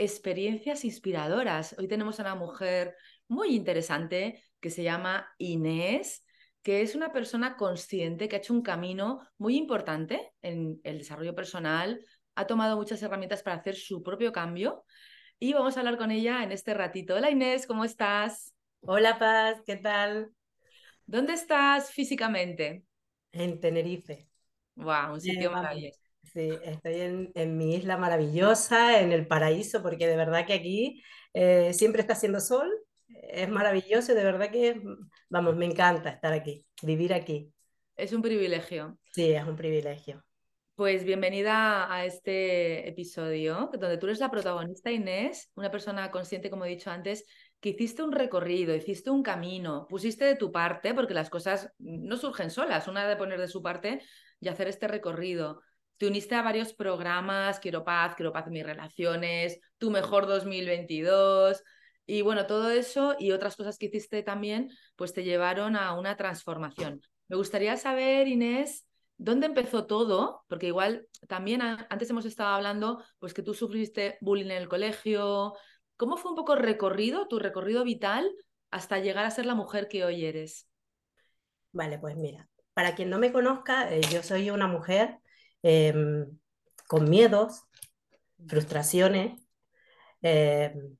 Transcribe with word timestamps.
experiencias 0.00 0.84
inspiradoras. 0.86 1.76
Hoy 1.78 1.86
tenemos 1.86 2.18
a 2.18 2.22
una 2.22 2.34
mujer 2.34 2.96
muy 3.28 3.54
interesante 3.54 4.42
que 4.58 4.70
se 4.70 4.82
llama 4.82 5.28
Inés, 5.36 6.24
que 6.62 6.80
es 6.80 6.94
una 6.94 7.12
persona 7.12 7.56
consciente 7.56 8.26
que 8.26 8.36
ha 8.36 8.38
hecho 8.38 8.54
un 8.54 8.62
camino 8.62 9.20
muy 9.36 9.56
importante 9.58 10.32
en 10.40 10.80
el 10.84 10.98
desarrollo 10.98 11.34
personal, 11.34 12.02
ha 12.34 12.46
tomado 12.46 12.76
muchas 12.76 13.02
herramientas 13.02 13.42
para 13.42 13.56
hacer 13.56 13.76
su 13.76 14.02
propio 14.02 14.32
cambio 14.32 14.84
y 15.38 15.52
vamos 15.52 15.76
a 15.76 15.80
hablar 15.80 15.98
con 15.98 16.10
ella 16.10 16.42
en 16.44 16.52
este 16.52 16.72
ratito. 16.72 17.14
Hola 17.16 17.30
Inés, 17.30 17.66
¿cómo 17.66 17.84
estás? 17.84 18.54
Hola 18.80 19.18
Paz, 19.18 19.62
¿qué 19.66 19.76
tal? 19.76 20.30
¿Dónde 21.04 21.34
estás 21.34 21.90
físicamente? 21.90 22.84
En 23.32 23.60
Tenerife. 23.60 24.28
Wow, 24.76 25.12
un 25.12 25.20
sitio 25.20 25.50
Eh, 25.50 25.52
maravilloso. 25.52 26.09
Sí, 26.32 26.50
estoy 26.62 27.00
en, 27.00 27.32
en 27.34 27.56
mi 27.56 27.74
isla 27.74 27.96
maravillosa, 27.96 29.00
en 29.00 29.10
el 29.10 29.26
paraíso, 29.26 29.82
porque 29.82 30.06
de 30.06 30.16
verdad 30.16 30.46
que 30.46 30.52
aquí 30.52 31.02
eh, 31.34 31.72
siempre 31.74 32.02
está 32.02 32.12
haciendo 32.12 32.38
sol, 32.38 32.70
es 33.08 33.48
maravilloso 33.48 34.14
de 34.14 34.22
verdad 34.22 34.50
que, 34.50 34.80
vamos, 35.28 35.56
me 35.56 35.66
encanta 35.66 36.10
estar 36.10 36.32
aquí, 36.32 36.64
vivir 36.82 37.12
aquí. 37.14 37.52
Es 37.96 38.12
un 38.12 38.22
privilegio. 38.22 38.98
Sí, 39.12 39.32
es 39.32 39.44
un 39.44 39.56
privilegio. 39.56 40.24
Pues 40.76 41.04
bienvenida 41.04 41.92
a 41.92 42.06
este 42.06 42.88
episodio, 42.88 43.68
donde 43.72 43.98
tú 43.98 44.06
eres 44.06 44.20
la 44.20 44.30
protagonista, 44.30 44.90
Inés, 44.90 45.50
una 45.54 45.70
persona 45.70 46.10
consciente, 46.10 46.48
como 46.48 46.64
he 46.64 46.70
dicho 46.70 46.90
antes, 46.90 47.26
que 47.60 47.70
hiciste 47.70 48.02
un 48.02 48.12
recorrido, 48.12 48.74
hiciste 48.74 49.10
un 49.10 49.22
camino, 49.22 49.86
pusiste 49.88 50.24
de 50.24 50.36
tu 50.36 50.50
parte, 50.50 50.94
porque 50.94 51.12
las 51.12 51.28
cosas 51.28 51.70
no 51.78 52.16
surgen 52.16 52.50
solas, 52.50 52.88
una 52.88 53.06
de 53.06 53.16
poner 53.16 53.38
de 53.38 53.48
su 53.48 53.62
parte 53.62 54.00
y 54.40 54.48
hacer 54.48 54.68
este 54.68 54.88
recorrido. 54.88 55.60
Te 56.00 56.06
uniste 56.06 56.34
a 56.34 56.40
varios 56.40 56.72
programas, 56.72 57.60
Quiero 57.60 57.84
Paz, 57.84 58.14
Quiero 58.14 58.32
Paz 58.32 58.46
mis 58.46 58.64
relaciones, 58.64 59.60
Tu 59.76 59.90
Mejor 59.90 60.26
2022, 60.26 61.62
y 62.06 62.22
bueno, 62.22 62.46
todo 62.46 62.70
eso 62.70 63.16
y 63.18 63.32
otras 63.32 63.54
cosas 63.54 63.76
que 63.76 63.84
hiciste 63.84 64.22
también, 64.22 64.70
pues 64.96 65.12
te 65.12 65.24
llevaron 65.24 65.76
a 65.76 65.92
una 65.92 66.16
transformación. 66.16 67.02
Me 67.28 67.36
gustaría 67.36 67.76
saber, 67.76 68.28
Inés, 68.28 68.86
¿Dónde 69.18 69.44
empezó 69.44 69.84
todo? 69.84 70.46
Porque 70.48 70.68
igual 70.68 71.06
también 71.28 71.60
antes 71.60 72.08
hemos 72.08 72.24
estado 72.24 72.54
hablando, 72.54 73.04
pues 73.18 73.34
que 73.34 73.42
tú 73.42 73.52
sufriste 73.52 74.16
bullying 74.22 74.46
en 74.46 74.52
el 74.52 74.68
colegio. 74.68 75.52
¿Cómo 75.98 76.16
fue 76.16 76.30
un 76.30 76.36
poco 76.38 76.56
recorrido, 76.56 77.28
tu 77.28 77.38
recorrido 77.38 77.84
vital, 77.84 78.32
hasta 78.70 78.98
llegar 78.98 79.26
a 79.26 79.30
ser 79.30 79.44
la 79.44 79.54
mujer 79.54 79.88
que 79.88 80.06
hoy 80.06 80.24
eres? 80.24 80.66
Vale, 81.72 81.98
pues 81.98 82.16
mira, 82.16 82.48
para 82.72 82.94
quien 82.94 83.10
no 83.10 83.18
me 83.18 83.30
conozca, 83.30 83.94
eh, 83.94 84.00
yo 84.10 84.22
soy 84.22 84.48
una 84.48 84.68
mujer 84.68 85.18
em, 85.62 86.38
con 86.88 87.08
miedos, 87.10 87.64
frustraciones, 88.48 89.40
em, 90.22 90.96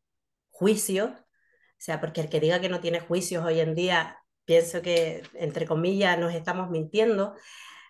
juicios. 0.51 1.11
O 1.13 1.83
sea, 1.83 2.01
porque 2.01 2.21
el 2.23 2.29
que 2.31 2.41
diga 2.41 2.61
que 2.61 2.69
no 2.69 2.81
tiene 2.81 3.01
juicios 3.01 3.45
hoy 3.45 3.61
en 3.61 3.75
día, 3.75 4.19
pienso 4.45 4.83
que, 4.83 5.23
entre 5.35 5.67
comillas, 5.67 6.19
nos 6.19 6.35
estamos 6.35 6.71
mintiendo. 6.71 7.35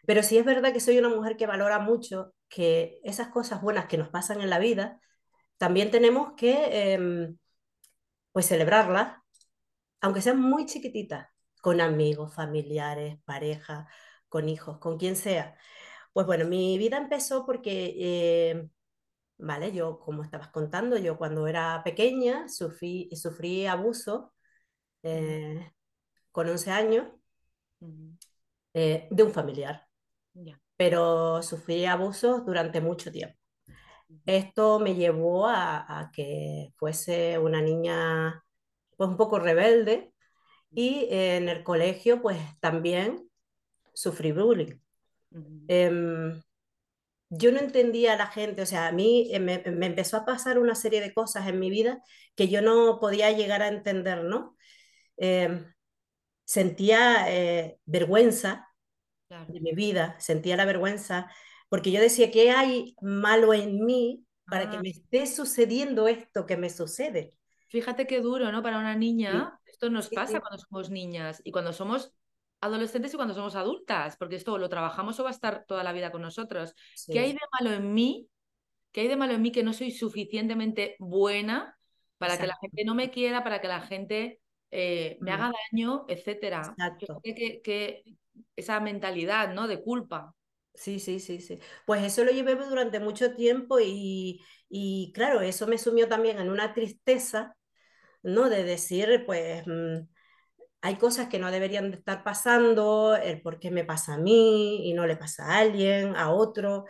Pero 0.06 0.22
sí 0.22 0.38
es 0.38 0.44
verdad 0.44 0.72
que 0.72 0.81
soy 0.81 0.98
una 0.98 1.08
mujer 1.08 1.36
que 1.36 1.47
valora 1.47 1.78
mucho 1.78 2.34
que 2.48 3.00
esas 3.04 3.28
cosas 3.28 3.62
buenas 3.62 3.87
que 3.87 3.98
nos 3.98 4.08
pasan 4.10 4.41
en 4.41 4.50
la 4.50 4.58
vida, 4.58 5.00
también 5.58 5.91
tenemos 5.91 6.34
que 6.37 6.94
eh, 6.94 7.31
pues 8.32 8.47
celebrarlas, 8.47 9.19
aunque 10.00 10.22
sean 10.22 10.41
muy 10.41 10.66
chiquititas, 10.66 11.28
con 11.60 11.81
amigos, 11.81 12.34
familiares, 12.34 13.19
pareja, 13.25 13.88
con 14.28 14.48
hijos, 14.48 14.78
con 14.78 14.98
quien 14.98 15.16
sea. 15.16 15.56
Pues 16.12 16.26
bueno, 16.26 16.44
mi 16.47 16.76
vida 16.78 16.97
empezó 16.98 17.47
porque, 17.47 17.94
eh, 17.98 18.69
vale, 19.38 19.72
yo 19.72 20.00
como 20.00 20.25
estabas 20.25 20.48
contando, 20.50 20.98
yo 20.98 21.19
cuando 21.19 21.47
era 21.48 21.82
pequeña 21.84 22.48
sufrí, 22.48 23.10
sufrí 23.16 23.66
abuso 23.66 24.34
eh, 25.04 25.72
con 26.32 26.49
11 26.49 26.70
años 26.72 27.06
eh, 28.75 29.09
de 29.10 29.22
un 29.22 29.32
familiar 29.32 29.87
pero 30.76 31.43
sufrí 31.43 31.84
abusos 31.87 32.47
durante 32.47 32.81
mucho 32.81 33.12
tiempo. 33.12 33.37
Esto 34.26 34.81
me 34.81 34.94
llevó 34.97 35.47
a, 35.49 36.00
a, 36.00 36.10
que 36.12 36.72
fuese 36.78 37.38
una 37.38 37.62
niña 37.62 38.44
pues 38.97 39.10
un 39.10 39.16
poco 39.19 39.38
rebelde 39.41 40.12
y 40.72 41.09
en 41.10 41.49
el 41.50 41.65
colegio 41.65 42.22
pues 42.22 42.38
también 42.60 43.31
sufrí 43.94 44.32
bullying. 44.32 44.79
Uh 45.30 45.38
-huh. 45.38 45.64
eh, 45.68 46.42
yo 47.30 47.52
no 47.52 47.60
entendía 47.60 48.14
a 48.14 48.16
la 48.16 48.26
gente, 48.26 48.62
o 48.62 48.66
sea, 48.66 48.88
a 48.88 48.92
mí 48.92 49.30
me, 49.41 49.58
me, 49.58 49.86
empezó 49.86 50.16
a 50.16 50.24
pasar 50.24 50.58
una 50.58 50.74
serie 50.74 51.00
de 51.00 51.14
cosas 51.14 51.46
en 51.48 51.60
mi 51.60 51.70
vida 51.70 52.02
que 52.34 52.48
yo 52.48 52.60
no 52.60 52.98
podía 53.00 53.30
llegar 53.30 53.62
a 53.62 53.69
entender, 53.69 54.24
¿no? 54.24 54.56
Eh, 55.16 55.64
sentía 56.44 57.26
eh, 57.28 57.78
vergüenza 57.84 58.69
claro. 59.28 59.52
de 59.52 59.60
mi 59.60 59.72
vida, 59.72 60.16
sentía 60.19 60.56
la 60.56 60.64
vergüenza, 60.64 61.30
porque 61.69 61.92
yo 61.92 62.00
decía, 62.00 62.32
¿qué 62.32 62.50
hay 62.50 62.96
malo 63.00 63.54
en 63.54 63.84
mí 63.84 64.24
para 64.46 64.64
ah. 64.64 64.70
que 64.70 64.80
me 64.80 64.90
esté 64.90 65.28
sucediendo 65.28 66.08
esto 66.08 66.46
que 66.46 66.56
me 66.56 66.69
sucede? 66.69 67.34
Fíjate 67.69 68.08
qué 68.08 68.20
duro, 68.20 68.50
¿no? 68.50 68.60
Para 68.64 68.80
una 68.80 68.96
niña, 68.96 69.60
sí. 69.62 69.70
esto 69.70 69.90
nos 69.90 70.06
sí, 70.06 70.16
pasa 70.16 70.32
sí. 70.32 70.40
cuando 70.40 70.58
somos 70.58 70.90
niñas 70.90 71.40
y 71.44 71.52
cuando 71.52 71.72
somos 71.72 72.12
adolescentes 72.60 73.12
y 73.12 73.16
cuando 73.16 73.34
somos 73.34 73.56
adultas, 73.56 74.16
porque 74.16 74.37
esto 74.37 74.59
lo 74.59 74.69
trabajamos 74.69 75.19
o 75.19 75.25
va 75.25 75.31
a 75.31 75.32
estar 75.32 75.65
toda 75.66 75.82
la 75.82 75.93
vida 75.93 76.12
con 76.12 76.22
nosotros. 76.22 76.75
¿Qué 77.06 77.21
hay 77.21 77.32
de 77.32 77.41
malo 77.59 77.75
en 77.75 77.94
mí? 77.94 78.28
¿Qué 78.93 79.03
hay 79.03 79.09
de 79.09 79.16
malo 79.16 79.34
en 79.34 79.43
mí 79.43 79.53
que 79.53 79.62
no 79.62 79.72
soy 79.72 79.91
suficientemente 79.91 80.97
buena 80.99 81.78
para 82.19 82.34
Exacto. 82.34 82.43
que 82.43 82.49
la 82.49 82.56
gente 82.60 82.84
no 82.84 82.94
me 82.94 83.10
quiera, 83.10 83.43
para 83.43 83.60
que 83.60 83.69
la 83.69 83.81
gente 83.81 84.41
eh, 84.70 85.16
me 85.20 85.32
haga 85.32 85.53
daño, 85.70 86.04
etcétera? 86.09 86.75
Que, 87.22 87.34
que, 87.34 87.60
que, 87.62 88.04
esa 88.56 88.81
mentalidad, 88.81 89.55
¿no? 89.55 89.67
De 89.67 89.82
culpa. 89.82 90.34
Sí, 90.75 90.99
sí, 90.99 91.20
sí, 91.20 91.40
sí. 91.40 91.58
Pues 91.87 92.02
eso 92.02 92.25
lo 92.25 92.31
llevé 92.31 92.55
durante 92.55 93.00
mucho 93.00 93.34
tiempo 93.34 93.79
y, 93.81 94.40
y 94.69 95.12
claro, 95.14 95.40
eso 95.40 95.67
me 95.67 95.79
sumió 95.79 96.08
también 96.08 96.38
en 96.38 96.50
una 96.50 96.73
tristeza, 96.73 97.56
¿no? 98.23 98.49
De 98.49 98.64
decir, 98.64 99.25
pues, 99.26 99.67
mmm, 99.67 100.06
hay 100.82 100.97
cosas 100.97 101.29
que 101.29 101.38
no 101.38 101.50
deberían 101.50 101.91
de 101.91 101.97
estar 101.97 102.25
pasando, 102.25 103.17
el 103.17 103.43
por 103.43 103.59
qué 103.59 103.71
me 103.71 103.85
pasa 103.85 104.15
a 104.15 104.19
mí 104.19 104.88
y 104.88 104.94
no 104.94 105.06
le 105.06 105.17
pasa 105.17 105.47
a 105.47 105.59
alguien, 105.59 106.17
a 106.17 106.31
otro. 106.31 106.87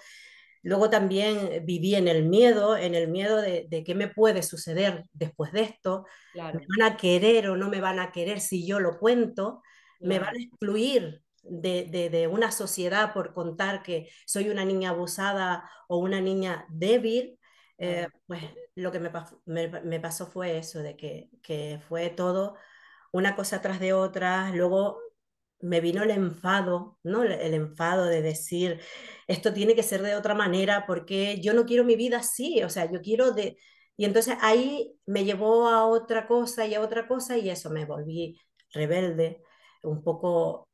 Luego 0.63 0.91
también 0.91 1.65
viví 1.65 1.95
en 1.95 2.07
el 2.07 2.29
miedo, 2.29 2.77
en 2.77 2.95
el 2.95 3.09
miedo 3.09 3.39
de, 3.39 3.67
de 3.69 3.83
qué 3.83 3.95
me 3.95 4.09
puede 4.09 4.43
suceder 4.43 5.05
después 5.13 5.53
de 5.53 5.63
esto. 5.63 6.05
Claro. 6.33 6.61
¿Me 6.61 6.67
van 6.79 6.93
a 6.93 6.97
querer 6.97 7.49
o 7.49 7.57
no 7.57 7.69
me 7.69 7.81
van 7.81 7.99
a 7.99 8.13
querer 8.13 8.41
si 8.41 8.67
yo 8.67 8.79
lo 8.79 8.99
cuento? 8.99 9.63
Claro. 9.99 10.09
¿Me 10.09 10.19
van 10.19 10.37
a 10.37 10.43
excluir 10.43 11.23
de, 11.43 11.85
de, 11.85 12.11
de, 12.11 12.27
una 12.27 12.53
sociedad 12.53 13.13
por 13.13 13.33
contar 13.33 13.83
que 13.83 14.09
soy 14.27 14.51
una 14.51 14.65
niña 14.65 14.91
abusada 14.91 15.69
o 15.89 15.99
una 15.99 16.21
niña 16.21 16.67
débil, 16.69 17.39
eh, 17.79 18.09
pues 18.27 18.43
lo 18.75 18.93
que 18.93 19.01
me, 19.01 19.11
me, 19.47 19.69
me, 19.69 20.01
pasó 20.01 20.27
fue 20.27 20.59
eso, 20.59 20.81
de 20.81 20.97
que, 20.97 21.31
que, 21.43 21.81
fue 21.89 22.11
todo 22.11 22.57
una 23.13 23.37
cosa 23.37 23.61
tras 23.61 23.81
de 23.81 23.93
otra, 23.93 24.51
luego 24.53 24.99
me 25.61 25.81
vino 25.81 26.03
el 26.03 26.11
enfado, 26.11 26.99
¿no? 27.03 27.23
El, 27.23 27.55
enfado 27.55 28.07
de 28.07 28.23
decir, 28.23 28.81
esto 29.27 29.53
tiene 29.53 29.75
que 29.75 29.83
ser 29.83 30.03
de 30.03 30.15
otra 30.17 30.35
manera 30.35 30.87
porque 30.87 31.41
yo 31.41 31.55
no 31.55 31.67
quiero 31.67 31.85
mi 31.85 31.97
vida 31.97 32.19
así, 32.19 32.63
o 32.63 32.69
sea, 32.71 32.91
yo 32.91 33.01
quiero 33.03 33.33
de, 33.33 33.59
Y 33.97 34.05
entonces 34.07 34.37
ahí 34.41 34.95
me 35.07 35.25
llevó 35.25 35.69
a 35.69 35.87
otra 35.87 36.27
cosa 36.27 36.67
y 36.67 36.75
a 36.75 36.81
otra 36.81 37.07
cosa 37.09 37.37
y 37.39 37.51
eso 37.51 37.71
me 37.71 37.85
volví 37.85 38.39
rebelde, 38.73 39.43
un 39.83 40.03
poco 40.03 40.69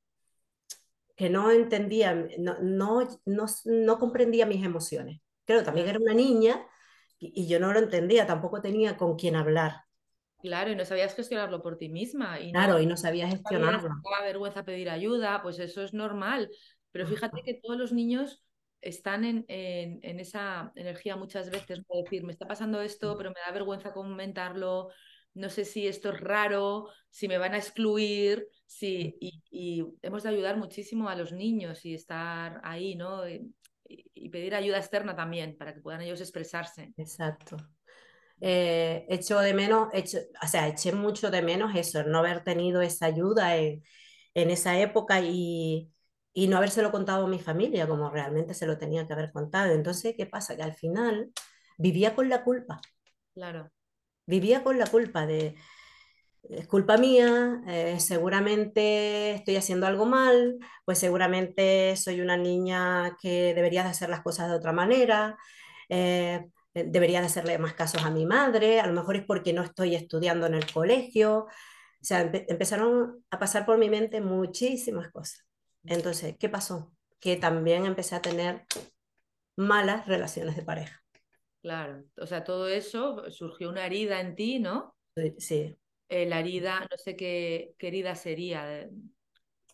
que 1.17 1.31
no 1.31 1.51
entendía, 1.51 2.15
no, 2.39 2.59
no, 2.61 3.09
no, 3.25 3.47
no 3.65 3.99
comprendía 3.99 4.47
mis 4.47 4.65
emociones. 4.65 5.21
Claro, 5.45 5.63
también 5.65 5.89
era 5.89 5.99
una 5.99 6.15
niña 6.15 6.67
y, 7.19 7.33
y 7.45 7.49
yo 7.49 7.59
no 7.61 7.73
lo 7.73 7.79
entendía, 7.79 8.27
tampoco 8.27 8.61
tenía 8.61 8.97
con 8.97 9.17
quién 9.17 9.37
hablar. 9.37 9.86
Claro, 10.43 10.71
y 10.71 10.77
no 10.77 10.85
sabías 10.85 11.15
gestionarlo 11.15 11.63
por 11.63 11.77
ti 11.79 11.89
misma. 11.89 12.41
Y 12.41 12.53
Claro, 12.53 12.75
no 12.75 12.81
y 12.81 12.87
no 12.87 12.97
sabía 12.97 13.27
sabías, 13.27 13.39
gestionarlo. 13.39 13.95
te 14.03 14.11
daba 14.11 14.23
vergüenza 14.25 14.65
pedir 14.65 14.91
ayuda, 14.91 15.43
pues 15.43 15.59
eso 15.59 15.83
es 15.83 15.95
normal. 15.95 16.51
Pero 16.93 17.07
fíjate 17.07 17.43
que 17.43 17.55
todos 17.63 17.79
los 17.79 17.93
niños 17.93 18.45
están 18.81 19.25
en, 19.25 19.45
en- 19.49 19.99
en 20.03 20.21
esa 20.21 20.73
energía 20.77 21.17
muchas 21.17 21.51
veces, 21.51 21.81
de 21.89 22.03
decir, 22.03 22.23
me 22.25 22.33
está 22.33 22.47
pasando 22.47 22.81
esto, 22.81 23.17
pero 23.17 23.31
me 23.31 23.41
da 23.45 23.51
vergüenza 23.53 23.93
comentarlo, 23.93 24.89
no 25.35 25.49
sé 25.51 25.65
si 25.65 25.87
esto 25.87 26.11
es 26.13 26.21
raro, 26.21 26.89
si 27.11 27.29
me 27.29 27.39
van 27.39 27.55
a 27.55 27.59
excluir, 27.59 28.47
si... 28.67 29.17
Y, 29.21 29.43
y 29.51 29.85
hemos 30.03 30.23
de 30.23 30.29
ayudar 30.31 30.57
muchísimo 30.59 31.09
a 31.09 31.17
los 31.17 31.33
niños 31.33 31.85
y 31.85 31.95
estar 31.95 32.61
ahí, 32.63 32.95
¿no? 32.95 33.29
Y, 33.29 33.53
y 33.89 34.29
pedir 34.31 34.55
ayuda 34.55 34.79
externa 34.79 35.15
también 35.17 35.57
para 35.57 35.75
que 35.75 35.81
puedan 35.81 36.03
ellos 36.03 36.21
expresarse. 36.21 36.93
Exacto. 36.99 37.57
Eh, 38.41 39.07
echo 39.09 39.39
de 39.41 39.55
menos, 39.55 39.89
echo, 39.95 40.19
o 40.43 40.47
sea, 40.47 40.69
eché 40.69 40.93
mucho 40.93 41.31
de 41.31 41.43
menos 41.43 41.75
eso, 41.75 42.03
no 42.05 42.19
haber 42.19 42.45
tenido 42.45 42.83
esa 42.83 43.07
ayuda 43.07 43.57
en, 43.57 43.83
en 44.35 44.51
esa 44.51 44.79
época 44.79 45.21
y, 45.23 45.91
y 46.35 46.49
no 46.49 46.59
habérselo 46.59 46.93
contado 46.93 47.25
a 47.27 47.29
mi 47.29 47.39
familia 47.41 47.89
como 47.89 48.11
realmente 48.11 48.55
se 48.55 48.67
lo 48.67 48.79
tenía 48.79 49.07
que 49.07 49.15
haber 49.15 49.33
contado. 49.33 49.73
Entonces, 49.73 50.15
¿qué 50.17 50.27
pasa? 50.27 50.57
Que 50.57 50.63
al 50.63 50.75
final 50.75 51.33
vivía 51.79 52.15
con 52.15 52.29
la 52.29 52.45
culpa, 52.45 52.81
Claro, 53.35 53.71
vivía 54.27 54.63
con 54.65 54.79
la 54.79 54.87
culpa 54.87 55.27
de, 55.27 55.57
es 56.45 56.69
culpa 56.69 56.99
mía, 56.99 57.63
eh, 57.69 58.01
seguramente 58.01 59.33
estoy 59.33 59.57
haciendo 59.57 59.87
algo 59.87 60.07
mal, 60.07 60.59
pues 60.85 60.99
seguramente 60.99 61.97
soy 61.97 62.21
una 62.21 62.37
niña 62.37 63.17
que 63.23 63.55
debería 63.55 63.85
de 63.85 63.91
hacer 63.91 64.11
las 64.11 64.23
cosas 64.23 64.51
de 64.51 64.57
otra 64.57 64.73
manera, 64.73 65.39
eh, 65.89 66.47
debería 66.85 67.21
de 67.21 67.27
hacerle 67.27 67.59
más 67.59 67.75
casos 67.75 68.05
a 68.05 68.11
mi 68.11 68.27
madre, 68.27 68.81
a 68.81 68.87
lo 68.87 68.93
mejor 68.95 69.17
es 69.17 69.25
porque 69.25 69.53
no 69.53 69.63
estoy 69.63 69.95
estudiando 69.95 70.47
en 70.47 70.55
el 70.55 70.71
colegio, 70.73 71.45
o 71.45 71.49
sea, 72.01 72.31
empe- 72.31 72.45
empezaron 72.49 73.25
a 73.31 73.39
pasar 73.39 73.67
por 73.67 73.79
mi 73.79 73.89
mente 73.91 74.21
muchísimas 74.21 75.11
cosas. 75.11 75.47
Entonces, 75.87 76.37
¿qué 76.39 76.49
pasó? 76.49 76.93
Que 77.21 77.37
también 77.37 77.87
empecé 77.87 78.15
a 78.17 78.23
tener 78.23 78.65
malas 79.57 80.07
relaciones 80.07 80.57
de 80.57 80.63
pareja. 80.63 81.03
claro. 81.63 82.05
O 82.19 82.27
sea, 82.27 82.45
todo 82.45 82.69
eso 82.69 83.31
surgió 83.31 83.69
una 83.71 83.87
herida 83.87 84.21
en 84.21 84.35
ti, 84.37 84.59
¿no? 84.59 84.97
Sí. 85.39 85.77
Eh, 86.09 86.27
la 86.27 86.39
herida, 86.41 86.81
no 86.91 86.97
sé 86.99 87.17
qué, 87.17 87.75
qué 87.79 87.89
herida 87.89 88.15
sería, 88.15 88.81
eh, 88.83 88.91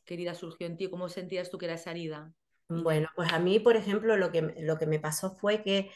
qué 0.05 0.15
herida 0.15 0.35
surgió 0.35 0.67
en 0.67 0.77
ti, 0.79 0.89
¿cómo 0.91 1.09
sentías 1.11 1.51
tú 1.51 1.59
que 1.59 1.67
era 1.67 1.75
esa 1.77 1.91
herida? 1.93 2.35
Bueno, 2.69 3.09
pues 3.15 3.33
a 3.33 3.39
mí, 3.39 3.59
por 3.61 3.77
ejemplo, 3.77 4.17
lo 4.17 4.33
que, 4.33 4.41
lo 4.61 4.79
que 4.79 4.87
me 4.87 4.99
pasó 4.99 5.31
fue 5.37 5.63
que 5.63 5.91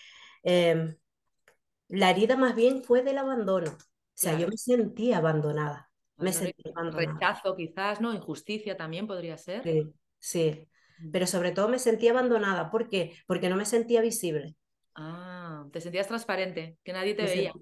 em, 0.47 0.97
La 1.89 2.11
herida 2.11 2.37
más 2.37 2.55
bien 2.55 2.85
fue 2.85 3.03
del 3.03 3.19
abandono. 3.19 3.73
O 3.73 3.79
sea, 4.15 4.35
yo 4.35 4.49
me 4.49 4.57
sentía 4.57 5.19
abandonada, 5.19 5.91
me 6.19 6.31
abandono 6.31 6.71
abandonada. 6.75 7.23
rechazo 7.23 7.57
quizás, 7.57 8.01
¿no? 8.01 8.15
Injusticia 8.15 8.77
también 8.77 9.07
podría 9.07 9.37
ser. 9.39 9.63
Sí, 9.65 9.95
sí. 10.19 10.69
Mm. 10.99 11.13
Pero 11.13 11.27
sobre 11.27 11.53
todo 11.53 11.69
me 11.69 11.79
sentía 11.79 12.13
abandonada. 12.13 12.71
¿Por 12.71 12.89
qué? 12.89 13.17
Porque 13.27 13.49
no 13.51 13.57
me 13.57 13.65
sentía 13.67 14.01
visible, 14.01 14.57
Ah, 14.95 15.67
te 15.73 15.81
sentías 15.81 16.09
transparente, 16.09 16.79
que 16.85 16.93
nadie 16.93 17.15
te 17.15 17.25
me 17.25 17.29
veía. 17.29 17.53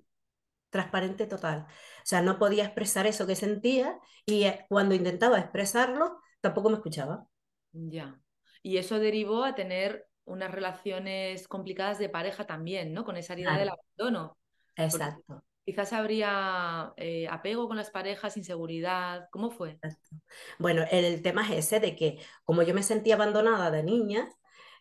transparente 0.71 1.27
total. 1.27 1.67
O 1.69 2.07
sea, 2.07 2.23
no 2.23 2.39
podía 2.39 2.65
expresar 2.67 3.07
eso 3.07 3.27
que 3.27 3.37
sentía 3.37 3.99
y 4.27 4.45
eh, 4.45 4.67
cuando 4.69 4.95
intentaba 4.95 5.39
expresarlo, 5.41 6.21
tampoco 6.43 6.71
me 6.71 6.77
escuchaba. 6.77 7.29
Ya. 7.73 8.21
Y 8.63 8.79
eso 8.79 8.99
derivó 8.99 9.45
a 9.45 9.55
tener 9.55 10.07
unas 10.25 10.51
relaciones 10.51 11.49
complicadas 11.49 11.99
de 11.99 12.09
pareja 12.09 12.47
también, 12.47 12.93
¿no? 12.93 13.05
Con 13.05 13.17
esa 13.17 13.35
herida 13.35 13.57
del 13.57 13.69
Claro, 13.69 13.83
abandono. 13.99 14.39
Porque 14.77 14.85
exacto. 14.85 15.45
quizás 15.65 15.93
habría 15.93 16.93
eh, 16.97 17.29
apego 17.29 17.69
con 17.69 17.77
las 17.77 17.91
parejas, 17.91 18.37
inseguridad. 18.37 19.29
¿Cómo 19.31 19.51
fue? 19.51 19.81
exacto. 19.83 20.17
Bueno, 20.59 20.85
el, 20.91 21.23
tema 21.23 21.43
es 21.45 21.67
ese 21.67 21.81
de 21.81 21.95
que 21.97 22.19
como 22.45 22.63
yo 22.63 22.75
me 22.75 22.83
sentía 22.83 23.15
abandonada 23.15 23.71
de 23.71 23.83
niña, 23.83 24.29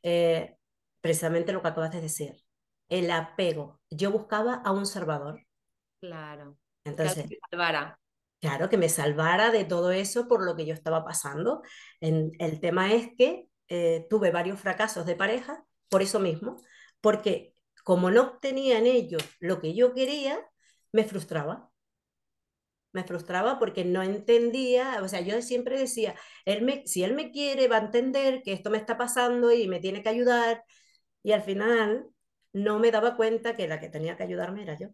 eh, 0.01 0.55
precisamente 1.01 1.53
lo 1.53 1.61
que 1.61 1.67
acabas 1.69 1.91
de 1.91 2.01
decir, 2.01 2.35
el 2.89 3.11
apego. 3.11 3.81
Yo 3.89 4.11
buscaba 4.11 4.55
a 4.55 4.71
un 4.71 4.85
salvador. 4.85 5.45
Claro. 5.99 6.57
Que 6.83 7.05
alguien 7.05 7.25
Entonces, 7.25 7.29
te 7.29 7.39
salvara. 7.49 7.99
claro, 8.39 8.69
que 8.69 8.77
me 8.77 8.89
salvara 8.89 9.51
de 9.51 9.65
todo 9.65 9.91
eso 9.91 10.27
por 10.27 10.43
lo 10.43 10.55
que 10.55 10.65
yo 10.65 10.73
estaba 10.73 11.03
pasando. 11.05 11.61
En- 12.01 12.31
el 12.39 12.59
tema 12.59 12.93
es 12.93 13.09
que 13.17 13.47
eh, 13.67 14.07
tuve 14.09 14.31
varios 14.31 14.59
fracasos 14.59 15.05
de 15.05 15.15
pareja 15.15 15.65
por 15.89 16.01
eso 16.01 16.19
mismo, 16.19 16.61
porque 17.01 17.55
como 17.83 18.11
no 18.11 18.21
obtenía 18.23 18.77
en 18.79 18.87
ellos 18.87 19.23
lo 19.39 19.59
que 19.59 19.73
yo 19.73 19.93
quería, 19.93 20.39
me 20.91 21.03
frustraba. 21.03 21.71
Me 22.91 23.03
frustraba 23.03 23.57
porque 23.57 23.83
no 23.85 24.03
entendía, 24.03 25.01
o 25.01 25.07
sea, 25.07 25.21
yo 25.21 25.41
siempre 25.41 25.79
decía, 25.79 26.15
él 26.45 26.61
me, 26.61 26.85
si 26.85 27.03
él 27.03 27.13
me 27.13 27.31
quiere, 27.31 27.67
va 27.67 27.77
a 27.77 27.85
entender 27.85 28.43
que 28.43 28.53
esto 28.53 28.69
me 28.69 28.77
está 28.77 28.97
pasando 28.97 29.51
y 29.51 29.67
me 29.67 29.79
tiene 29.79 30.03
que 30.03 30.09
ayudar, 30.09 30.63
y 31.23 31.31
al 31.31 31.41
final 31.41 32.07
no 32.53 32.79
me 32.79 32.91
daba 32.91 33.15
cuenta 33.15 33.55
que 33.55 33.67
la 33.67 33.79
que 33.79 33.89
tenía 33.89 34.15
que 34.15 34.23
ayudarme 34.23 34.61
era 34.61 34.77
yo. 34.77 34.89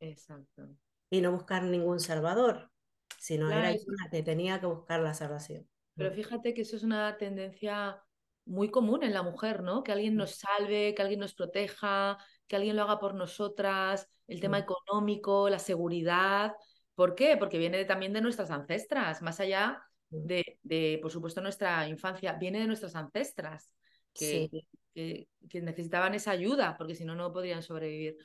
Exacto. 0.00 0.68
y 1.10 1.20
no 1.20 1.32
buscar 1.32 1.62
ningún 1.62 2.00
salvador, 2.00 2.70
sino 3.18 3.50
era 3.50 3.70
yo 3.70 3.84
la 4.02 4.10
que 4.10 4.22
tenía 4.22 4.60
que 4.60 4.66
buscar 4.66 5.00
la 5.00 5.14
salvación. 5.14 5.68
Pero 5.94 6.12
fíjate 6.12 6.54
que 6.54 6.62
eso 6.62 6.76
es 6.76 6.82
una 6.82 7.16
tendencia 7.16 8.02
muy 8.46 8.70
común 8.70 9.02
en 9.02 9.14
la 9.14 9.22
mujer, 9.22 9.62
¿no? 9.62 9.82
Que 9.82 9.92
alguien 9.92 10.16
nos 10.16 10.36
salve, 10.36 10.94
que 10.94 11.02
alguien 11.02 11.20
nos 11.20 11.34
proteja, 11.34 12.18
que 12.46 12.56
alguien 12.56 12.76
lo 12.76 12.82
haga 12.82 12.98
por 12.98 13.14
nosotras, 13.14 14.08
el 14.26 14.40
tema 14.40 14.58
económico, 14.58 15.48
la 15.48 15.58
seguridad. 15.58 16.54
¿Por 16.94 17.14
qué? 17.14 17.36
Porque 17.36 17.58
viene 17.58 17.84
también 17.84 18.12
de 18.12 18.20
nuestras 18.20 18.50
ancestras, 18.50 19.22
más 19.22 19.40
allá 19.40 19.82
de, 20.10 20.58
de, 20.62 20.98
por 21.02 21.10
supuesto, 21.10 21.40
nuestra 21.40 21.88
infancia, 21.88 22.34
viene 22.34 22.60
de 22.60 22.66
nuestras 22.66 22.94
ancestras 22.94 23.70
que, 24.12 24.48
Sí, 24.50 24.66
que, 24.94 25.28
que 25.48 25.60
necesitaban 25.60 26.14
esa 26.14 26.30
ayuda, 26.30 26.76
porque 26.76 26.94
si 26.94 27.04
no, 27.04 27.14
no 27.14 27.32
podrían 27.32 27.62
sobrevivir. 27.62 28.16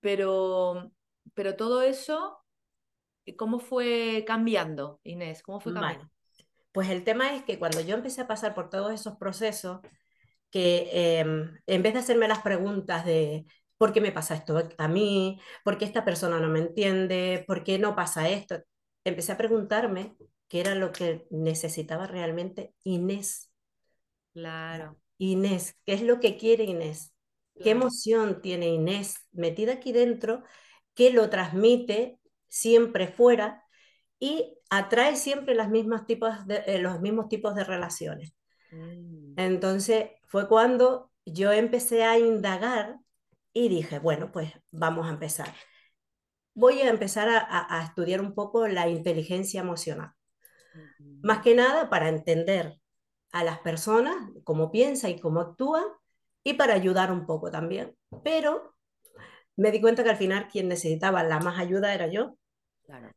Pero, 0.00 0.90
pero 1.34 1.56
todo 1.56 1.82
eso, 1.82 2.44
¿cómo 3.36 3.58
fue 3.58 4.24
cambiando, 4.26 5.00
Inés? 5.04 5.42
¿Cómo 5.42 5.60
fue 5.60 5.72
vale. 5.72 6.00
Pues 6.74 6.90
el 6.90 7.04
tema 7.04 7.36
es 7.36 7.44
que 7.44 7.56
cuando 7.60 7.80
yo 7.80 7.94
empecé 7.94 8.22
a 8.22 8.26
pasar 8.26 8.52
por 8.52 8.68
todos 8.68 8.92
esos 8.92 9.16
procesos, 9.16 9.78
que 10.50 10.88
eh, 10.92 11.20
en 11.20 11.82
vez 11.84 11.92
de 11.94 12.00
hacerme 12.00 12.26
las 12.26 12.40
preguntas 12.40 13.06
de 13.06 13.46
por 13.78 13.92
qué 13.92 14.00
me 14.00 14.10
pasa 14.10 14.34
esto 14.34 14.60
a 14.76 14.88
mí, 14.88 15.40
por 15.62 15.78
qué 15.78 15.84
esta 15.84 16.04
persona 16.04 16.40
no 16.40 16.48
me 16.48 16.58
entiende, 16.58 17.44
por 17.46 17.62
qué 17.62 17.78
no 17.78 17.94
pasa 17.94 18.28
esto, 18.28 18.56
empecé 19.04 19.30
a 19.30 19.36
preguntarme 19.36 20.16
qué 20.48 20.58
era 20.58 20.74
lo 20.74 20.90
que 20.90 21.28
necesitaba 21.30 22.08
realmente 22.08 22.74
Inés. 22.82 23.52
Claro, 24.32 24.96
Inés, 25.18 25.76
¿qué 25.86 25.92
es 25.92 26.02
lo 26.02 26.18
que 26.18 26.36
quiere 26.36 26.64
Inés? 26.64 27.14
¿Qué 27.54 27.62
claro. 27.62 27.82
emoción 27.82 28.42
tiene 28.42 28.66
Inés 28.66 29.28
metida 29.30 29.74
aquí 29.74 29.92
dentro 29.92 30.42
que 30.94 31.12
lo 31.12 31.30
transmite 31.30 32.18
siempre 32.48 33.06
fuera 33.06 33.63
y 34.20 34.58
atrae 34.70 35.16
siempre 35.16 35.54
las 35.54 35.70
mismas 35.70 36.06
tipos 36.06 36.46
de, 36.46 36.62
eh, 36.66 36.78
los 36.80 37.00
mismos 37.00 37.28
tipos 37.28 37.54
de 37.54 37.64
relaciones? 37.64 38.34
Mm, 38.72 39.36
Entonces 39.36 40.10
fue 40.26 40.48
cuando 40.48 41.10
yo 41.26 41.52
empecé 41.52 42.04
a 42.04 42.18
indagar 42.18 42.98
y 43.52 43.68
dije, 43.68 43.98
bueno, 43.98 44.32
pues 44.32 44.52
vamos 44.72 45.06
a 45.06 45.10
empezar. 45.10 45.52
Voy 46.54 46.80
a 46.80 46.90
empezar 46.90 47.28
a, 47.28 47.38
a- 47.38 47.78
a 47.80 47.84
estudiar 47.84 48.20
un 48.20 48.34
poco 48.34 48.66
la 48.66 48.88
inteligencia 48.88 49.60
emocional. 49.60 50.14
Más 51.22 51.40
que 51.42 51.54
nada 51.56 51.90
para 51.90 52.08
entender 52.08 52.80
a 53.32 53.42
las 53.44 53.58
personas, 53.60 54.16
cómo 54.44 54.70
piensan 54.70 55.10
y 55.12 55.20
cómo 55.20 55.40
actúan, 55.40 55.84
y 56.44 56.54
para 56.54 56.74
ayudar 56.74 57.10
un 57.12 57.26
poco 57.26 57.50
también. 57.50 57.96
Pero 58.22 58.74
me 59.56 59.72
di 59.72 59.80
cuenta 59.82 60.04
que 60.04 60.10
al 60.10 60.16
final 60.18 60.48
quien 60.48 60.68
necesitaba 60.68 61.22
la 61.24 61.40
más 61.40 61.58
ayuda 61.60 61.94
era 61.94 62.08
yo. 62.08 62.36
Claro. 62.86 63.14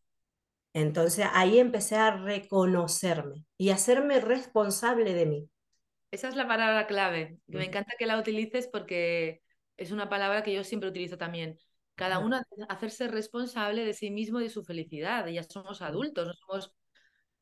Entonces 0.78 1.26
ahí 1.34 1.58
empecé 1.58 1.96
a 1.96 2.12
reconocerme 2.12 3.46
y 3.58 3.72
a 3.72 3.74
hacerme 3.74 4.20
responsable 4.20 5.16
de 5.16 5.26
mí. 5.26 5.50
Esa 6.12 6.30
es 6.30 6.36
la 6.36 6.48
palabra 6.48 6.86
clave. 6.86 7.40
que 7.50 7.58
Me 7.58 7.66
encanta 7.66 7.96
que 7.98 8.06
la 8.06 8.20
utilices 8.20 8.68
porque 8.68 9.42
es 9.76 9.92
una 9.92 10.08
palabra 10.08 10.44
que 10.44 10.54
yo 10.54 10.64
siempre 10.64 10.88
utilizo 10.88 11.18
también. 11.18 11.58
Cada 11.96 12.20
uno 12.20 12.40
hacerse 12.70 13.08
responsable 13.08 13.86
de 13.86 13.94
sí 13.96 14.12
mismo 14.12 14.40
y 14.40 14.44
de 14.44 14.50
su 14.52 14.64
felicidad. 14.64 15.26
Ya 15.26 15.42
somos 15.42 15.82
adultos, 15.82 16.28
no 16.28 16.34
somos 16.34 16.72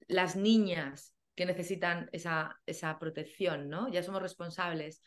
las 0.08 0.38
niñas 0.38 1.14
que 1.36 1.46
necesitan 1.46 2.10
esa, 2.14 2.62
esa 2.66 2.98
protección, 3.00 3.68
¿no? 3.68 3.90
Ya 3.90 4.02
somos 4.02 4.22
responsables. 4.22 5.02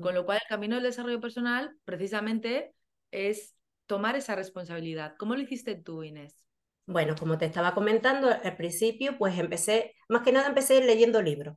Con 0.00 0.14
lo 0.14 0.24
cual, 0.24 0.38
el 0.42 0.48
camino 0.48 0.76
del 0.76 0.84
desarrollo 0.84 1.20
personal 1.20 1.76
precisamente 1.84 2.74
es 3.10 3.54
tomar 3.84 4.16
esa 4.16 4.34
responsabilidad? 4.34 5.16
¿Cómo 5.18 5.34
lo 5.36 5.42
hiciste 5.42 5.74
tú, 5.74 6.02
Inés? 6.02 6.43
Bueno, 6.86 7.14
como 7.18 7.38
te 7.38 7.46
estaba 7.46 7.74
comentando 7.74 8.28
al 8.28 8.56
principio, 8.56 9.16
pues 9.18 9.38
empecé, 9.38 9.94
más 10.08 10.22
que 10.22 10.32
nada 10.32 10.48
empecé 10.48 10.82
leyendo 10.82 11.22
libros. 11.22 11.56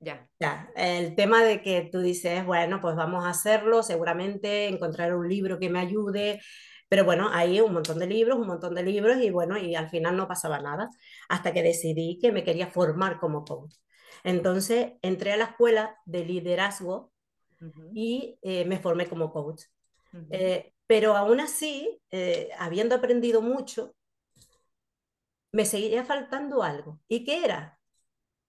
Ya. 0.00 0.28
Ya, 0.38 0.70
el 0.76 1.14
tema 1.14 1.42
de 1.44 1.62
que 1.62 1.88
tú 1.90 2.00
dices, 2.00 2.44
bueno, 2.44 2.80
pues 2.80 2.96
vamos 2.96 3.24
a 3.24 3.30
hacerlo, 3.30 3.82
seguramente 3.82 4.68
encontrar 4.68 5.14
un 5.14 5.28
libro 5.28 5.58
que 5.58 5.70
me 5.70 5.78
ayude, 5.78 6.40
pero 6.88 7.04
bueno, 7.04 7.30
hay 7.32 7.60
un 7.60 7.72
montón 7.72 7.98
de 7.98 8.06
libros, 8.06 8.38
un 8.38 8.46
montón 8.46 8.74
de 8.74 8.82
libros 8.82 9.16
y 9.18 9.30
bueno, 9.30 9.56
y 9.56 9.74
al 9.74 9.88
final 9.88 10.16
no 10.16 10.28
pasaba 10.28 10.60
nada, 10.60 10.90
hasta 11.28 11.52
que 11.52 11.62
decidí 11.62 12.18
que 12.20 12.32
me 12.32 12.44
quería 12.44 12.66
formar 12.66 13.18
como 13.18 13.44
coach. 13.44 13.74
Entonces 14.24 14.92
entré 15.02 15.32
a 15.32 15.36
la 15.36 15.44
escuela 15.44 15.96
de 16.04 16.24
liderazgo 16.24 17.12
y 17.94 18.38
eh, 18.42 18.64
me 18.64 18.78
formé 18.78 19.06
como 19.06 19.32
coach. 19.32 19.62
Eh, 20.30 20.72
pero 20.86 21.16
aún 21.16 21.40
así, 21.40 22.00
eh, 22.10 22.50
habiendo 22.58 22.94
aprendido 22.94 23.40
mucho, 23.40 23.94
me 25.54 25.64
seguía 25.64 26.04
faltando 26.04 26.62
algo. 26.62 27.00
¿Y 27.08 27.24
qué 27.24 27.44
era? 27.44 27.78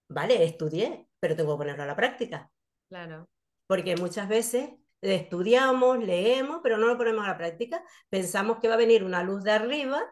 Vale, 0.08 0.44
estudié, 0.44 1.08
pero 1.20 1.36
tengo 1.36 1.54
que 1.54 1.58
ponerlo 1.58 1.82
a 1.84 1.86
la 1.86 1.96
práctica, 1.96 2.50
Claro. 2.88 3.28
porque 3.66 3.96
muchas 3.96 4.28
veces 4.28 4.70
estudiamos, 5.00 5.98
leemos, 5.98 6.60
pero 6.62 6.78
no 6.78 6.86
lo 6.86 6.96
ponemos 6.98 7.24
a 7.24 7.28
la 7.28 7.36
práctica. 7.38 7.82
Pensamos 8.08 8.58
que 8.60 8.68
va 8.68 8.74
a 8.74 8.76
venir 8.78 9.04
una 9.04 9.22
luz 9.22 9.42
de 9.44 9.52
arriba 9.52 10.02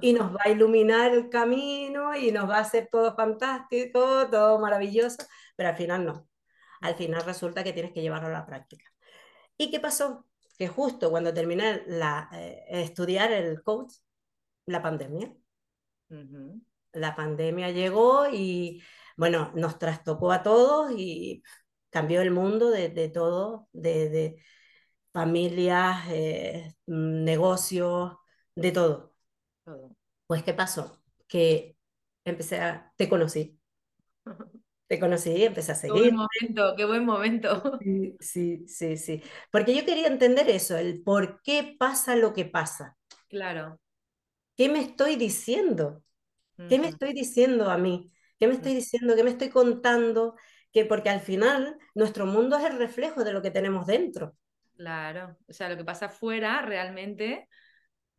y 0.00 0.12
nos 0.12 0.34
va 0.34 0.40
a 0.44 0.50
iluminar 0.50 1.12
el 1.12 1.28
camino 1.30 2.16
y 2.16 2.32
nos 2.32 2.48
va 2.48 2.56
a 2.58 2.60
hacer 2.60 2.88
todo 2.90 3.14
fantástico, 3.16 4.28
todo 4.30 4.58
maravilloso, 4.58 5.24
pero 5.56 5.68
al 5.70 5.76
final 5.76 6.04
no. 6.04 6.28
Al 6.80 6.94
final 6.96 7.22
resulta 7.24 7.64
que 7.64 7.72
tienes 7.72 7.92
que 7.92 8.02
llevarlo 8.02 8.28
a 8.28 8.32
la 8.32 8.46
práctica. 8.46 8.84
¿Y 9.56 9.70
qué 9.70 9.80
pasó? 9.80 10.26
Que 10.58 10.68
justo 10.68 11.10
cuando 11.10 11.32
terminé 11.34 11.82
la, 11.86 12.28
eh, 12.32 12.64
estudiar 12.68 13.32
el 13.32 13.62
coach, 13.62 13.94
la 14.66 14.82
pandemia. 14.82 15.32
La 16.92 17.16
pandemia 17.16 17.70
llegó 17.70 18.28
y, 18.32 18.82
bueno, 19.16 19.52
nos 19.54 19.78
trastocó 19.78 20.30
a 20.32 20.42
todos 20.42 20.92
y 20.96 21.42
cambió 21.90 22.20
el 22.22 22.30
mundo 22.30 22.70
de, 22.70 22.88
de 22.88 23.08
todo, 23.08 23.68
de, 23.72 24.08
de 24.10 24.36
familias, 25.12 26.04
eh, 26.10 26.74
negocios, 26.86 28.14
de 28.56 28.72
todo. 28.72 29.16
Todo. 29.64 29.94
Pues, 30.26 30.42
¿qué 30.42 30.54
pasó? 30.54 31.02
Que 31.28 31.76
empecé 32.24 32.60
a, 32.60 32.92
te 32.96 33.08
conocí, 33.08 33.60
te 34.88 34.98
conocí, 35.00 35.44
empecé 35.44 35.72
a 35.72 35.74
Qué 35.86 35.92
buen 35.92 36.14
seguir. 36.14 36.14
momento, 36.14 36.74
qué 36.76 36.84
buen 36.84 37.04
momento. 37.04 37.62
Sí, 37.78 38.16
sí, 38.20 38.66
sí, 38.68 38.96
sí. 38.96 39.22
Porque 39.50 39.74
yo 39.76 39.84
quería 39.84 40.06
entender 40.06 40.48
eso, 40.48 40.76
el 40.78 41.02
por 41.02 41.42
qué 41.42 41.76
pasa 41.78 42.16
lo 42.16 42.32
que 42.32 42.44
pasa. 42.44 42.96
Claro. 43.28 43.80
¿Qué 44.56 44.68
me 44.68 44.80
estoy 44.80 45.16
diciendo? 45.16 46.02
¿Qué 46.68 46.78
me 46.78 46.88
estoy 46.88 47.12
diciendo 47.12 47.70
a 47.70 47.78
mí? 47.78 48.12
¿Qué 48.38 48.46
me 48.46 48.54
estoy 48.54 48.74
diciendo? 48.74 49.16
¿Qué 49.16 49.24
me 49.24 49.30
estoy 49.30 49.48
contando? 49.48 50.36
Que 50.72 50.84
porque 50.84 51.10
al 51.10 51.20
final 51.20 51.76
nuestro 51.94 52.26
mundo 52.26 52.56
es 52.56 52.64
el 52.64 52.78
reflejo 52.78 53.24
de 53.24 53.32
lo 53.32 53.42
que 53.42 53.50
tenemos 53.50 53.86
dentro. 53.86 54.36
Claro. 54.76 55.36
O 55.48 55.52
sea, 55.52 55.68
lo 55.68 55.76
que 55.76 55.84
pasa 55.84 56.06
afuera 56.06 56.62
realmente 56.62 57.48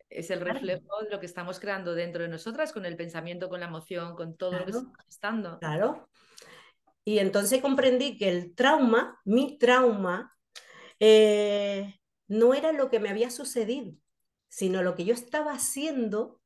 es 0.10 0.30
el 0.32 0.42
reflejo 0.42 1.04
de 1.04 1.10
lo 1.10 1.20
que 1.20 1.25
estamos 1.25 1.60
creando 1.60 1.94
dentro 1.94 2.24
de 2.24 2.30
nosotras, 2.30 2.72
con 2.72 2.86
el 2.86 2.96
pensamiento, 2.96 3.50
con 3.50 3.60
la 3.60 3.68
emoción, 3.68 4.15
con 4.15 4.36
todo 4.36 4.60
lo 4.60 4.65
que 4.65 4.72
está 4.72 5.04
gestando. 5.06 5.60
claro. 5.60 6.10
Y 7.08 7.20
entonces 7.20 7.62
comprendí 7.62 8.18
que 8.18 8.30
el 8.30 8.56
trauma, 8.56 9.22
mi 9.25 9.60
trauma, 9.60 10.36
eh, 11.00 12.00
no 12.27 12.56
era 12.56 12.72
lo 12.72 12.89
que 12.89 13.00
me 13.00 13.10
había 13.10 13.30
sucedido, 13.30 13.94
sino 14.56 14.84
lo 14.84 14.96
que 14.96 15.04
yo 15.06 15.14
estaba 15.14 15.52
haciendo 15.54 16.40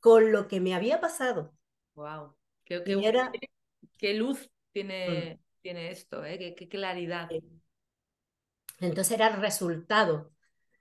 con 0.00 0.32
lo 0.32 0.48
que 0.48 0.60
me 0.60 0.74
había 0.74 1.00
pasado. 1.00 1.54
Wow. 1.94 2.34
Qué, 2.64 2.82
Y 2.84 3.04
qué- 3.04 3.06
era, 3.06 3.38
qué 3.98 4.14
luz 4.14 4.50
mm, 5.06 5.24
tiene, 5.24 5.40
tiene 5.62 5.90
esto, 5.90 6.24
¿eh? 6.24 6.38
Qué, 6.38 6.54
qué 6.54 6.68
claridad. 6.68 7.36
entonces 8.80 9.12
era 9.14 9.28
el 9.28 9.40
resultado, 9.40 10.32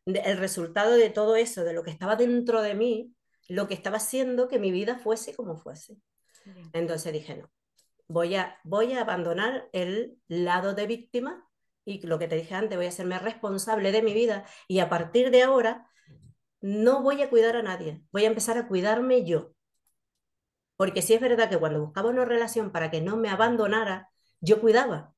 el 0.06 0.38
resultado 0.38 0.94
de 0.96 1.10
todo 1.10 1.36
eso, 1.36 1.64
de 1.64 1.74
lo 1.74 1.84
que 1.84 1.92
estaba 1.92 2.16
dentro 2.16 2.62
de 2.62 2.76
mí, 2.76 3.16
lo 3.48 3.68
que 3.68 3.74
estaba 3.74 3.98
haciendo 3.98 4.48
que 4.48 4.60
mi 4.60 4.72
vida 4.72 4.98
fuese 5.00 5.36
como 5.36 5.58
fuese. 5.58 5.98
Entonces 6.74 7.14
dije, 7.14 7.38
no, 7.38 7.52
voy 8.08 8.36
a, 8.36 8.60
voy 8.64 8.94
a 8.94 9.02
abandonar 9.02 9.70
el 9.74 10.20
lado 10.28 10.76
de 10.76 10.88
víctima 10.88 11.48
y 11.86 12.06
lo 12.08 12.20
que 12.20 12.28
te 12.30 12.36
dije 12.38 12.56
antes, 12.56 12.78
voy 12.78 12.88
a 12.88 12.90
hacerme 12.90 13.20
responsable 13.20 13.92
de 13.92 14.04
mi 14.04 14.14
vida 14.14 14.46
y 14.68 14.80
a 14.80 14.90
partir 14.90 15.32
de 15.32 15.44
ahora 15.44 15.90
no 16.64 17.04
voy 17.04 17.22
a 17.24 17.30
cuidar 17.30 17.58
a 17.58 17.64
nadie, 17.64 18.04
voy 18.14 18.26
a 18.26 18.30
empezar 18.30 18.58
a 18.58 18.68
cuidarme 18.68 19.26
yo. 19.26 19.54
Porque 20.76 21.02
sí 21.02 21.14
es 21.16 21.22
verdad 21.22 21.50
que 21.50 21.58
cuando 21.60 21.82
buscaba 21.82 22.10
una 22.12 22.26
relación 22.26 22.72
para 22.72 22.92
que 22.92 23.02
no 23.02 23.18
me 23.18 23.30
abandonara, 23.30 24.10
yo 24.42 24.62
cuidaba, 24.62 25.14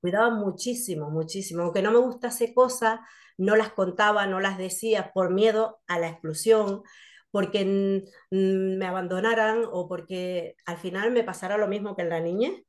cuidaba 0.00 0.30
muchísimo, 0.30 1.10
muchísimo. 1.10 1.62
Aunque 1.62 1.82
no 1.82 1.92
me 1.92 1.98
gustase 1.98 2.54
cosas, 2.54 3.00
no 3.38 3.56
las 3.56 3.72
contaba, 3.72 4.26
no 4.26 4.40
las 4.40 4.58
decía 4.58 5.12
por 5.12 5.30
miedo 5.32 5.80
a 5.86 5.98
la 5.98 6.08
exclusión, 6.08 6.82
porque 7.30 8.04
me 8.30 8.86
abandonaran 8.86 9.64
o 9.70 9.88
porque 9.88 10.56
al 10.66 10.78
final 10.78 11.10
me 11.12 11.24
pasara 11.24 11.58
lo 11.58 11.68
mismo 11.68 11.96
que 11.96 12.02
en 12.02 12.08
la 12.10 12.20
niñez, 12.20 12.62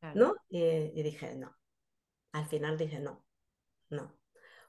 Claro. 0.00 0.16
¿no? 0.16 0.34
Y, 0.50 0.60
y 0.64 1.02
dije, 1.02 1.36
no, 1.36 1.56
al 2.32 2.46
final 2.48 2.78
dije, 2.78 3.00
no, 3.00 3.24
no. 3.90 4.16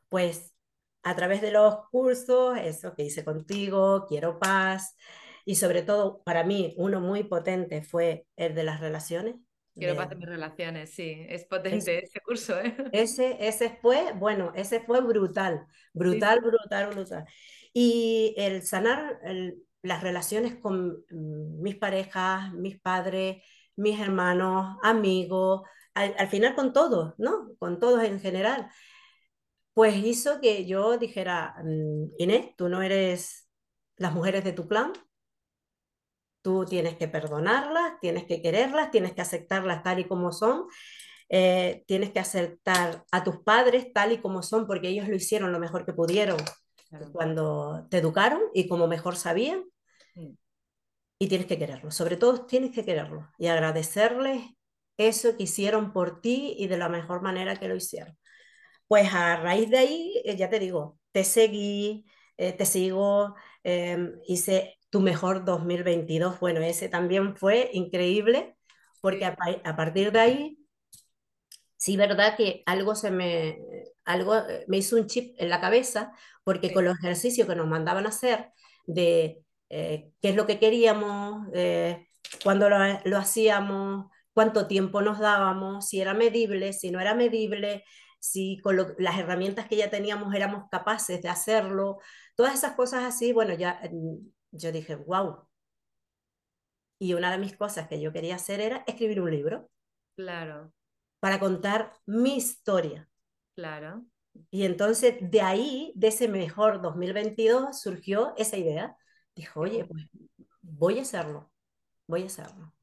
Pues 0.09 0.55
a 1.03 1.15
través 1.15 1.41
de 1.41 1.51
los 1.51 1.87
cursos, 1.89 2.57
eso 2.59 2.93
que 2.95 3.03
hice 3.03 3.23
contigo, 3.23 4.05
Quiero 4.07 4.39
Paz, 4.39 4.95
y 5.45 5.55
sobre 5.55 5.81
todo 5.83 6.21
para 6.23 6.43
mí 6.43 6.73
uno 6.77 6.99
muy 6.99 7.23
potente 7.23 7.81
fue 7.81 8.25
el 8.35 8.53
de 8.55 8.63
las 8.63 8.79
relaciones. 8.81 9.35
Quiero 9.77 9.93
De, 9.93 9.97
paz 9.97 10.11
en 10.11 10.17
mis 10.19 10.27
relaciones, 10.27 10.93
sí. 10.93 11.25
Es 11.29 11.43
es- 11.43 11.47
potente 11.47 12.03
ese 12.03 12.19
curso, 12.21 12.59
¿eh? 12.59 12.75
ese, 12.91 13.37
ese 13.47 13.77
fue, 13.81 14.13
bueno, 14.13 14.51
ese 14.55 14.81
fue 14.81 15.01
brutal, 15.01 15.65
sí. 15.93 15.93
brutal, 15.93 16.41
brutal, 16.41 16.89
brutal. 16.93 17.25
Y 17.73 18.33
el 18.37 18.63
sanar 18.63 19.19
el- 19.23 19.63
las 19.83 20.01
relaciones 20.01 20.55
con 20.55 21.05
mm, 21.09 21.61
mis 21.61 21.75
parejas, 21.77 22.51
mis 22.53 22.79
padres, 22.79 23.43
mis 23.75 23.99
hermanos, 23.99 24.77
amigos, 24.83 25.61
al, 25.93 26.15
al 26.17 26.27
final 26.27 26.55
con 26.55 26.73
todos, 26.73 27.13
¿no? 27.17 27.51
Con 27.59 27.79
todos 27.79 28.03
en 28.03 28.19
general 28.19 28.69
pues 29.77 29.96
hizo 30.03 30.41
que 30.41 30.65
yo 30.65 30.98
dijera, 30.98 31.53
mm, 31.63 32.05
Inés, 32.17 32.55
tú 32.57 32.67
no 32.67 32.81
eres 32.81 33.48
las 33.98 34.12
mujeres 34.12 34.43
de 34.43 34.51
tu 34.51 34.67
clan, 34.67 34.91
tú 36.41 36.65
tienes 36.65 36.98
que 36.98 37.07
perdonarlas, 37.07 38.00
tienes 38.01 38.24
que 38.25 38.41
quererlas, 38.41 38.89
tienes 38.89 39.13
que 39.13 39.22
aceptarlas 39.22 39.84
tal 39.84 40.00
y 40.00 40.05
como 40.07 40.31
son, 40.31 40.63
eh, 41.29 41.84
tienes 41.86 42.10
que 42.10 42.19
aceptar 42.19 43.03
a 43.12 43.24
tus 43.24 43.38
padres 43.43 43.93
tal 43.93 44.13
y 44.13 44.17
como 44.17 44.41
son, 44.41 44.65
porque 44.65 44.88
ellos 44.88 45.07
lo 45.07 45.15
hicieron 45.15 45.51
lo 45.51 45.60
mejor 45.60 45.86
que 45.86 45.93
pudieron 45.93 46.38
Claro. 46.89 47.12
cuando 47.12 47.86
te 47.91 48.00
educaron 48.00 48.41
y 48.55 48.67
como 48.67 48.88
mejor 48.88 49.15
sabían, 49.15 49.63
Mm. 50.15 50.31
y 51.19 51.27
tienes 51.27 51.46
que 51.46 51.60
quererlos, 51.60 51.93
sobre 51.93 52.17
todo 52.17 52.48
tienes 52.48 52.72
que 52.72 52.84
quererlos 52.84 53.25
y 53.38 53.46
agradecerles 53.46 54.41
eso 54.98 55.38
que 55.38 55.43
hicieron 55.43 55.93
por 55.93 56.19
ti 56.19 56.55
y 56.57 56.65
de 56.65 56.77
la 56.79 56.89
mejor 56.89 57.22
manera 57.22 57.57
que 57.57 57.67
lo 57.67 57.75
hicieron. 57.75 58.17
Pues 58.88 59.13
a 59.13 59.36
raíz 59.38 59.70
de 59.70 59.77
ahí, 59.79 60.22
eh, 60.25 60.38
ya 60.38 60.50
te 60.50 60.60
digo, 60.60 60.98
te 61.12 61.24
seguí, 61.25 62.06
eh, 62.38 62.53
te 62.53 62.65
sigo, 62.65 63.36
eh, 63.63 63.98
hice 64.27 64.77
tu 64.89 65.01
mejor 65.01 65.44
2022. 65.46 66.39
Bueno, 66.39 66.62
ese 66.62 66.88
también 66.89 67.36
fue 67.36 67.70
increíble, 67.74 68.56
porque 69.01 69.25
a, 69.25 69.36
a 69.65 69.75
partir 69.75 70.12
de 70.13 70.20
ahí, 70.20 70.58
sí, 71.75 71.98
verdad 71.98 72.36
que 72.38 72.63
algo 72.65 72.96
se 72.96 73.12
me, 73.12 73.60
algo 74.06 74.36
eh, 74.38 74.65
me 74.67 74.77
hizo 74.77 74.96
un 74.96 75.08
chip 75.08 75.36
en 75.39 75.50
la 75.50 75.62
cabeza, 75.62 76.12
porque 76.44 76.67
sí, 76.67 76.74
con 76.74 76.86
los 76.86 76.98
ejercicios 77.00 77.48
que 77.48 77.56
nos 77.56 77.67
mandaban 77.67 78.06
a 78.06 78.10
hacer 78.10 78.51
de 78.86 79.41
eh, 79.70 80.12
qué 80.22 80.29
es 80.29 80.36
lo 80.36 80.46
que 80.48 80.60
queríamos, 80.60 81.48
eh, 81.53 82.08
cuándo 82.44 82.70
lo, 82.70 82.77
lo 83.06 83.17
hacíamos, 83.17 84.08
cuánto 84.34 84.67
tiempo 84.67 85.01
nos 85.01 85.20
dábamos, 85.20 85.88
si 85.89 86.01
era 86.01 86.13
medible, 86.13 86.74
si 86.74 86.91
no 86.91 87.00
era 87.00 87.15
medible, 87.15 87.84
si 88.19 88.59
con 88.63 88.75
lo- 88.77 88.95
las 89.00 89.17
herramientas 89.19 89.67
que 89.67 89.77
ya 89.77 89.89
teníamos 89.89 90.33
éramos 90.36 90.65
capaces 90.71 91.21
de 91.21 91.29
hacerlo, 91.29 92.00
todas 92.36 92.55
esas 92.55 92.74
cosas 92.75 93.03
así, 93.03 93.33
bueno, 93.33 93.53
ya 93.55 93.79
mm, 93.91 94.17
yo 94.51 94.71
dije, 94.71 94.95
wow. 94.95 95.47
Y 97.00 97.15
una 97.15 97.31
de 97.31 97.39
mis 97.39 97.57
cosas 97.57 97.88
que 97.88 98.00
yo 98.00 98.13
quería 98.13 98.36
hacer 98.36 98.59
era 98.62 98.83
escribir 98.86 99.19
un 99.19 99.31
libro 99.31 99.67
claro, 100.15 100.74
para 101.19 101.39
contar 101.39 101.93
mi 102.07 102.36
historia. 102.38 103.07
claro. 103.55 104.05
Y 104.51 104.63
entonces 104.65 105.15
de 105.21 105.41
ahí, 105.41 105.91
de 105.95 106.07
ese 106.09 106.27
mejor 106.27 106.81
2022, 106.81 107.81
surgió 107.81 108.33
esa 108.38 108.57
idea. 108.57 108.97
Dijo, 109.36 109.62
oye, 109.62 109.86
pues 109.86 110.03
voy 110.62 111.00
a 111.00 111.01
hacerlo, 111.03 111.51
voy 112.07 112.24
a 112.24 112.27
hacerlo. 112.27 112.74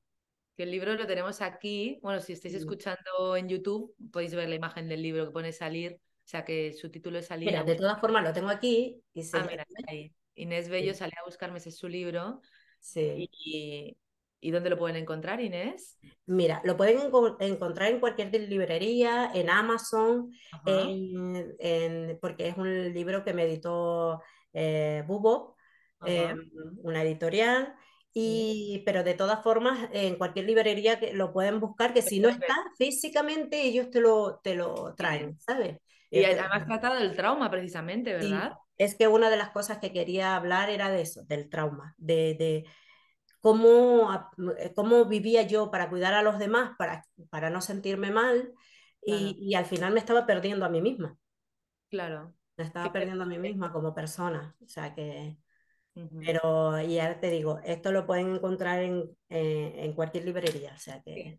Que 0.57 0.63
el 0.65 0.71
libro 0.71 0.95
lo 0.95 1.07
tenemos 1.07 1.41
aquí. 1.43 1.99
Bueno, 2.03 2.21
si 2.21 2.33
estáis 2.33 2.55
Mm, 2.55 2.59
escuchando 2.59 3.37
en 3.37 3.49
YouTube, 3.49 3.95
podéis 4.13 4.35
ver 4.35 4.49
la 4.49 4.55
imagen 4.55 4.89
del 4.89 5.03
libro 5.03 5.25
que 5.27 5.33
pone 5.33 5.53
salir. 5.53 5.95
O 5.95 6.27
sea 6.27 6.45
que 6.45 6.73
su 6.73 6.91
título 6.91 7.19
es 7.19 7.27
Salir 7.27 7.49
Mira, 7.49 7.61
a 7.61 7.65
de 7.65 7.75
todas 7.75 8.01
formas 8.01 8.23
lo 8.25 8.33
tengo 8.33 8.49
aquí 8.49 9.03
y 9.13 9.23
se 9.25 9.37
Ah, 9.37 9.47
mira, 9.49 9.67
ahí. 9.89 10.13
Inés 10.37 10.69
Bello 10.69 10.93
Sí. 10.93 11.01
salió 11.01 11.15
a 11.21 11.27
buscarme, 11.27 11.59
ese 11.59 11.69
es 11.69 11.77
su 11.77 11.89
libro. 11.89 12.41
Sí. 12.81 13.29
Y, 13.33 13.97
¿y 14.41 14.51
dónde 14.51 14.71
lo 14.71 14.79
pueden 14.79 14.97
encontrar, 14.97 15.41
Inés? 15.41 15.99
Mira, 16.27 16.63
lo 16.65 16.77
pueden 16.77 16.99
enco- 16.99 17.37
encontrar 17.41 17.91
en 17.91 18.01
cualquier 18.01 18.33
librería, 18.49 19.31
en 19.35 19.51
Amazon, 19.51 20.31
en- 20.67 21.55
en- 21.59 22.19
porque 22.21 22.49
es 22.49 22.57
un 22.57 22.93
libro 22.95 23.23
que 23.25 23.35
me 23.35 23.43
editó 23.45 24.23
eh, 24.53 25.03
Bubo, 25.07 25.57
eh, 26.07 26.27
Ajá. 26.27 26.37
una 26.79 27.03
editorial, 27.03 27.75
y, 28.15 28.83
pero 28.87 29.05
de 29.05 29.15
todas 29.15 29.43
formas, 29.43 29.89
en 29.93 30.17
cualquier 30.17 30.47
librería 30.47 31.01
que 31.01 31.13
lo 31.15 31.33
pueden 31.33 31.61
buscar, 31.61 31.95
que 31.95 32.03
si 32.03 32.21
no 32.21 32.29
está 32.31 32.55
físicamente, 32.79 33.63
ellos 33.63 33.91
te 33.91 34.01
lo, 34.01 34.41
te 34.43 34.55
lo 34.55 34.95
traen, 34.97 35.39
¿sabes? 35.41 35.79
Y 36.13 36.25
además 36.25 36.65
tratado 36.67 36.95
del 36.97 37.17
trauma, 37.17 37.51
precisamente, 37.51 38.13
Sí, 38.19 38.41
¿verdad? 38.41 38.53
es 38.79 38.95
que 38.97 39.09
una 39.09 39.31
de 39.31 39.37
las 39.37 39.51
cosas 39.51 39.79
que 39.79 39.93
quería 39.93 40.37
hablar 40.37 40.71
era 40.71 40.91
de 40.91 41.03
eso, 41.03 41.25
del 41.25 41.49
trauma, 41.51 41.95
de, 41.99 42.35
de 42.39 42.65
cómo, 43.41 44.11
eh, 44.59 44.73
cómo 44.77 45.07
vivía 45.07 45.43
yo 45.43 45.71
para 45.71 45.91
cuidar 45.91 46.15
a 46.15 46.23
los 46.23 46.39
demás, 46.39 46.73
para, 46.79 47.07
para 47.31 47.51
no 47.51 47.61
sentirme 47.63 48.11
mal, 48.13 48.53
Claro. 49.07 49.31
y, 49.31 49.39
y 49.41 49.55
al 49.57 49.67
final 49.67 49.93
me 49.95 50.01
estaba 50.01 50.27
perdiendo 50.27 50.67
a 50.67 50.71
mí 50.71 50.83
misma, 50.83 51.19
Claro. 51.89 52.35
me 52.57 52.65
estaba 52.65 52.93
perdiendo 52.93 53.25
a 53.25 53.27
mí 53.27 53.39
misma 53.39 53.73
como 53.73 53.95
persona, 53.95 54.57
o 54.65 54.69
sea 54.69 54.95
que, 54.95 55.39
Pero 55.95 56.81
y 56.81 56.95
ya 56.95 57.21
te 57.21 57.31
digo, 57.31 57.61
esto 57.65 57.93
lo 57.93 58.07
pueden 58.07 58.35
encontrar 58.35 58.81
en, 58.81 59.05
eh, 59.29 59.75
en 59.79 59.93
cualquier 59.93 60.25
librería, 60.25 60.73
o 60.75 60.79
sea 60.79 61.03
que... 61.03 61.39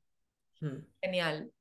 mm. 0.62 0.78
Genial. 1.02 1.52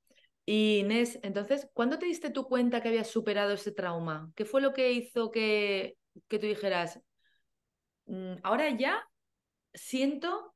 Y 0.47 0.79
Inés, 0.81 1.19
entonces, 1.23 1.69
¿cuándo 1.73 1.99
te 1.99 2.07
diste 2.07 2.31
tú 2.31 2.47
cuenta 2.47 2.81
que 2.83 2.89
habías 2.89 3.09
superado 3.09 3.53
ese 3.53 3.73
trauma? 3.73 4.31
¿Qué 4.37 4.45
fue 4.45 4.61
lo 4.61 4.73
que 4.73 4.93
hizo 4.93 5.31
que, 5.31 5.97
que 6.29 6.39
tú 6.39 6.47
dijeras, 6.47 7.01
"Mm, 8.07 8.35
ahora 8.43 8.71
ya 8.71 9.03
siento 9.75 10.55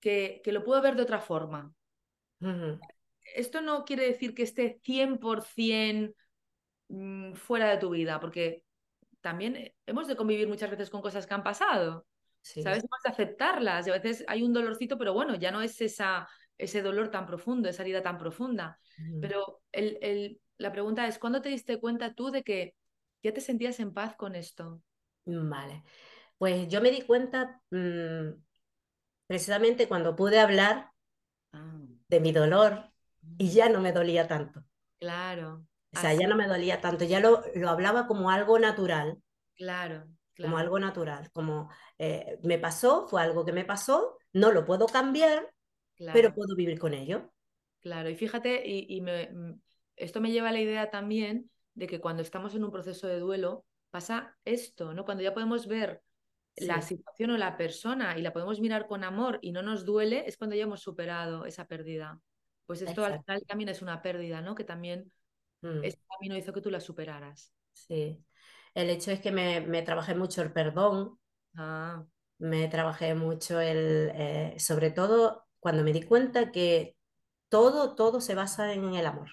que, 0.00 0.40
que 0.44 0.52
lo 0.52 0.64
puedo 0.64 0.82
ver 0.82 0.96
de 0.96 1.02
otra 1.02 1.20
forma? 1.20 1.74
Esto 3.34 3.60
no 3.60 3.84
quiere 3.84 4.06
decir 4.06 4.34
que 4.34 4.42
esté 4.42 4.80
100% 4.82 6.14
mm, 6.88 7.34
fuera 7.34 7.70
de 7.70 7.78
tu 7.78 7.90
vida, 7.90 8.20
porque 8.20 8.64
también 9.20 9.56
eh, 9.56 9.74
hemos 9.86 10.06
de 10.08 10.16
convivir 10.16 10.48
muchas 10.48 10.70
veces 10.70 10.90
con 10.90 11.02
cosas 11.02 11.26
que 11.26 11.34
han 11.34 11.42
pasado, 11.44 12.06
Sí, 12.42 12.58
¿sabes? 12.58 12.84
Hemos 12.84 13.02
de 13.04 13.10
aceptarlas 13.10 13.86
y 13.86 13.90
a 13.90 13.94
veces 13.94 14.24
hay 14.28 14.42
un 14.42 14.52
dolorcito, 14.52 14.98
pero 14.98 15.14
bueno, 15.14 15.34
ya 15.36 15.50
no 15.52 15.62
es 15.62 15.80
esa, 15.80 16.28
ese 16.58 16.82
dolor 16.82 17.10
tan 17.10 17.26
profundo, 17.26 17.68
esa 17.68 17.82
herida 17.82 18.02
tan 18.02 18.18
profunda. 18.18 18.78
Pero 19.20 19.62
el, 19.72 19.98
el- 20.02 20.40
la 20.58 20.72
pregunta 20.72 21.06
es, 21.08 21.18
¿cuándo 21.18 21.42
te 21.42 21.48
diste 21.50 21.80
cuenta 21.80 22.14
tú 22.14 22.30
de 22.30 22.42
que 22.44 22.74
ya 23.22 23.32
te 23.34 23.40
sentías 23.40 23.80
en 23.80 23.94
paz 23.94 24.14
con 24.16 24.34
esto? 24.36 24.82
Vale, 25.24 25.82
pues 26.38 26.68
yo 26.68 26.80
me 26.82 26.90
di 26.92 27.02
cuenta 27.02 27.60
mm, 27.70 28.30
precisamente 29.26 29.88
cuando 29.88 30.16
pude 30.16 30.38
hablar 30.40 30.92
Ah, 31.52 31.86
de 32.08 32.20
mi 32.20 32.30
dolor 32.32 32.92
y 33.38 33.50
mm, 33.50 33.52
ya 33.52 33.68
no 33.70 33.80
me 33.80 33.92
dolía 33.92 34.28
tanto. 34.28 34.62
claro, 34.98 35.66
O 35.92 35.96
sea, 35.96 36.14
ya 36.14 36.26
no 36.28 36.36
me 36.36 36.46
dolía 36.48 36.80
tanto, 36.80 37.04
ya 37.04 37.20
lo, 37.20 37.42
lo 37.54 37.68
hablaba 37.70 38.06
como 38.08 38.30
algo 38.30 38.58
natural, 38.58 39.18
claro, 39.56 40.08
como 40.40 40.56
claro, 40.56 40.58
algo 40.58 40.78
natural, 40.78 41.30
como 41.32 41.70
eh, 41.98 42.38
me 42.42 42.58
pasó, 42.58 43.06
fue 43.08 43.22
algo 43.22 43.44
que 43.44 43.52
me 43.52 43.64
pasó, 43.64 44.18
no 44.32 44.52
lo 44.52 44.64
puedo 44.64 44.86
cambiar, 44.86 45.52
pero 46.10 46.32
claro. 46.32 46.34
puedo 46.34 46.56
vivir 46.56 46.78
con 46.80 46.94
ello. 46.94 47.32
Claro, 47.80 48.10
y 48.10 48.16
fíjate, 48.16 48.62
y, 48.68 48.86
y 48.96 49.00
me- 49.00 49.30
esto 49.96 50.20
me 50.20 50.30
lleva 50.32 50.50
a 50.50 50.52
la 50.52 50.60
idea 50.60 50.90
también 50.90 51.50
de 51.74 51.86
que 51.86 52.00
cuando 52.00 52.22
estamos 52.22 52.54
en 52.54 52.64
un 52.64 52.70
proceso 52.70 53.06
de 53.06 53.18
duelo 53.18 53.64
pasa 53.90 54.36
esto, 54.44 54.92
¿no? 54.94 55.04
Cuando 55.04 55.22
ya 55.24 55.32
podemos 55.34 55.66
ver 55.66 56.02
la 56.56 56.82
situación 56.82 57.30
o 57.30 57.38
la 57.38 57.56
persona 57.56 58.18
y 58.18 58.22
la 58.22 58.32
podemos 58.32 58.60
mirar 58.60 58.86
con 58.86 59.04
amor 59.04 59.38
y 59.42 59.52
no 59.52 59.62
nos 59.62 59.84
duele, 59.86 60.24
es 60.26 60.36
cuando 60.36 60.56
ya 60.56 60.64
hemos 60.64 60.82
superado 60.82 61.46
esa 61.46 61.66
pérdida. 61.66 62.20
Pues 62.66 62.82
esto 62.82 63.04
al 63.04 63.18
final 63.24 63.44
también 63.46 63.68
es 63.70 63.82
una 63.82 64.02
pérdida, 64.02 64.42
¿no? 64.42 64.54
Que 64.54 64.64
también 64.64 65.10
Mm, 65.64 65.90
ese 65.90 65.98
camino 66.08 66.36
hizo 66.36 66.52
que 66.52 66.60
tú 66.62 66.70
la 66.70 66.80
superaras. 66.80 67.52
sí. 67.74 68.24
El 68.74 68.90
hecho 68.90 69.10
es 69.10 69.20
que 69.20 69.32
me, 69.32 69.60
me 69.60 69.82
trabajé 69.82 70.14
mucho 70.14 70.42
el 70.42 70.52
perdón, 70.52 71.18
Ah, 71.56 72.04
me 72.38 72.68
trabajé 72.68 73.14
mucho 73.14 73.60
el, 73.60 74.10
eh, 74.14 74.54
sobre 74.58 74.90
todo 74.90 75.46
cuando 75.60 75.84
me 75.84 75.92
di 75.92 76.02
cuenta 76.02 76.50
que 76.52 76.96
todo, 77.48 77.94
todo 77.94 78.20
se 78.20 78.34
basa 78.34 78.72
en 78.74 78.94
el 78.94 79.06
amor. 79.06 79.30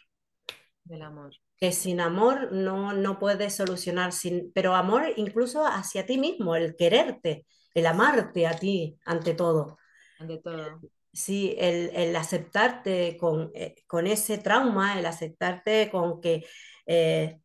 del 0.86 1.04
amor, 1.04 1.34
que 1.58 1.72
sin 1.72 2.00
amor 2.02 2.52
no, 2.52 2.94
no 2.94 3.20
puedes 3.20 3.56
solucionar, 3.56 4.12
sin, 4.12 4.52
pero 4.54 4.76
amor 4.76 5.04
incluso 5.18 5.66
hacia 5.66 6.06
ti 6.06 6.18
mismo, 6.18 6.56
el 6.56 6.76
quererte, 6.76 7.46
el 7.74 7.86
amarte 7.88 8.46
a 8.48 8.58
ti 8.60 8.98
ante 9.06 9.34
todo. 9.34 9.78
ante 10.20 10.38
todo. 10.40 10.84
Sí, 11.18 11.56
el, 11.58 11.92
el 11.96 12.16
aceptarte 12.16 13.18
con, 13.18 13.52
eh, 13.56 13.76
con 13.88 14.08
ese 14.08 14.38
trauma, 14.38 15.00
el 15.00 15.06
aceptarte 15.06 15.90
con 15.92 16.22
que 16.22 16.46
eh, 16.86 17.40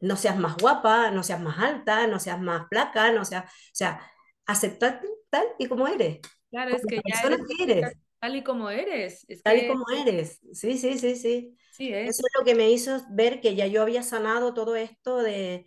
no 0.00 0.16
seas 0.16 0.38
más 0.38 0.56
guapa, 0.58 1.10
no 1.10 1.22
seas 1.22 1.40
más 1.40 1.58
alta, 1.58 2.06
no 2.06 2.20
seas 2.20 2.40
más 2.40 2.68
flaca, 2.68 3.12
no 3.12 3.24
seas, 3.24 3.44
o 3.46 3.48
sea, 3.74 4.00
aceptarte 4.46 5.08
tal 5.30 5.46
y 5.58 5.68
como 5.68 5.88
eres, 5.88 6.20
Claro, 6.50 6.70
es 6.72 6.86
que 6.86 7.02
ya 7.06 7.22
persona 7.22 7.36
eres 7.36 7.40
que 7.48 7.64
eres, 7.64 7.96
tal 8.20 8.36
y 8.36 8.44
como 8.44 8.70
eres. 8.70 9.24
Es 9.28 9.42
tal 9.42 9.58
y 9.58 9.66
como 9.66 9.84
eres. 9.96 10.40
Sí, 10.52 10.78
sí, 10.78 10.98
sí, 10.98 11.16
sí. 11.16 11.56
sí 11.70 11.92
Eso 12.02 12.22
es. 12.22 12.26
es 12.26 12.32
lo 12.38 12.44
que 12.44 12.54
me 12.54 12.70
hizo 12.70 13.00
ver 13.10 13.40
que 13.40 13.54
ya 13.54 13.66
yo 13.66 13.82
había 13.82 14.02
sanado 14.02 14.54
todo 14.54 14.76
esto 14.76 15.18
de, 15.22 15.66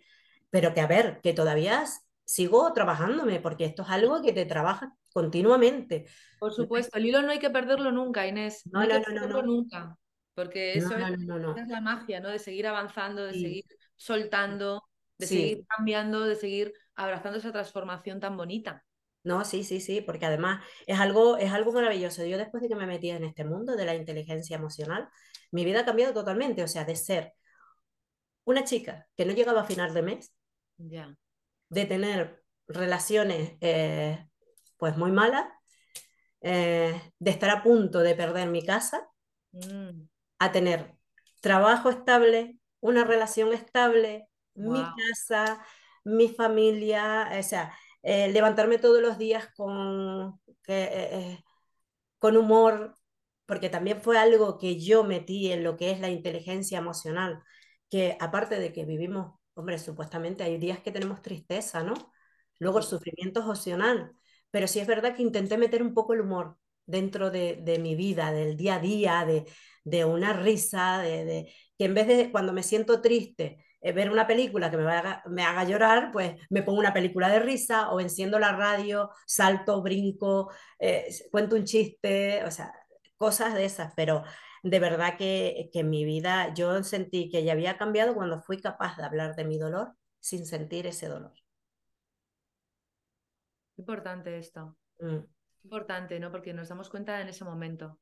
pero 0.50 0.74
que 0.74 0.80
a 0.80 0.86
ver, 0.86 1.20
que 1.22 1.32
todavía 1.34 1.84
sigo 2.28 2.72
trabajándome, 2.74 3.40
porque 3.40 3.64
esto 3.64 3.82
es 3.82 3.88
algo 3.90 4.22
que 4.22 4.32
te 4.34 4.46
trabaja 4.46 4.94
continuamente. 5.12 6.06
Por 6.38 6.52
supuesto, 6.52 6.98
el 6.98 7.06
hilo 7.06 7.22
no 7.22 7.30
hay 7.32 7.38
que 7.40 7.50
perderlo 7.50 7.90
nunca, 7.92 8.26
Inés, 8.26 8.68
no 8.70 8.80
No, 8.80 8.84
hay 8.84 8.88
no, 8.88 8.98
que 9.00 9.00
no, 9.00 9.04
perderlo 9.04 9.42
no, 9.42 9.42
nunca, 9.42 9.96
porque 10.34 10.76
eso 10.76 10.96
es, 10.96 11.08
es 11.54 11.68
la 11.68 11.80
magia, 11.80 12.20
¿no? 12.20 12.28
De 12.28 12.38
seguir 12.38 12.66
avanzando, 12.68 13.24
de 13.24 13.34
Sí, 13.34 13.34
seguir 13.34 13.64
soltando, 13.96 14.82
de 15.18 15.26
seguir 15.26 15.64
cambiando, 15.66 16.24
de 16.24 16.36
seguir 16.36 16.72
abrazando 16.94 17.38
esa 17.38 17.50
transformación 17.52 18.20
tan 18.20 18.36
bonita. 18.36 18.84
no, 19.24 19.44
sí, 19.44 19.64
sí, 19.64 19.80
sí, 19.80 20.00
porque 20.00 20.26
además 20.26 20.64
es 20.86 20.98
algo, 21.00 21.36
es 21.36 21.52
algo 21.52 21.72
maravilloso. 21.72 22.24
Yo 22.24 22.38
después 22.38 22.62
de 22.62 22.68
que 22.68 22.76
me 22.76 22.86
metí 22.86 23.10
en 23.10 23.24
este 23.24 23.44
mundo 23.44 23.76
de 23.76 23.84
la 23.84 23.94
inteligencia 23.94 24.56
emocional, 24.56 25.08
mi 25.50 25.64
vida 25.64 25.80
ha 25.80 25.84
cambiado 25.84 26.14
totalmente, 26.14 26.62
o 26.62 26.68
sea, 26.68 26.84
de 26.84 26.96
ser 26.96 27.34
una 28.46 28.64
chica 28.64 29.06
que 29.16 29.24
no 29.24 29.32
llegaba 29.32 29.60
a 29.60 29.64
final 29.64 29.94
de 29.94 30.02
mes, 30.02 30.32
Ya. 30.78 31.16
De 31.68 31.84
tener 31.86 32.42
relaciones 32.66 33.56
eh, 33.60 34.26
pues 34.76 34.96
muy 34.96 35.12
malas, 35.12 35.46
eh, 36.40 37.00
de 37.18 37.30
estar 37.30 37.50
a 37.50 37.62
punto 37.62 38.00
de 38.00 38.14
perder 38.14 38.48
mi 38.48 38.64
casa, 38.64 39.08
Mm, 39.52 40.06
a 40.38 40.52
tener 40.52 40.94
trabajo 41.40 41.88
estable, 41.88 42.58
una 42.80 43.04
relación 43.04 43.52
estable, 43.52 44.28
mi 44.54 44.82
casa, 44.82 45.64
mi 46.04 46.28
familia, 46.28 47.30
o 47.38 47.42
sea, 47.42 47.74
eh, 48.02 48.28
levantarme 48.28 48.78
todos 48.78 49.00
los 49.00 49.18
días 49.18 49.48
con, 49.56 50.38
que, 50.62 51.38
con 52.18 52.36
humor, 52.36 52.94
porque 53.46 53.70
también 53.70 54.02
fue 54.02 54.18
algo 54.18 54.58
que 54.58 54.80
yo 54.80 55.04
metí 55.04 55.50
en 55.52 55.64
lo 55.64 55.76
que 55.76 55.90
es 55.90 56.00
la 56.00 56.10
inteligencia 56.10 56.78
emocional, 56.78 57.42
que 57.88 58.16
aparte 58.20 58.58
de 58.58 58.72
que 58.72 58.84
vivimos, 58.84 59.37
hombre, 59.60 59.78
supuestamente 59.78 60.44
hay 60.44 60.58
días 60.58 60.80
que 60.80 60.92
tenemos 60.92 61.22
tristeza, 61.22 61.82
¿no? 61.82 61.94
Luego 62.58 62.78
el 62.78 62.84
sufrimiento 62.84 63.40
es 63.40 63.46
opcional, 63.46 64.12
pero 64.50 64.66
sí 64.68 64.80
es 64.80 64.86
verdad 64.86 65.14
que 65.16 65.22
intenté 65.22 65.58
meter 65.58 65.82
un 65.82 65.94
poco 65.94 66.14
el 66.14 66.20
humor 66.22 66.56
dentro 66.86 67.30
de, 67.30 67.60
de 67.62 67.78
mi 67.78 67.94
vida, 67.94 68.32
del 68.32 68.56
día 68.56 68.76
a 68.76 68.80
día, 68.80 69.24
de, 69.26 69.44
de 69.84 70.04
una 70.04 70.32
risa, 70.32 70.98
de, 71.00 71.24
de, 71.24 71.52
que 71.78 71.84
en 71.84 71.94
vez 71.94 72.06
de 72.06 72.30
cuando 72.32 72.52
me 72.52 72.62
siento 72.62 73.00
triste, 73.02 73.64
eh, 73.80 73.92
ver 73.92 74.10
una 74.10 74.26
película 74.26 74.70
que 74.70 74.76
me 74.78 74.90
haga, 74.90 75.22
me 75.28 75.42
haga 75.44 75.64
llorar, 75.64 76.10
pues 76.12 76.34
me 76.50 76.62
pongo 76.62 76.78
una 76.80 76.94
película 76.94 77.28
de 77.28 77.40
risa 77.40 77.90
o 77.90 78.00
enciendo 78.00 78.38
la 78.38 78.52
radio, 78.52 79.10
salto, 79.26 79.82
brinco, 79.82 80.50
eh, 80.78 81.08
cuento 81.30 81.56
un 81.56 81.64
chiste, 81.64 82.42
o 82.44 82.50
sea, 82.50 82.72
cosas 83.16 83.54
de 83.54 83.64
esas, 83.64 83.92
pero 83.96 84.24
de 84.62 84.80
verdad 84.80 85.16
que, 85.18 85.70
que 85.72 85.80
en 85.80 85.90
mi 85.90 86.04
vida 86.04 86.54
yo 86.54 86.82
sentí 86.84 87.30
que 87.30 87.44
ya 87.44 87.52
había 87.52 87.78
cambiado 87.78 88.14
cuando 88.14 88.40
fui 88.42 88.60
capaz 88.60 88.96
de 88.96 89.04
hablar 89.04 89.36
de 89.36 89.44
mi 89.44 89.58
dolor 89.58 89.94
sin 90.20 90.46
sentir 90.46 90.86
ese 90.86 91.08
dolor. 91.08 91.32
Importante 93.76 94.36
esto, 94.38 94.76
Mm, 95.00 95.24
importante, 95.64 96.18
¿no? 96.20 96.30
Porque 96.32 96.52
nos 96.54 96.68
damos 96.68 96.88
cuenta 96.90 97.20
en 97.20 97.28
ese 97.28 97.44
momento. 97.44 97.98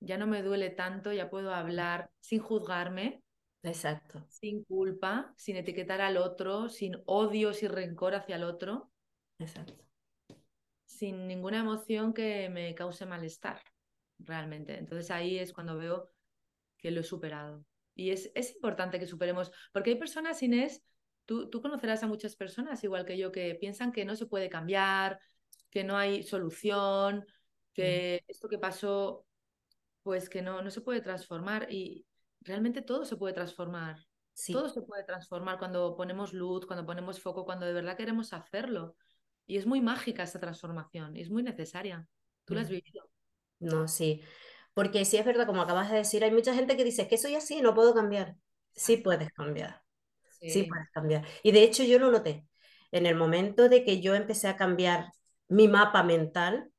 Ya 0.00 0.18
no 0.18 0.26
me 0.26 0.42
duele 0.42 0.70
tanto, 0.70 1.12
ya 1.12 1.30
puedo 1.30 1.54
hablar 1.54 2.10
sin 2.20 2.40
juzgarme, 2.40 3.22
exacto, 3.62 4.28
sin 4.28 4.64
culpa, 4.64 5.32
sin 5.36 5.56
etiquetar 5.56 6.00
al 6.02 6.18
otro, 6.18 6.68
sin 6.68 6.96
odio, 7.06 7.54
sin 7.54 7.70
rencor 7.70 8.14
hacia 8.14 8.36
el 8.36 8.44
otro. 8.44 8.90
exacto. 9.38 9.74
sin 10.86 11.26
ninguna 11.28 11.58
emoción 11.60 12.14
que 12.14 12.48
me 12.48 12.74
cause 12.74 13.04
malestar, 13.06 13.60
realmente. 14.18 14.78
Entonces 14.78 15.10
ahí 15.10 15.38
es 15.38 15.52
cuando 15.52 15.76
veo 15.76 16.10
que 16.78 16.90
lo 16.90 17.00
he 17.00 17.04
superado. 17.04 17.64
Y 17.94 18.10
es, 18.10 18.30
es 18.34 18.54
importante 18.54 18.98
que 18.98 19.06
superemos, 19.06 19.52
porque 19.72 19.90
hay 19.90 19.96
personas, 19.96 20.42
Inés, 20.42 20.82
tú, 21.24 21.48
tú 21.48 21.62
conocerás 21.62 22.02
a 22.02 22.08
muchas 22.08 22.34
personas, 22.36 22.82
igual 22.84 23.04
que 23.04 23.16
yo, 23.16 23.30
que 23.30 23.54
piensan 23.54 23.92
que 23.92 24.04
no 24.04 24.16
se 24.16 24.26
puede 24.26 24.48
cambiar, 24.48 25.20
que 25.70 25.84
no 25.84 25.96
hay 25.96 26.22
solución, 26.22 27.24
Mm. 27.74 27.82
que 27.82 28.24
esto 28.28 28.48
que 28.48 28.58
pasó, 28.58 29.26
pues 30.02 30.28
que 30.28 30.42
no, 30.42 30.62
no 30.62 30.70
se 30.70 30.80
puede 30.80 31.00
transformar. 31.00 31.66
Y 31.72 32.06
realmente 32.40 32.82
todo 32.82 33.04
se 33.04 33.16
puede 33.16 33.34
transformar. 33.34 33.98
Sí, 34.32 34.52
Todo 34.52 34.68
se 34.68 34.82
puede 34.82 35.04
transformar 35.04 35.58
cuando 35.58 35.96
ponemos 35.96 36.32
luz, 36.32 36.66
cuando 36.66 36.84
ponemos 36.84 37.20
foco, 37.20 37.44
cuando 37.44 37.66
de 37.66 37.72
verdad 37.72 37.96
queremos 37.96 38.32
hacerlo. 38.32 38.96
Y 39.46 39.56
es 39.58 39.66
muy 39.66 39.80
mágica 39.80 40.22
esta 40.22 40.40
transformación 40.40 41.16
y 41.16 41.20
es 41.20 41.30
muy 41.30 41.42
necesaria. 41.42 42.08
Tú 42.44 42.54
la 42.54 42.62
has 42.62 42.68
mm, 42.68 42.72
vivido. 42.72 43.03
No, 43.64 43.88
sí. 43.88 44.22
Porque 44.74 45.04
sí 45.04 45.16
es 45.16 45.24
verdad, 45.24 45.46
como 45.46 45.62
acabas 45.62 45.90
de 45.90 45.98
decir, 45.98 46.24
hay 46.24 46.30
mucha 46.32 46.54
gente 46.54 46.76
que 46.76 46.84
dice, 46.84 47.02
es 47.02 47.08
que 47.08 47.18
soy 47.18 47.34
así, 47.36 47.60
no 47.62 47.74
puedo 47.74 47.94
cambiar. 47.94 48.36
Sí 48.74 48.96
puedes 48.98 49.32
cambiar, 49.32 49.82
sí 50.48 50.64
Sí. 50.64 50.64
puedes 50.64 50.90
cambiar. 50.92 51.26
Y 51.42 51.52
de 51.52 51.62
hecho 51.64 51.84
yo 51.84 51.98
lo 51.98 52.10
noté. 52.12 52.46
En 52.92 53.06
el 53.06 53.16
momento 53.16 53.68
de 53.68 53.84
que 53.84 54.00
yo 54.00 54.14
empecé 54.14 54.48
a 54.48 54.56
cambiar 54.56 55.10
mi 55.48 55.68
mapa 55.68 56.02
mental, 56.02 56.70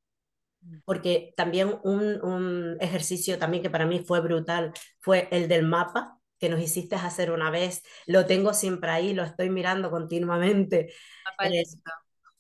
Mm. 0.64 0.82
porque 0.86 1.34
también 1.38 1.80
un, 1.84 2.24
un 2.24 2.78
ejercicio 2.82 3.40
también 3.40 3.64
que 3.64 3.70
para 3.70 3.86
mí 3.86 4.00
fue 4.06 4.22
brutal 4.22 4.74
fue 5.02 5.28
el 5.32 5.48
del 5.48 5.64
mapa 5.66 6.20
que 6.40 6.50
nos 6.50 6.60
hiciste 6.62 6.96
hacer 6.96 7.32
una 7.32 7.50
vez. 7.52 7.84
Lo 8.08 8.26
tengo 8.26 8.54
siempre 8.54 8.92
ahí, 8.92 9.14
lo 9.14 9.24
estoy 9.24 9.50
mirando 9.50 9.90
continuamente. 9.92 10.94
Eh. 11.40 11.64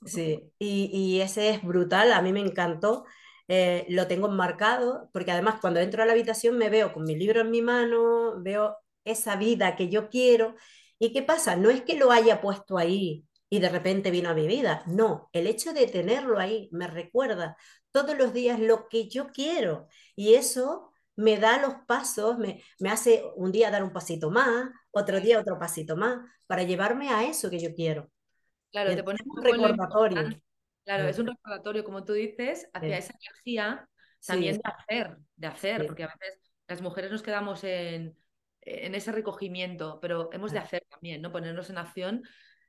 Sí, 0.05 0.53
y, 0.60 0.89
y 0.93 1.21
ese 1.21 1.49
es 1.49 1.63
brutal, 1.63 2.13
a 2.13 2.21
mí 2.21 2.31
me 2.34 2.39
encantó. 2.41 3.05
Eh, 3.47 3.86
lo 3.89 4.08
tengo 4.08 4.27
enmarcado, 4.27 5.10
porque 5.13 5.31
además 5.31 5.60
cuando 5.62 5.79
entro 5.79 6.01
a 6.03 6.05
la 6.05 6.13
habitación 6.13 6.58
me 6.58 6.69
veo 6.69 6.93
con 6.93 7.03
mi 7.03 7.15
libro 7.15 7.41
en 7.41 7.51
mi 7.51 7.62
mano, 7.62 8.41
veo 8.41 8.77
esa 9.03 9.36
vida 9.36 9.75
que 9.75 9.89
yo 9.89 10.10
quiero. 10.10 10.55
¿Y 10.99 11.13
qué 11.13 11.21
pasa? 11.23 11.55
No 11.55 11.69
es 11.69 11.81
que 11.84 11.95
lo 11.97 12.12
haya 12.12 12.41
puesto 12.41 12.77
ahí 12.77 13.25
y 13.49 13.60
de 13.60 13.69
repente 13.69 14.12
vino 14.12 14.29
a 14.29 14.34
mi 14.34 14.47
vida, 14.47 14.84
no, 14.88 15.29
el 15.31 15.47
hecho 15.47 15.73
de 15.73 15.88
tenerlo 15.88 16.39
ahí 16.39 16.67
me 16.71 16.88
recuerda 16.88 17.55
todos 17.91 18.17
los 18.17 18.34
días 18.34 18.60
lo 18.60 18.88
que 18.89 19.08
yo 19.08 19.27
quiero 19.27 19.88
y 20.15 20.34
eso 20.34 20.91
me 21.15 21.38
da 21.38 21.62
los 21.62 21.75
pasos, 21.88 22.38
me, 22.38 22.62
me 22.79 22.89
hace 22.89 23.23
un 23.36 23.51
día 23.51 23.71
dar 23.71 23.84
un 23.84 23.93
pasito 23.93 24.31
más, 24.31 24.69
otro 24.91 25.21
día 25.21 25.39
otro 25.39 25.58
pasito 25.60 25.95
más, 25.95 26.19
para 26.47 26.63
llevarme 26.63 27.10
a 27.10 27.23
eso 27.23 27.49
que 27.49 27.60
yo 27.60 27.73
quiero. 27.73 28.12
Claro, 28.71 28.93
te 28.93 28.99
Entonces, 28.99 29.03
pone 29.03 29.17
es 29.21 29.27
un 29.27 29.43
recordatorio. 29.43 30.41
Claro, 30.86 31.08
es 31.08 31.19
un 31.19 31.28
recordatorio, 31.28 31.84
como 31.84 32.06
tú 32.06 32.13
dices, 32.13 32.69
hacia 32.74 32.98
esa 32.98 33.13
energía 33.19 33.89
también 34.26 34.56
de 34.58 34.71
hacer, 34.71 35.17
de 35.36 35.48
hacer, 35.48 35.86
porque 35.86 36.04
a 36.04 36.08
veces 36.19 36.39
las 36.67 36.82
mujeres 36.82 37.12
nos 37.12 37.24
quedamos 37.24 37.63
en, 37.63 38.17
en 38.62 38.95
ese 38.95 39.12
recogimiento, 39.12 40.00
pero 40.00 40.30
hemos 40.32 40.52
de 40.54 40.60
hacer 40.60 40.86
también, 40.89 41.21
¿no? 41.21 41.32
Ponernos 41.32 41.69
en 41.71 41.80
acción 41.80 42.24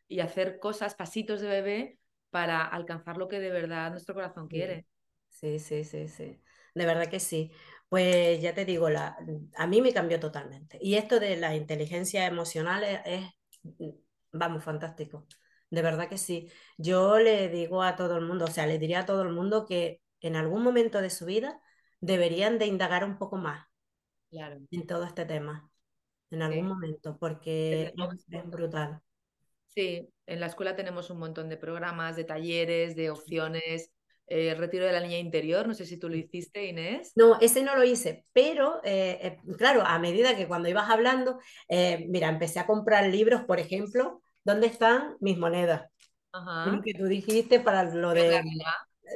y 0.08 0.20
hacer 0.20 0.58
cosas, 0.60 0.94
pasitos 0.94 1.40
de 1.40 1.48
bebé 1.48 1.98
para 2.30 2.64
alcanzar 2.64 3.18
lo 3.18 3.28
que 3.28 3.40
de 3.40 3.50
verdad 3.50 3.90
nuestro 3.90 4.14
corazón 4.14 4.48
quiere. 4.48 4.86
sí, 5.28 5.58
sí, 5.58 5.84
sí, 5.84 6.08
sí. 6.08 6.42
De 6.74 6.86
verdad 6.86 7.08
que 7.10 7.20
sí. 7.20 7.52
Pues 7.88 8.40
ya 8.42 8.54
te 8.54 8.64
digo, 8.64 8.90
la, 8.90 9.16
a 9.56 9.66
mí 9.66 9.80
me 9.82 9.92
cambió 9.92 10.18
totalmente. 10.20 10.78
Y 10.80 10.96
esto 10.96 11.20
de 11.20 11.36
la 11.36 11.54
inteligencia 11.54 12.26
emocional 12.26 12.84
es, 12.84 13.00
es, 13.04 13.94
vamos, 14.32 14.64
fantástico. 14.64 15.26
De 15.70 15.82
verdad 15.82 16.08
que 16.08 16.18
sí. 16.18 16.50
Yo 16.76 17.18
le 17.18 17.48
digo 17.48 17.82
a 17.82 17.96
todo 17.96 18.16
el 18.16 18.24
mundo, 18.24 18.44
o 18.44 18.50
sea, 18.50 18.66
le 18.66 18.78
diría 18.78 19.00
a 19.00 19.06
todo 19.06 19.22
el 19.22 19.30
mundo 19.30 19.66
que 19.66 20.00
en 20.20 20.36
algún 20.36 20.62
momento 20.62 21.00
de 21.00 21.10
su 21.10 21.26
vida 21.26 21.60
deberían 22.00 22.58
de 22.58 22.66
indagar 22.66 23.04
un 23.04 23.18
poco 23.18 23.36
más 23.36 23.66
Claro, 24.30 24.58
en 24.70 24.86
todo 24.86 25.04
este 25.04 25.24
tema, 25.24 25.70
en 26.30 26.42
algún 26.42 26.62
sí. 26.62 26.68
momento, 26.68 27.16
porque 27.18 27.92
es, 27.96 28.46
brutal. 28.46 29.00
Sí, 29.68 30.08
en 30.26 30.40
la 30.40 30.46
escuela 30.46 30.74
tenemos 30.74 31.10
un 31.10 31.18
montón 31.18 31.48
de 31.48 31.56
programas, 31.56 32.16
de 32.16 32.24
talleres, 32.24 32.96
de 32.96 33.10
opciones. 33.10 33.92
eh, 34.28 34.54
retiro 34.54 34.86
de 34.86 34.92
la 34.92 35.00
niña 35.00 35.18
interior, 35.18 35.68
no 35.68 35.74
sé 35.74 35.86
si 35.86 35.98
tú 35.98 36.08
lo 36.08 36.16
hiciste, 36.16 36.66
Inés. 36.66 37.12
No, 37.14 37.38
ese 37.40 37.62
no 37.62 37.76
lo 37.76 37.84
hice, 37.84 38.26
pero 38.32 38.80
eh, 38.82 39.18
eh, 39.22 39.38
claro, 39.56 39.82
a 39.86 39.98
medida 40.00 40.36
que 40.36 40.48
cuando 40.48 40.68
ibas 40.68 40.90
hablando, 40.90 41.38
eh, 41.68 42.06
mira, 42.08 42.28
empecé 42.28 42.58
a 42.58 42.66
comprar 42.66 43.06
libros, 43.06 43.44
por 43.44 43.60
ejemplo, 43.60 44.22
¿dónde 44.46 44.68
están 44.68 45.16
mis 45.20 45.38
monedas? 45.38 45.90
Lo 46.64 46.72
Ajá. 46.72 46.82
que 46.82 46.94
tú 46.94 47.04
dijiste 47.06 47.60
para 47.60 47.84
lo 47.84 48.14
de, 48.14 48.42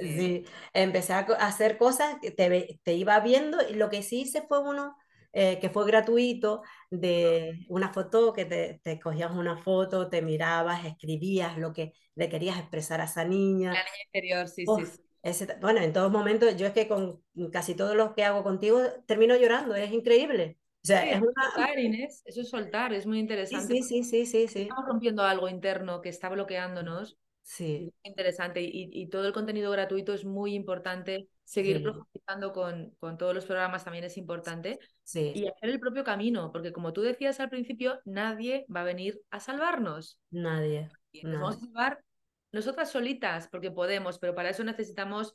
Sí. 0.01 0.09
sí, 0.17 0.45
empecé 0.75 1.13
a 1.15 1.21
hacer 1.21 1.79
cosas 1.79 2.17
que 2.23 2.31
te, 2.33 2.81
te 2.85 2.95
iba 2.95 3.19
viendo 3.21 3.59
y 3.69 3.75
lo 3.75 3.91
que 3.91 4.03
sí 4.03 4.23
hice 4.23 4.43
fue 4.49 4.61
uno 4.61 4.97
eh, 5.33 5.59
que 5.61 5.71
fue 5.71 5.87
gratuito, 5.87 6.63
de 6.91 7.61
una 7.69 7.93
foto 7.93 8.33
que 8.35 8.45
te, 8.47 8.81
te 8.85 9.01
cogías 9.01 9.33
una 9.33 9.59
foto, 9.59 10.09
te 10.11 10.23
mirabas, 10.23 10.85
escribías 10.87 11.59
lo 11.59 11.73
que 11.73 11.93
le 12.17 12.29
querías 12.29 12.59
expresar 12.59 13.01
a 13.01 13.05
esa 13.07 13.25
La 13.73 13.79
niña. 13.79 13.83
niña 13.83 14.05
interior, 14.07 14.49
sí, 14.49 14.67
sí, 14.69 14.87
Uf, 14.87 14.87
sí. 14.87 15.03
ese 15.23 15.49
bueno, 15.63 15.81
en 15.83 15.95
todos 15.95 16.13
momentos, 16.13 16.57
yo 16.59 16.69
es 16.69 16.75
que 16.75 16.89
con 16.89 17.23
casi 17.53 17.77
todo 17.77 17.97
lo 17.97 18.15
que 18.17 18.25
hago 18.25 18.45
contigo 18.45 18.81
termino 19.09 19.37
llorando, 19.37 19.77
es 19.77 19.93
increíble. 19.93 20.60
O 20.83 20.87
sea, 20.87 21.01
Sí, 21.01 21.11
es 21.11 21.19
eso 21.19 21.25
es 21.27 21.33
una... 21.37 21.45
soltar, 21.45 21.79
Inés, 21.79 22.23
eso 22.25 22.41
es 22.41 22.49
soltar, 22.51 22.93
es 22.93 23.07
muy 23.07 23.19
interesante 23.21 23.77
sí, 23.77 23.83
sí, 23.83 24.05
sí, 24.05 24.27
sí, 24.27 24.49
sí. 24.49 24.69
estamos 24.69 24.87
rompiendo 24.87 25.23
algo 25.25 25.49
interno 25.49 26.01
que 26.01 26.09
está 26.11 26.29
bloqueándonos. 26.31 27.19
Sí, 27.43 27.93
es 28.05 28.11
interesante 28.11 28.63
y, 28.63 28.91
y 28.93 29.09
todo 29.09 29.27
el 29.27 29.33
contenido 29.35 29.71
gratuito 29.73 30.15
es 30.15 30.25
muy 30.25 30.55
importante. 30.55 31.29
Seguir 31.45 31.83
sí, 31.83 31.83
profundizando 31.83 32.53
con, 32.53 32.91
con 33.01 33.19
todos 33.19 33.35
los 33.35 33.47
programas 33.47 33.85
también 33.85 34.05
es 34.05 34.19
importante 34.19 34.81
sí, 35.05 35.35
y 35.35 35.49
hacer 35.49 35.71
el 35.71 35.81
propio 35.81 36.05
camino, 36.05 36.53
porque 36.53 36.73
como 36.73 36.93
tú 36.93 37.03
decías 37.03 37.41
al 37.41 37.51
principio, 37.51 38.01
nadie 38.05 38.67
va 38.75 38.83
a 38.83 38.85
venir 38.85 39.23
a 39.31 39.41
salvarnos. 39.41 40.21
nadie, 40.33 40.91
nos 41.23 41.41
vamos 41.41 41.57
a 41.57 41.61
salvar 41.67 42.05
nosotras 42.53 42.91
solitas, 42.91 43.49
porque 43.49 43.71
podemos, 43.71 44.19
pero 44.19 44.35
para 44.35 44.51
eso 44.51 44.65
necesitamos 44.65 45.35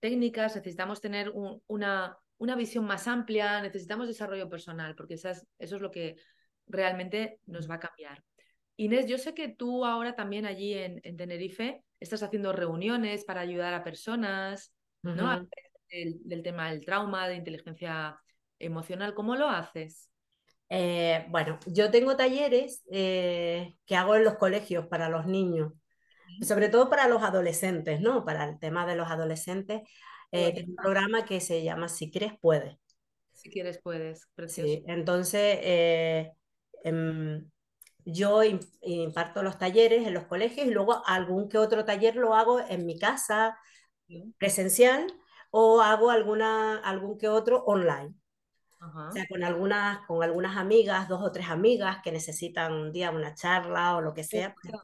técnicas, 0.00 0.56
necesitamos 0.56 1.00
tener 1.00 1.30
un- 1.30 1.62
una, 1.66 2.18
una 2.42 2.56
visión 2.56 2.84
más 2.84 3.06
amplia, 3.06 3.60
necesitamos 3.62 4.08
desarrollo 4.08 4.48
personal, 4.48 4.96
porque 4.96 5.14
esas- 5.14 5.46
eso 5.60 5.76
es 5.76 5.82
lo 5.82 5.92
que 5.92 6.16
realmente 6.66 7.38
nos 7.46 7.70
va 7.70 7.76
a 7.76 7.80
cambiar. 7.80 8.24
Inés, 8.76 9.06
yo 9.06 9.16
sé 9.16 9.32
que 9.32 9.48
tú 9.48 9.84
ahora 9.84 10.16
también 10.16 10.44
allí 10.44 10.74
en, 10.74 11.00
en 11.04 11.16
Tenerife 11.16 11.84
estás 12.00 12.22
haciendo 12.24 12.52
reuniones 12.52 13.24
para 13.24 13.42
ayudar 13.42 13.74
a 13.74 13.84
personas, 13.84 14.74
¿no? 15.02 15.46
Del, 15.88 16.18
del 16.24 16.42
tema 16.42 16.70
del 16.70 16.84
trauma, 16.84 17.28
de 17.28 17.36
inteligencia 17.36 18.18
emocional. 18.58 19.14
¿Cómo 19.14 19.36
lo 19.36 19.48
haces? 19.48 20.10
Eh, 20.68 21.26
bueno, 21.28 21.60
yo 21.66 21.90
tengo 21.92 22.16
talleres 22.16 22.82
eh, 22.90 23.76
que 23.86 23.94
hago 23.94 24.16
en 24.16 24.24
los 24.24 24.34
colegios 24.36 24.86
para 24.88 25.08
los 25.10 25.26
niños, 25.26 25.74
sobre 26.40 26.68
todo 26.70 26.90
para 26.90 27.08
los 27.08 27.22
adolescentes, 27.22 28.00
¿no? 28.00 28.24
Para 28.24 28.44
el 28.48 28.58
tema 28.58 28.86
de 28.86 28.96
los 28.96 29.10
adolescentes. 29.10 29.82
Eh, 30.32 30.64
un 30.68 30.76
programa 30.76 31.24
que 31.24 31.40
se 31.40 31.62
llama 31.62 31.88
Si 31.88 32.10
quieres, 32.10 32.34
puedes. 32.40 32.76
Si 33.34 33.50
quieres, 33.50 33.78
puedes. 33.82 34.26
Precioso. 34.34 34.72
Sí, 34.74 34.84
entonces 34.86 35.58
eh, 35.62 36.32
em, 36.84 37.50
yo 38.04 38.42
im- 38.44 38.60
imparto 38.82 39.42
los 39.42 39.58
talleres 39.58 40.06
en 40.06 40.14
los 40.14 40.24
colegios 40.26 40.66
y 40.66 40.70
luego 40.70 41.02
algún 41.06 41.48
que 41.48 41.58
otro 41.58 41.84
taller 41.84 42.16
lo 42.16 42.34
hago 42.34 42.60
en 42.60 42.86
mi 42.86 42.98
casa 42.98 43.58
presencial 44.38 45.06
o 45.50 45.82
hago 45.82 46.10
alguna, 46.10 46.78
algún 46.78 47.18
que 47.18 47.28
otro 47.28 47.64
online. 47.66 48.14
O 49.08 49.12
sea, 49.12 49.26
con 49.28 49.44
algunas, 49.44 50.06
con 50.06 50.22
algunas 50.22 50.56
amigas, 50.56 51.08
dos 51.08 51.22
o 51.22 51.32
tres 51.32 51.48
amigas 51.50 51.98
que 52.02 52.12
necesitan 52.12 52.72
un 52.72 52.92
día 52.92 53.10
una 53.10 53.34
charla 53.34 53.96
o 53.96 54.00
lo 54.02 54.14
que 54.14 54.24
sea. 54.24 54.54
pues. 54.54 54.74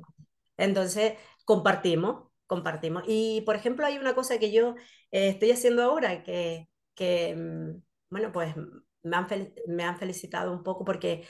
Entonces, 0.56 1.14
compartimos, 1.44 2.27
compartimos. 2.48 3.04
Y, 3.06 3.42
por 3.42 3.56
ejemplo, 3.56 3.86
hay 3.86 3.98
una 3.98 4.14
cosa 4.16 4.38
que 4.40 4.50
yo 4.52 4.74
eh, 5.12 5.28
estoy 5.30 5.52
haciendo 5.52 5.84
ahora 5.84 6.24
que, 6.24 6.68
que, 6.96 7.36
mm, 7.36 7.82
bueno, 8.10 8.32
pues 8.32 8.56
me 9.04 9.16
han, 9.16 9.28
me 9.68 9.84
han 9.84 9.98
felicitado 9.98 10.52
un 10.52 10.64
poco 10.64 10.84
porque 10.84 11.26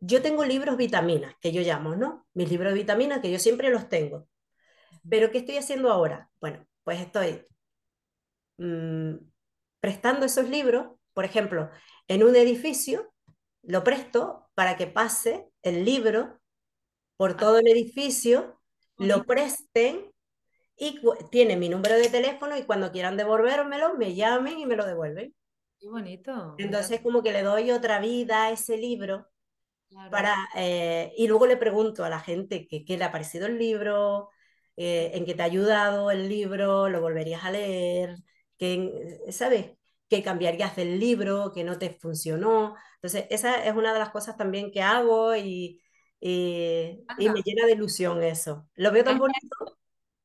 yo 0.00 0.22
tengo 0.22 0.44
libros 0.44 0.76
vitaminas, 0.76 1.34
que 1.40 1.52
yo 1.52 1.62
llamo, 1.62 1.96
¿no? 1.96 2.26
Mis 2.34 2.50
libros 2.50 2.72
de 2.72 2.80
vitaminas, 2.80 3.20
que 3.20 3.30
yo 3.30 3.38
siempre 3.38 3.70
los 3.70 3.88
tengo. 3.88 4.28
Pero 5.08 5.30
¿qué 5.30 5.38
estoy 5.38 5.56
haciendo 5.58 5.90
ahora? 5.90 6.30
Bueno, 6.40 6.66
pues 6.84 7.00
estoy 7.00 7.46
mm, 8.58 9.16
prestando 9.80 10.26
esos 10.26 10.48
libros, 10.48 10.86
por 11.14 11.24
ejemplo, 11.24 11.70
en 12.08 12.24
un 12.24 12.36
edificio, 12.36 13.12
lo 13.62 13.84
presto 13.84 14.50
para 14.54 14.76
que 14.76 14.86
pase 14.86 15.48
el 15.62 15.84
libro 15.84 16.40
por 17.16 17.32
Ah, 17.32 17.36
todo 17.36 17.58
el 17.58 17.68
edificio, 17.68 18.60
lo 18.96 19.24
presten 19.24 20.10
y 20.80 21.00
tiene 21.30 21.56
mi 21.58 21.70
número 21.70 21.96
de 21.96 22.10
teléfono 22.10 22.58
y 22.58 22.64
cuando 22.64 22.92
quieran 22.92 23.16
devolvérmelo, 23.18 23.96
me 23.98 24.16
llamen 24.16 24.58
y 24.60 24.66
me 24.66 24.76
lo 24.76 24.86
devuelven. 24.86 25.34
Qué 25.78 25.88
bonito. 25.90 26.36
Entonces, 26.56 27.00
como 27.02 27.22
que 27.22 27.32
le 27.32 27.42
doy 27.42 27.70
otra 27.70 28.00
vida 28.00 28.44
a 28.46 28.50
ese 28.52 28.76
libro 28.76 29.26
Claro. 29.88 30.16
para, 30.16 30.34
eh, 30.56 31.12
y 31.16 31.28
luego 31.28 31.46
le 31.46 31.56
pregunto 31.58 32.04
a 32.04 32.10
la 32.10 32.20
gente 32.20 32.68
qué 32.68 32.84
le 32.98 33.04
ha 33.04 33.12
parecido 33.12 33.46
el 33.46 33.58
libro, 33.58 34.30
eh, 34.76 35.12
en 35.14 35.26
qué 35.26 35.34
te 35.34 35.42
ha 35.42 35.46
ayudado 35.46 36.10
el 36.10 36.28
libro, 36.28 36.88
lo 36.90 37.00
volverías 37.02 37.44
a 37.44 37.50
leer, 37.52 38.16
que, 38.58 39.20
¿sabes? 39.30 39.72
qué 40.10 40.22
cambiarías 40.22 40.76
del 40.76 41.00
libro, 41.00 41.52
que 41.52 41.64
no 41.64 41.78
te 41.78 41.90
funcionó. 41.90 42.76
Entonces, 42.96 43.26
esa 43.30 43.64
es 43.64 43.74
una 43.76 43.92
de 43.94 44.00
las 44.00 44.10
cosas 44.10 44.36
también 44.36 44.70
que 44.72 44.82
hago 44.82 45.36
y, 45.36 45.82
y, 46.20 47.06
y 47.16 47.30
me 47.30 47.42
llena 47.42 47.66
de 47.66 47.72
ilusión 47.74 48.22
eso. 48.22 48.68
Lo 48.76 48.92
veo 48.92 49.04
tan 49.04 49.18
bonito. 49.18 49.79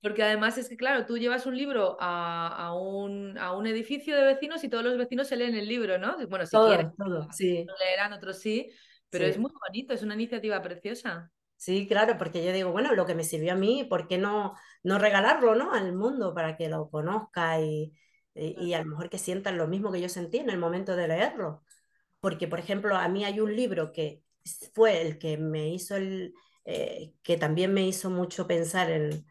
Porque 0.06 0.22
además 0.24 0.58
es 0.60 0.70
que, 0.70 0.78
claro, 0.78 1.06
tú 1.08 1.18
llevas 1.18 1.46
un 1.48 1.58
libro 1.58 1.98
a, 2.00 2.48
a 2.68 2.74
un, 2.76 3.38
a 3.40 3.54
un 3.54 3.66
edificio 3.66 4.16
de 4.16 4.24
vecinos 4.24 4.64
y 4.64 4.70
todos 4.70 4.84
los 4.84 4.98
vecinos 4.98 5.28
se 5.28 5.36
leen 5.36 5.56
el 5.56 5.68
libro, 5.68 5.98
¿no? 5.98 6.16
Bueno, 6.28 6.46
si 6.46 6.62
quieren, 6.62 6.86
Todo, 6.86 6.94
todo, 6.98 7.28
no 7.28 7.34
sí, 7.34 7.76
leerán, 7.80 8.14
otros 8.14 8.40
sí, 8.40 8.72
pero 9.10 9.26
es 9.26 9.38
muy 9.38 9.52
bonito, 9.68 9.94
es 9.94 10.04
una 10.04 10.16
iniciativa 10.16 10.62
preciosa. 10.62 11.32
Sí, 11.58 11.88
claro, 11.88 12.18
porque 12.18 12.44
yo 12.46 12.52
digo, 12.54 12.72
bueno, 12.72 12.94
lo 12.94 13.06
que 13.06 13.16
me 13.16 13.24
sirvió 13.24 13.54
a 13.54 13.56
mí, 13.56 13.86
¿por 13.90 14.08
qué 14.08 14.18
no, 14.18 14.54
no 14.84 15.00
regalarlo, 15.00 15.56
¿no? 15.56 15.74
al 15.74 15.94
mundo 15.94 16.34
para 16.36 16.58
que 16.58 16.70
lo 16.70 16.90
conozca 16.92 17.60
y, 17.62 17.94
y, 18.36 18.56
y 18.70 18.74
a 18.74 18.80
lo 18.84 18.86
mejor 18.92 19.10
que 19.10 19.18
sientan 19.18 19.58
lo 19.58 19.68
mismo 19.68 19.92
que 19.92 20.02
yo 20.02 20.10
sentí 20.10 20.38
en 20.38 20.50
el 20.52 20.60
momento 20.60 20.96
de 20.96 21.08
leerlo? 21.08 21.64
Porque, 22.22 22.48
por 22.48 22.60
ejemplo, 22.60 22.96
a 22.98 23.08
mí 23.10 23.26
hay 23.26 23.40
un 23.42 23.56
libro 23.56 23.92
que 23.94 24.24
fue 24.74 25.02
el 25.02 25.20
que 25.20 25.38
me 25.38 25.70
hizo 25.70 25.96
el, 25.96 26.34
eh, 26.66 27.14
que 27.24 27.38
también 27.38 27.74
me 27.74 27.88
hizo 27.88 28.10
mucho 28.12 28.48
pensar 28.48 28.92
en, 28.92 29.26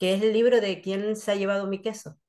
que 0.00 0.14
es 0.14 0.22
el 0.24 0.34
libro 0.34 0.60
de 0.62 0.82
¿Quién 0.82 1.16
se 1.16 1.32
ha 1.32 1.36
llevado 1.36 1.68
mi 1.68 1.82
queso? 1.82 2.20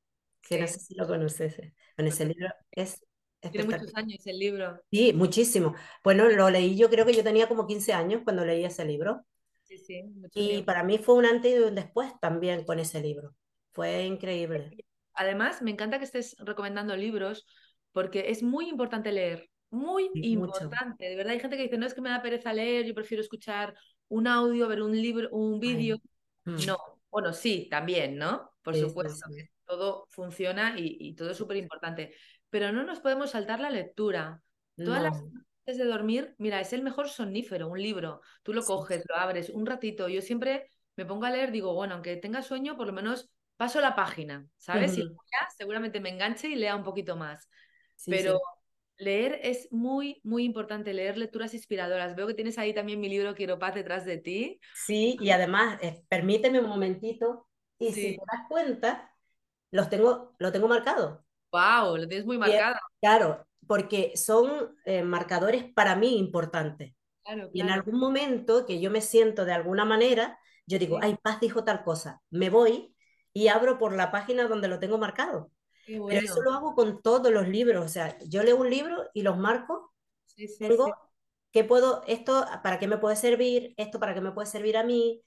Que 0.47 0.59
no 0.59 0.67
sé 0.67 0.79
si 0.79 0.95
lo 0.95 1.07
conoces. 1.07 1.57
Bueno, 1.97 2.09
ese 2.09 2.25
es- 2.25 2.27
libro 2.27 2.49
es 2.73 3.03
tiene 3.51 3.65
muchos 3.65 3.93
años 3.95 4.25
el 4.25 4.39
libro. 4.39 4.81
Sí, 4.91 5.11
muchísimo. 5.13 5.73
Bueno, 6.03 6.29
lo 6.29 6.49
leí, 6.49 6.77
yo 6.77 6.89
creo 6.89 7.05
que 7.05 7.13
yo 7.13 7.23
tenía 7.23 7.47
como 7.47 7.65
15 7.67 7.93
años 7.93 8.21
cuando 8.25 8.43
leí 8.45 8.63
ese 8.65 8.83
libro. 8.85 9.25
Sí, 9.63 9.77
sí, 9.77 10.03
Y 10.33 10.43
tiempo. 10.43 10.65
para 10.65 10.83
mí 10.83 10.97
fue 10.97 11.15
un 11.15 11.25
antes 11.25 11.55
y 11.55 11.59
un 11.63 11.75
después 11.75 12.11
también 12.19 12.63
con 12.65 12.79
ese 12.79 12.99
libro. 13.01 13.33
Fue 13.73 14.03
increíble. 14.05 14.75
Además, 15.13 15.61
me 15.61 15.71
encanta 15.71 15.97
que 15.99 16.05
estés 16.05 16.35
recomendando 16.39 16.95
libros 16.95 17.45
porque 17.91 18.29
es 18.31 18.43
muy 18.43 18.69
importante 18.69 19.11
leer, 19.11 19.49
muy 19.69 20.09
Sí, 20.13 20.29
mucho. 20.31 20.69
importante. 20.69 21.05
De 21.05 21.15
verdad, 21.15 21.33
hay 21.33 21.39
gente 21.39 21.57
que 21.57 21.63
dice, 21.63 21.77
no 21.77 21.85
es 21.85 21.93
que 21.93 22.01
me 22.01 22.09
da 22.09 22.21
pereza 22.21 22.53
leer, 22.53 22.85
yo 22.85 22.93
prefiero 22.95 23.21
escuchar 23.21 23.75
un 24.07 24.27
audio, 24.27 24.67
ver 24.67 24.81
un 24.81 24.99
libro, 24.99 25.29
un 25.31 25.59
vídeo. 25.59 25.97
Mm, 26.45 26.65
No, 26.65 26.77
bueno, 27.11 27.33
sí, 27.33 27.67
también, 27.69 28.17
¿no? 28.17 28.51
Por 28.61 28.75
sí, 28.75 28.77
supuesto 28.77 29.25
sí. 29.25 29.49
todo 29.65 30.07
funciona 30.09 30.75
y, 30.77 30.97
y 30.99 31.15
todo 31.15 31.31
es 31.31 31.37
súper 31.37 31.57
importante, 31.57 32.15
pero 32.49 32.71
no 32.71 32.83
nos 32.83 32.99
podemos 32.99 33.31
saltar 33.31 33.59
la 33.59 33.69
lectura. 33.69 34.43
Todas 34.83 35.01
las 35.03 35.11
No, 35.11 35.33
antes 35.67 35.77
de 35.77 35.85
dormir, 35.85 36.35
mira, 36.39 36.59
es 36.61 36.73
el 36.73 36.81
mejor 36.83 37.09
somnífero, 37.09 37.67
un 37.69 37.81
libro. 37.81 38.21
Tú 38.43 38.53
lo 38.53 38.65
sí. 38.65 38.65
coges, 38.65 39.03
lo 39.07 39.15
abres 39.17 39.49
un 39.49 39.65
ratito. 39.65 40.09
Yo 40.09 40.21
siempre 40.21 40.69
me 40.95 41.05
pongo 41.05 41.25
a 41.25 41.31
leer, 41.31 41.51
digo, 41.51 41.73
bueno, 41.75 41.93
aunque 41.95 42.17
tenga 42.17 42.41
sueño, 42.41 42.75
por 42.77 42.87
lo 42.87 42.93
menos 42.93 43.29
paso 43.57 43.79
la 43.81 43.95
página, 43.95 44.47
¿sabes? 44.57 44.97
Y 44.97 45.01
Ujú, 45.01 45.03
luego 45.03 45.23
ya 45.31 45.47
seguramente 45.57 45.99
me 46.01 46.09
enganche 46.09 46.47
y 46.49 46.55
lea 46.55 46.75
un 46.75 46.83
poquito 46.83 47.15
más. 47.15 47.49
Sí, 47.95 48.17
Pero 48.17 48.39
sí. 48.39 48.41
Leer 49.01 49.39
es 49.43 49.67
muy, 49.71 50.21
muy 50.23 50.43
importante, 50.45 50.93
leer 50.93 51.17
lecturas 51.17 51.53
inspiradoras. 51.53 52.15
Veo 52.15 52.27
que 52.27 52.33
tienes 52.33 52.57
ahí 52.57 52.73
también 52.73 52.99
mi 52.99 53.09
libro 53.09 53.35
Quiero 53.35 53.59
paz 53.59 53.75
detrás 53.75 54.05
de 54.05 54.17
ti. 54.17 54.59
Sí, 54.73 55.17
y 55.21 55.29
además, 55.31 55.79
eh, 55.81 56.03
permíteme 56.09 56.59
un 56.59 56.67
momentito, 56.69 57.47
y 57.79 57.93
si 57.93 58.13
te 58.15 58.21
das 58.31 58.47
cuenta, 58.49 59.13
los 59.71 59.89
tengo, 59.89 60.35
lo 60.39 60.51
tengo 60.51 60.67
marcado. 60.67 61.25
Wow, 61.51 61.97
lo 61.97 62.07
tienes 62.07 62.25
muy 62.25 62.37
es- 62.43 62.65
marcado. 62.65 62.75
claro, 62.99 63.45
porque 63.67 64.13
son 64.15 64.75
eh, 64.85 65.03
marcadores 65.03 65.65
para 65.73 65.95
mí 65.95 66.17
importantes. 66.17 66.93
Claro, 67.23 67.49
Y 67.53 67.61
en 67.61 67.69
algún 67.71 67.99
momento 67.99 68.65
que 68.65 68.81
yo 68.81 68.91
me 68.91 69.01
siento 69.01 69.45
de 69.45 69.53
alguna 69.53 69.85
manera, 69.85 70.39
yo 70.67 70.79
digo, 70.79 70.99
ay, 71.01 71.17
Paz 71.23 71.39
dijo 71.41 71.63
tal 71.65 71.83
cosa, 71.83 72.21
me 72.31 72.49
voy 72.49 72.95
y 73.33 73.49
abro 73.49 73.77
por 73.79 73.93
la 73.95 74.11
página 74.11 74.47
donde 74.47 74.67
lo 74.69 74.79
tengo 74.79 74.97
marcado. 74.97 75.51
Qué 75.85 75.99
Pero 76.07 76.21
eso 76.25 76.35
bueno. 76.35 76.51
lo 76.51 76.53
hago 76.53 76.75
con 76.75 77.01
todos 77.01 77.31
los 77.31 77.47
libros, 77.47 77.85
o 77.85 77.89
sea, 77.89 78.17
yo 78.27 78.43
leo 78.43 78.57
un 78.57 78.69
libro 78.69 79.09
y 79.13 79.21
los 79.23 79.37
marco, 79.37 79.93
Sí, 80.25 80.47
sí, 80.47 80.57
tengo, 80.59 80.85
sí. 80.85 80.91
¿qué 81.51 81.63
puedo, 81.63 82.03
esto 82.07 82.45
para 82.63 82.79
qué 82.79 82.87
me 82.87 82.97
puede 82.97 83.15
servir, 83.15 83.73
esto 83.77 83.99
para 83.99 84.13
qué 84.13 84.21
me 84.21 84.31
puede 84.31 84.47
servir 84.47 84.77
a 84.77 84.83
mí, 84.83 85.23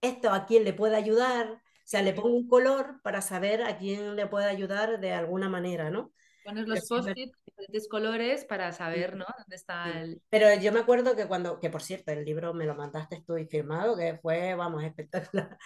esto 0.00 0.30
a 0.32 0.46
quién 0.46 0.64
le 0.64 0.72
puede 0.74 0.96
ayudar, 0.96 1.50
o 1.52 1.60
sea, 1.88 2.02
le 2.02 2.12
pongo 2.14 2.36
un 2.36 2.48
color 2.48 3.00
para 3.02 3.22
saber 3.22 3.62
a 3.62 3.78
quién 3.78 4.16
le 4.16 4.26
puede 4.26 4.46
ayudar 4.46 5.00
de 5.00 5.12
alguna 5.12 5.48
manera, 5.48 5.90
¿no? 5.90 6.12
Pones 6.42 6.66
los 6.68 6.86
post-it 6.88 7.14
de 7.16 7.32
diferentes 7.44 7.88
colores 7.88 8.44
para 8.44 8.72
saber, 8.72 9.16
¿no? 9.16 9.24
¿Dónde 9.38 9.56
está 9.56 10.00
el... 10.00 10.22
Pero 10.28 10.54
yo 10.60 10.72
me 10.72 10.80
acuerdo 10.80 11.16
que 11.16 11.26
cuando, 11.26 11.60
que 11.60 11.70
por 11.70 11.82
cierto, 11.82 12.12
el 12.12 12.24
libro 12.24 12.54
me 12.54 12.66
lo 12.66 12.74
mandaste 12.74 13.22
tú 13.26 13.36
y 13.38 13.46
firmado, 13.46 13.96
que 13.96 14.18
fue, 14.18 14.54
vamos, 14.54 14.82
espectacular. 14.84 15.58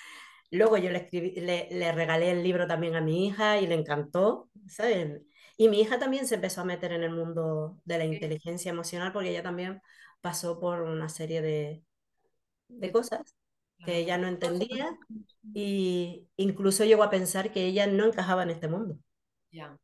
Luego 0.51 0.77
yo 0.79 0.91
le 0.91 0.99
escribí, 0.99 1.33
le, 1.41 1.69
le 1.71 1.93
regalé 1.93 2.31
el 2.33 2.43
libro 2.43 2.67
también 2.67 2.97
a 2.97 3.01
mi 3.01 3.27
hija 3.27 3.61
y 3.61 3.67
le 3.67 3.75
encantó, 3.75 4.51
¿saben? 4.69 5.27
Y 5.57 5.69
mi 5.69 5.81
hija 5.81 5.99
también 5.99 6.27
se 6.27 6.37
empezó 6.37 6.63
a 6.63 6.65
meter 6.65 6.93
en 6.93 7.03
el 7.05 7.11
mundo 7.13 7.81
de 7.85 7.99
la 7.99 8.05
Sí, 8.09 8.17
inteligencia 8.17 8.71
emocional 8.71 9.13
porque 9.13 9.31
ella 9.31 9.43
también 9.43 9.81
pasó 10.21 10.59
por 10.61 10.83
una 10.83 11.09
serie 11.09 11.43
de, 11.43 11.85
de 12.69 12.93
cosas 12.93 13.37
que 13.85 13.99
ella 13.99 14.19
no 14.19 14.29
entendía 14.29 14.99
y 15.55 16.29
incluso 16.37 16.85
llegó 16.85 17.03
a 17.05 17.11
pensar 17.11 17.53
que 17.53 17.67
ella 17.67 17.87
no 17.87 18.07
encajaba 18.07 18.43
en 18.45 18.51
este 18.51 18.69
mundo, 18.69 18.99
Ya. 19.53 19.79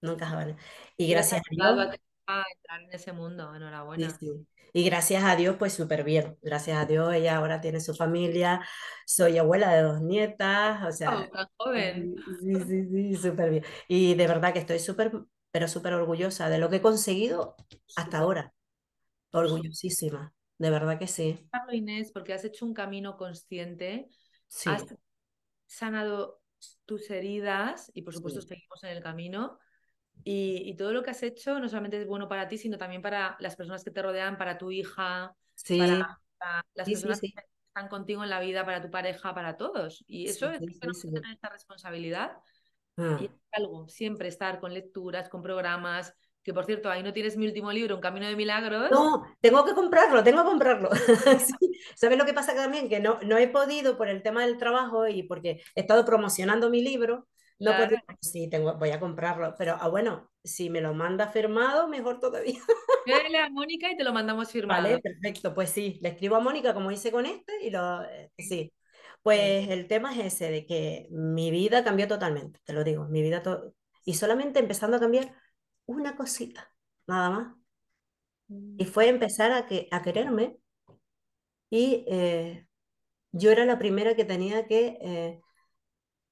no 0.00 0.12
encajaba 0.12 0.42
en... 0.44 0.56
Y 0.96 1.08
gracias 1.10 1.40
a 1.40 1.44
Dios, 1.50 1.88
a, 2.26 2.44
entrar 2.56 2.82
en 2.82 2.92
ese 2.92 3.12
mundo. 3.12 3.54
sí, 3.94 4.08
Enhorabuena. 4.08 4.18
sí. 4.18 4.46
Y 4.72 4.84
gracias 4.84 5.24
a 5.24 5.36
Dios, 5.36 5.56
pues 5.58 5.74
súper 5.74 6.04
bien. 6.04 6.38
Gracias 6.42 6.78
a 6.78 6.86
Dios, 6.86 7.12
ella 7.14 7.36
ahora 7.36 7.60
tiene 7.60 7.80
su 7.80 7.94
familia, 7.94 8.62
soy 9.06 9.38
abuela 9.38 9.72
de 9.74 9.82
dos 9.82 10.00
nietas, 10.02 10.82
o 10.86 10.92
sea, 10.92 11.28
tan 11.32 11.46
joven. 11.56 12.14
sí, 12.40 12.60
sí, 12.66 12.88
sí, 12.90 13.16
súper 13.16 13.50
bien. 13.50 13.64
Y 13.88 14.14
de 14.14 14.26
verdad 14.26 14.52
que 14.52 14.60
estoy 14.60 14.78
súper, 14.78 15.12
pero 15.50 15.68
súper 15.68 15.94
orgullosa 15.94 16.48
de 16.48 16.58
lo 16.58 16.70
que 16.70 16.76
he 16.76 16.82
conseguido 16.82 17.56
hasta 17.96 18.18
ahora. 18.18 18.54
Orgullosísima, 19.32 20.34
de 20.58 20.70
verdad 20.70 20.98
que 20.98 21.08
sí. 21.08 21.50
Inés, 21.72 22.10
porque 22.12 22.32
has 22.32 22.44
hecho 22.44 22.64
un 22.66 22.74
camino 22.74 23.16
consciente, 23.16 24.08
has 24.64 24.82
Sí, 24.82 24.88
sanado 25.66 26.42
tus 26.86 27.10
heridas 27.10 27.90
y 27.94 28.02
por 28.02 28.14
supuesto 28.14 28.40
sí, 28.40 28.48
seguimos 28.48 28.82
en 28.84 28.90
el 28.90 29.02
camino. 29.02 29.58
Y, 30.24 30.62
y 30.70 30.76
todo 30.76 30.92
lo 30.92 31.02
que 31.02 31.10
has 31.10 31.22
hecho 31.22 31.58
no 31.58 31.68
solamente 31.68 32.00
es 32.00 32.06
bueno 32.06 32.28
para 32.28 32.48
ti, 32.48 32.58
sino 32.58 32.78
también 32.78 33.02
para 33.02 33.36
las 33.40 33.56
personas 33.56 33.82
que 33.84 33.90
te 33.90 34.02
rodean, 34.02 34.38
para 34.38 34.56
tu 34.58 34.70
hija, 34.70 35.34
para, 35.76 35.96
sí, 35.96 36.02
para 36.38 36.66
las 36.74 36.86
sí, 36.86 36.92
personas 36.92 37.18
sí. 37.18 37.32
que 37.32 37.42
están 37.68 37.88
contigo 37.88 38.22
en 38.22 38.30
la 38.30 38.40
vida, 38.40 38.64
para 38.64 38.80
tu 38.82 38.90
pareja, 38.90 39.34
para 39.34 39.56
todos. 39.56 40.04
Y 40.06 40.28
eso 40.28 40.50
es 40.50 40.60
que 40.60 40.74
sí. 40.94 41.12
tener 41.12 41.32
esta 41.32 41.48
responsabilidad 41.48 42.32
y 42.96 43.02
Ah. 43.02 43.14
hacer 43.14 43.30
algo, 43.52 43.88
siempre 43.88 44.28
estar 44.28 44.60
con 44.60 44.74
lecturas, 44.74 45.28
con 45.28 45.42
programas, 45.42 46.14
que 46.42 46.52
por 46.52 46.64
cierto, 46.66 46.90
ahí 46.90 47.02
no 47.02 47.12
tienes 47.12 47.36
mi 47.36 47.46
último 47.46 47.72
libro, 47.72 47.94
Un 47.94 48.00
Camino 48.00 48.26
de 48.26 48.36
Milagros. 48.36 48.90
No, 48.90 49.24
tengo 49.40 49.64
que 49.64 49.74
comprarlo, 49.74 50.22
tengo 50.22 50.42
que 50.42 50.48
comprarlo. 50.48 50.90
Sí. 51.58 51.72
¿Sabes 51.96 52.18
lo 52.18 52.24
que 52.24 52.34
pasa 52.34 52.54
también? 52.54 52.88
Que 52.88 53.00
no, 53.00 53.18
no 53.22 53.38
he 53.38 53.48
podido 53.48 53.96
por 53.96 54.08
el 54.08 54.22
tema 54.22 54.44
del 54.44 54.58
trabajo 54.58 55.06
y 55.08 55.22
porque 55.22 55.62
he 55.74 55.80
estado 55.80 56.04
promocionando 56.04 56.68
mi 56.70 56.82
libro, 56.82 57.28
no 57.62 57.72
he 57.72 57.74
Claro. 57.74 57.98
podido, 57.98 58.02
sí, 58.20 58.48
tengo, 58.50 58.74
voy 58.78 58.90
a 58.90 59.00
comprarlo, 59.00 59.54
pero 59.58 59.76
ah, 59.80 59.88
bueno, 59.88 60.30
si 60.44 60.70
me 60.70 60.80
lo 60.82 60.94
manda 60.94 61.28
firmado, 61.28 61.88
mejor 61.88 62.20
todavía. 62.20 62.60
Dile 63.04 63.38
a 63.38 63.48
Mónica 63.48 63.88
y 63.92 63.96
te 63.96 64.02
lo 64.04 64.12
mandamos 64.12 64.50
Vale, 64.68 64.98
firmado. 64.98 65.00
perfecto, 65.00 65.54
pues 65.54 65.70
sí, 65.70 65.98
le 66.02 66.10
escribo 66.10 66.36
a 66.36 66.40
Mónica 66.40 66.72
como 66.74 66.90
hice 66.90 67.10
con 67.12 67.26
este 67.26 67.52
y 67.62 67.70
lo, 67.70 68.02
eh, 68.04 68.32
Sí. 68.38 68.72
Pues 69.22 69.68
el 69.68 69.86
tema 69.88 70.12
es 70.18 70.34
ese, 70.34 70.50
de 70.50 70.66
que 70.66 71.08
mi 71.10 71.50
vida 71.50 71.84
cambió 71.84 72.08
totalmente, 72.08 72.60
te 72.64 72.72
lo 72.72 72.82
digo, 72.84 73.06
mi 73.08 73.22
vida, 73.22 73.42
to- 73.42 73.74
y 74.04 74.14
solamente 74.14 74.58
empezando 74.60 74.96
a 74.96 75.00
cambiar 75.00 75.34
una 75.86 76.16
cosita, 76.16 76.72
nada 77.06 77.30
más. 77.30 77.56
Y 78.76 78.84
mm, 78.84 78.86
fue 78.86 79.08
empezar 79.08 79.50
a, 79.52 79.64
que, 79.66 79.88
a 79.90 80.02
quererme 80.02 80.58
y 81.70 82.04
eh, 82.08 82.66
yo 83.32 83.50
era 83.52 83.64
la 83.66 83.78
primera 83.78 84.16
que 84.16 84.24
tenía 84.24 84.66
que 84.66 84.98
eh, 85.02 85.40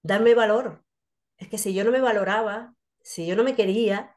darme 0.02 0.34
valor. 0.34 0.84
Es 1.40 1.48
que 1.48 1.58
si 1.58 1.74
yo 1.74 1.84
no 1.84 1.90
me 1.90 2.00
valoraba, 2.00 2.74
si 3.02 3.26
yo 3.26 3.34
no 3.34 3.42
me 3.44 3.56
quería, 3.56 4.16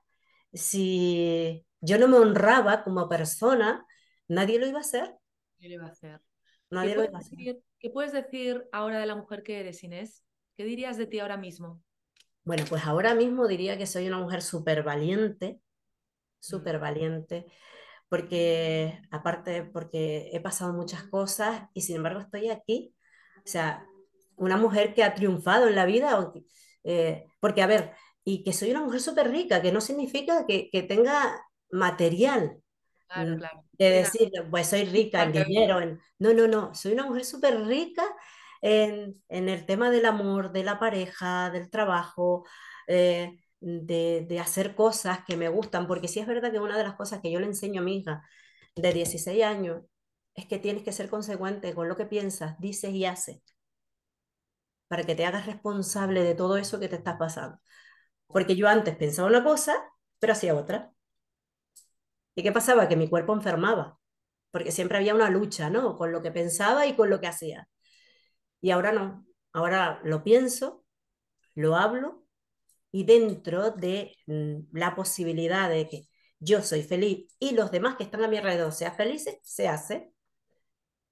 si 0.54 1.66
yo 1.82 1.98
no 1.98 2.08
me 2.08 2.18
honraba 2.18 2.84
como 2.84 3.10
persona, 3.10 3.86
nadie 4.28 4.60
lo 4.60 4.68
iba 4.68 4.78
a 4.78 4.82
hacer, 4.82 5.16
¿qué 5.60 5.70
le 5.70 5.80
va 5.80 5.88
a 5.88 5.90
hacer? 5.90 6.22
¿Qué 6.70 6.76
nadie 6.76 6.96
lo 6.96 6.96
puedes 6.96 7.12
iba 7.12 7.18
a 7.18 7.22
hacer. 7.22 7.40
decir, 7.40 7.64
qué 7.80 7.90
puedes 7.90 8.12
decir 8.12 8.68
ahora 8.72 9.00
de 9.00 9.08
la 9.08 9.16
mujer 9.16 9.44
que 9.44 9.60
eres, 9.60 9.84
Inés? 9.84 10.24
¿Qué 10.56 10.66
dirías 10.66 10.98
de 10.98 11.08
ti 11.08 11.20
ahora 11.20 11.38
mismo? 11.38 11.82
Bueno, 12.44 12.66
pues 12.68 12.86
ahora 12.86 13.16
mismo 13.16 13.48
diría 13.48 13.78
que 13.78 13.88
soy 13.88 14.08
una 14.08 14.20
mujer 14.20 14.42
súper 14.42 14.84
valiente, 14.84 15.62
Mm, 16.52 16.56
súper 16.56 16.80
valiente, 16.80 17.46
porque 18.10 19.02
aparte, 19.12 19.64
porque 19.64 20.30
he 20.34 20.42
pasado 20.42 20.74
muchas 20.74 21.04
cosas 21.06 21.70
y 21.74 21.82
sin 21.82 21.98
embargo 21.98 22.22
estoy 22.22 22.50
aquí. 22.50 22.96
O 23.38 23.48
sea, 23.50 23.86
una 24.36 24.58
mujer 24.58 24.94
que 24.94 25.04
ha 25.04 25.16
triunfado 25.16 25.68
en 25.68 25.76
la 25.76 25.86
vida, 25.86 26.20
eh, 26.84 27.26
porque 27.40 27.62
a 27.62 27.68
ver, 27.68 27.94
y 28.24 28.44
que 28.44 28.54
soy 28.54 28.72
una 28.72 28.82
mujer 28.84 29.02
súper 29.02 29.32
rica, 29.32 29.62
que 29.62 29.72
no 29.72 29.82
significa 29.82 30.46
que, 30.48 30.70
que 30.72 30.84
tenga 30.84 31.42
material, 31.72 32.60
Claro, 33.08 33.38
claro. 33.38 33.64
de 33.78 33.90
decir, 33.90 34.32
pues 34.50 34.70
soy 34.70 34.86
rica 34.86 35.24
en 35.24 35.32
dinero, 35.34 35.82
en... 35.82 36.00
no, 36.20 36.34
no, 36.34 36.48
no, 36.48 36.74
soy 36.76 36.94
una 36.94 37.06
mujer 37.06 37.26
súper 37.26 37.66
rica 37.66 38.04
en, 38.62 39.22
en 39.30 39.50
el 39.50 39.66
tema 39.66 39.90
del 39.92 40.06
amor, 40.06 40.52
de 40.52 40.64
la 40.64 40.80
pareja, 40.80 41.50
del 41.52 41.70
trabajo, 41.70 42.46
eh, 42.88 43.38
de, 43.60 44.26
de 44.28 44.40
hacer 44.40 44.76
cosas 44.76 45.20
que 45.26 45.38
me 45.38 45.50
gustan, 45.50 45.88
porque 45.88 46.08
sí 46.08 46.20
es 46.20 46.28
verdad 46.28 46.52
que 46.52 46.60
una 46.60 46.78
de 46.78 46.84
las 46.84 46.96
cosas 46.96 47.22
que 47.22 47.32
yo 47.32 47.40
le 47.40 47.48
enseño 47.48 47.82
a 47.82 47.84
mi 47.84 47.98
hija 47.98 48.24
de 48.76 48.94
16 48.94 49.44
años 49.44 49.84
es 50.36 50.46
que 50.48 50.60
tienes 50.60 50.84
que 50.84 50.92
ser 50.92 51.10
consecuente 51.10 51.74
con 51.76 51.88
lo 51.90 51.96
que 51.96 52.06
piensas, 52.06 52.60
dices 52.60 52.92
y 52.94 53.06
haces, 53.06 53.42
para 54.94 55.06
que 55.08 55.16
te 55.16 55.26
hagas 55.26 55.48
responsable 55.48 56.22
de 56.22 56.36
todo 56.36 56.56
eso 56.58 56.80
que 56.80 56.88
te 56.88 56.96
está 56.98 57.18
pasando. 57.18 57.60
Porque 58.28 58.56
yo 58.56 58.68
antes 58.70 58.96
pensaba 58.96 59.28
una 59.28 59.44
cosa, 59.44 59.74
pero 60.20 60.34
hacía 60.34 60.54
otra. 60.56 60.94
¿Y 62.36 62.44
qué 62.44 62.52
pasaba? 62.52 62.88
Que 62.88 62.96
mi 62.96 63.10
cuerpo 63.10 63.34
enfermaba, 63.34 64.00
porque 64.52 64.72
siempre 64.72 64.98
había 65.00 65.16
una 65.16 65.32
lucha, 65.32 65.70
¿no? 65.72 65.98
Con 65.98 66.12
lo 66.12 66.22
que 66.22 66.32
pensaba 66.32 66.86
y 66.88 66.96
con 66.96 67.10
lo 67.10 67.20
que 67.20 67.28
hacía. 67.28 67.68
Y 68.62 68.72
ahora 68.72 68.92
no, 68.94 69.26
ahora 69.54 70.00
lo 70.04 70.24
pienso, 70.24 70.86
lo 71.56 71.76
hablo 71.78 72.26
y 72.92 73.06
dentro 73.06 73.72
de 73.72 74.16
mm, 74.28 74.78
la 74.78 74.96
posibilidad 74.96 75.70
de 75.70 75.90
que 75.90 76.10
yo 76.40 76.62
soy 76.64 76.84
feliz 76.84 77.28
y 77.40 77.54
los 77.56 77.72
demás 77.72 77.98
que 77.98 78.04
están 78.06 78.24
a 78.24 78.30
mi 78.30 78.38
alrededor 78.38 78.74
sean 78.74 78.96
felices, 78.96 79.40
se 79.44 79.68
hace. 79.70 80.13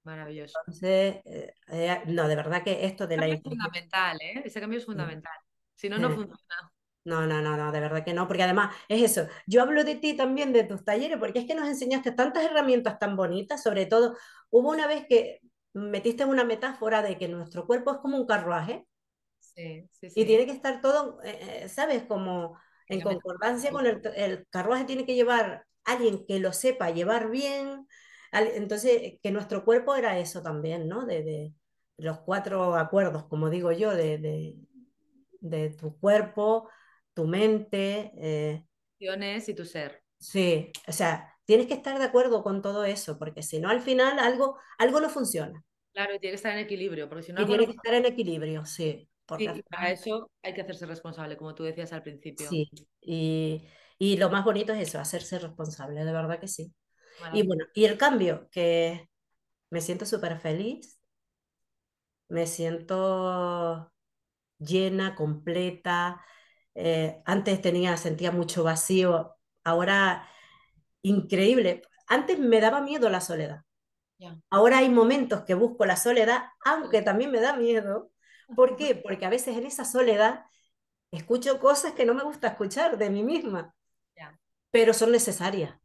Maravilloso. 0.03 0.59
Entonces, 0.65 1.21
eh, 1.25 1.53
eh, 1.69 2.01
no, 2.07 2.27
de 2.27 2.35
verdad 2.35 2.63
que 2.63 2.85
esto 2.85 3.07
de 3.07 3.15
Ese 3.15 3.17
la 3.17 3.27
cambio 3.27 3.37
es 3.37 3.43
fundamental, 3.43 4.17
¿eh? 4.21 4.41
Ese 4.45 4.59
cambio 4.59 4.79
es 4.79 4.85
fundamental. 4.85 5.37
Si 5.75 5.89
no, 5.89 5.99
no 5.99 6.09
Eh, 6.09 6.11
funciona. 6.11 6.71
No, 7.05 7.27
no, 7.27 7.41
no, 7.41 7.57
no, 7.57 7.71
de 7.71 7.79
verdad 7.81 8.05
que 8.05 8.13
no, 8.13 8.27
porque 8.27 8.43
además 8.43 8.75
es 8.89 9.01
eso. 9.03 9.27
Yo 9.47 9.61
hablo 9.63 9.83
de 9.85 9.95
ti 9.95 10.15
también, 10.15 10.53
de 10.53 10.63
tus 10.65 10.85
talleres, 10.85 11.17
porque 11.19 11.39
es 11.39 11.47
que 11.47 11.55
nos 11.55 11.67
enseñaste 11.67 12.11
tantas 12.13 12.45
herramientas 12.45 12.99
tan 12.99 13.15
bonitas, 13.17 13.63
sobre 13.63 13.87
todo, 13.87 14.17
hubo 14.51 14.69
una 14.71 14.87
vez 14.87 15.07
que 15.09 15.39
metiste 15.73 16.25
una 16.25 16.43
metáfora 16.45 17.01
de 17.03 17.17
que 17.17 17.27
nuestro 17.29 17.67
cuerpo 17.67 17.91
es 17.93 17.97
como 17.99 18.17
un 18.17 18.27
carruaje 18.27 18.87
Sí, 19.39 19.87
sí, 19.91 20.09
y 20.13 20.25
sí. 20.25 20.25
tiene 20.25 20.45
que 20.45 20.51
estar 20.51 20.81
todo, 20.81 21.19
eh, 21.23 21.67
¿sabes? 21.69 22.03
Como 22.05 22.57
en 22.89 23.01
concordancia 23.01 23.71
con 23.71 23.85
el, 23.85 24.01
el 24.15 24.47
carruaje 24.49 24.85
tiene 24.85 25.05
que 25.05 25.15
llevar 25.15 25.65
alguien 25.85 26.25
que 26.27 26.39
lo 26.39 26.51
sepa 26.53 26.89
llevar 26.91 27.29
bien. 27.31 27.87
Entonces, 28.31 29.19
que 29.21 29.31
nuestro 29.31 29.65
cuerpo 29.65 29.95
era 29.95 30.17
eso 30.19 30.41
también, 30.41 30.87
¿no? 30.87 31.05
De, 31.05 31.23
de 31.23 31.53
los 31.97 32.19
cuatro 32.19 32.75
acuerdos, 32.75 33.25
como 33.25 33.49
digo 33.49 33.71
yo, 33.71 33.91
de, 33.95 34.17
de, 34.17 34.55
de 35.41 35.69
tu 35.71 35.97
cuerpo, 35.99 36.69
tu 37.13 37.27
mente. 37.27 38.11
eh, 38.17 38.65
y 39.47 39.53
tu 39.53 39.65
ser. 39.65 40.01
sí, 40.19 40.71
o 40.87 40.91
sea, 40.91 41.33
tienes 41.45 41.67
que 41.67 41.73
estar 41.73 41.97
de 41.99 42.05
acuerdo 42.05 42.43
con 42.43 42.61
todo 42.61 42.85
eso, 42.85 43.17
porque 43.19 43.43
si 43.43 43.59
no, 43.59 43.69
al 43.69 43.81
final 43.81 44.19
algo, 44.19 44.57
algo 44.77 44.99
no 45.01 45.09
funciona. 45.09 45.63
Claro, 45.93 46.13
y 46.15 46.19
tiene 46.19 46.31
que 46.33 46.35
estar 46.35 46.51
en 46.53 46.59
equilibrio, 46.65 47.07
porque 47.09 47.23
si 47.23 47.31
no 47.33 47.41
Y 47.41 47.45
tiene 47.45 47.65
que 47.65 47.73
estar 47.73 47.93
en 47.93 48.05
equilibrio, 48.05 48.65
sí, 48.65 49.09
y 49.35 49.61
para 49.63 49.91
eso 49.91 50.31
hay 50.41 50.53
que 50.53 50.61
hacerse 50.61 50.85
responsable, 50.85 51.35
como 51.37 51.53
tú 51.55 51.63
decías 51.63 51.91
al 51.93 52.03
principio. 52.03 52.61
sí. 52.65 52.69
Y, 53.01 53.67
y 53.97 54.17
lo 54.17 54.29
más 54.29 54.43
bonito 54.45 54.73
es 54.73 54.87
eso, 54.89 54.99
hacerse 54.99 55.39
responsable, 55.39 56.03
de 56.05 56.11
verdad 56.13 56.39
que 56.39 56.47
sí. 56.47 56.73
Y 57.31 57.45
bueno, 57.45 57.65
y 57.73 57.85
el 57.85 57.97
cambio, 57.97 58.49
que 58.51 59.09
me 59.71 59.81
siento 59.81 60.05
súper 60.05 60.39
feliz, 60.39 60.99
me 62.29 62.47
siento 62.47 63.91
llena, 64.59 65.15
completa. 65.15 66.21
eh, 66.75 67.21
antes 67.25 67.61
tenía, 67.61 67.97
sentía 67.97 68.31
mucho 68.31 68.63
vacío, 68.63 69.35
ahora 69.63 70.27
increíble. 71.03 71.83
Antes 72.07 72.39
me 72.39 72.61
daba 72.61 72.81
miedo 72.81 73.09
la 73.09 73.21
soledad. 73.21 73.63
Ahora 74.51 74.79
hay 74.79 74.89
momentos 74.89 75.43
que 75.45 75.55
busco 75.55 75.85
la 75.85 75.97
soledad, 75.97 76.45
aunque 76.65 77.01
también 77.03 77.31
me 77.31 77.41
da 77.41 77.55
miedo. 77.57 78.11
¿Por 78.55 78.75
qué? 78.77 78.95
Porque 79.03 79.25
a 79.25 79.29
veces 79.29 79.57
en 79.57 79.65
esa 79.67 79.85
soledad 79.85 80.45
escucho 81.11 81.59
cosas 81.59 81.93
que 81.93 82.05
no 82.05 82.13
me 82.15 82.23
gusta 82.23 82.49
escuchar 82.49 82.97
de 82.97 83.09
mí 83.09 83.23
misma, 83.23 83.75
pero 84.71 84.93
son 84.93 85.11
necesarias. 85.11 85.75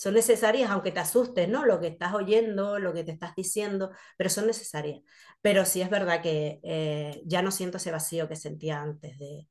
Son 0.00 0.14
necesarias 0.14 0.70
aunque 0.70 0.92
te 0.92 1.00
asustes, 1.00 1.48
¿no? 1.48 1.66
Lo 1.66 1.80
que 1.80 1.88
estás 1.88 2.14
oyendo, 2.14 2.78
lo 2.78 2.94
que 2.94 3.04
te 3.04 3.12
estás 3.12 3.34
diciendo, 3.36 3.90
pero 4.16 4.30
son 4.30 4.46
necesarias. 4.46 5.02
Pero 5.42 5.64
sí 5.66 5.82
es 5.82 5.90
verdad 5.90 6.22
que 6.22 6.60
eh, 6.64 7.22
ya 7.26 7.42
no 7.42 7.50
siento 7.52 7.76
ese 7.78 7.92
vacío 7.92 8.28
que 8.28 8.36
sentía 8.36 8.80
antes, 8.82 9.18
de, 9.18 9.48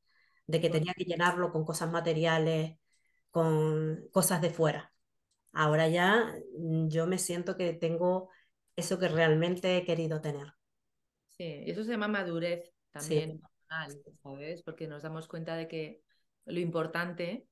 de 0.48 0.62
que 0.62 0.70
tenía 0.72 0.94
que 0.96 1.06
llenarlo 1.06 1.52
con 1.52 1.66
cosas 1.66 1.92
materiales, 1.92 2.78
con 3.32 4.08
cosas 4.12 4.42
de 4.42 4.50
fuera. 4.52 4.92
Ahora 5.54 5.88
ya 5.90 6.34
mm, 6.60 6.90
yo 6.90 7.08
me 7.08 7.20
siento 7.20 7.58
que 7.58 7.74
tengo 7.74 8.30
eso 8.76 9.00
que 9.00 9.08
realmente 9.10 9.78
he 9.78 9.86
querido 9.86 10.22
tener. 10.22 10.54
sí, 11.28 11.64
eso 11.68 11.84
se 11.84 11.92
llama 11.92 12.08
madurez 12.08 12.72
Sí, 12.98 13.16
también 13.16 13.32
emocional, 13.70 14.04
¿sabes? 14.24 14.64
Porque 14.64 14.88
nos 14.88 15.04
damos 15.04 15.28
cuenta 15.28 15.56
de 15.56 15.68
que 15.68 16.02
lo 16.46 16.60
importante 16.60 17.48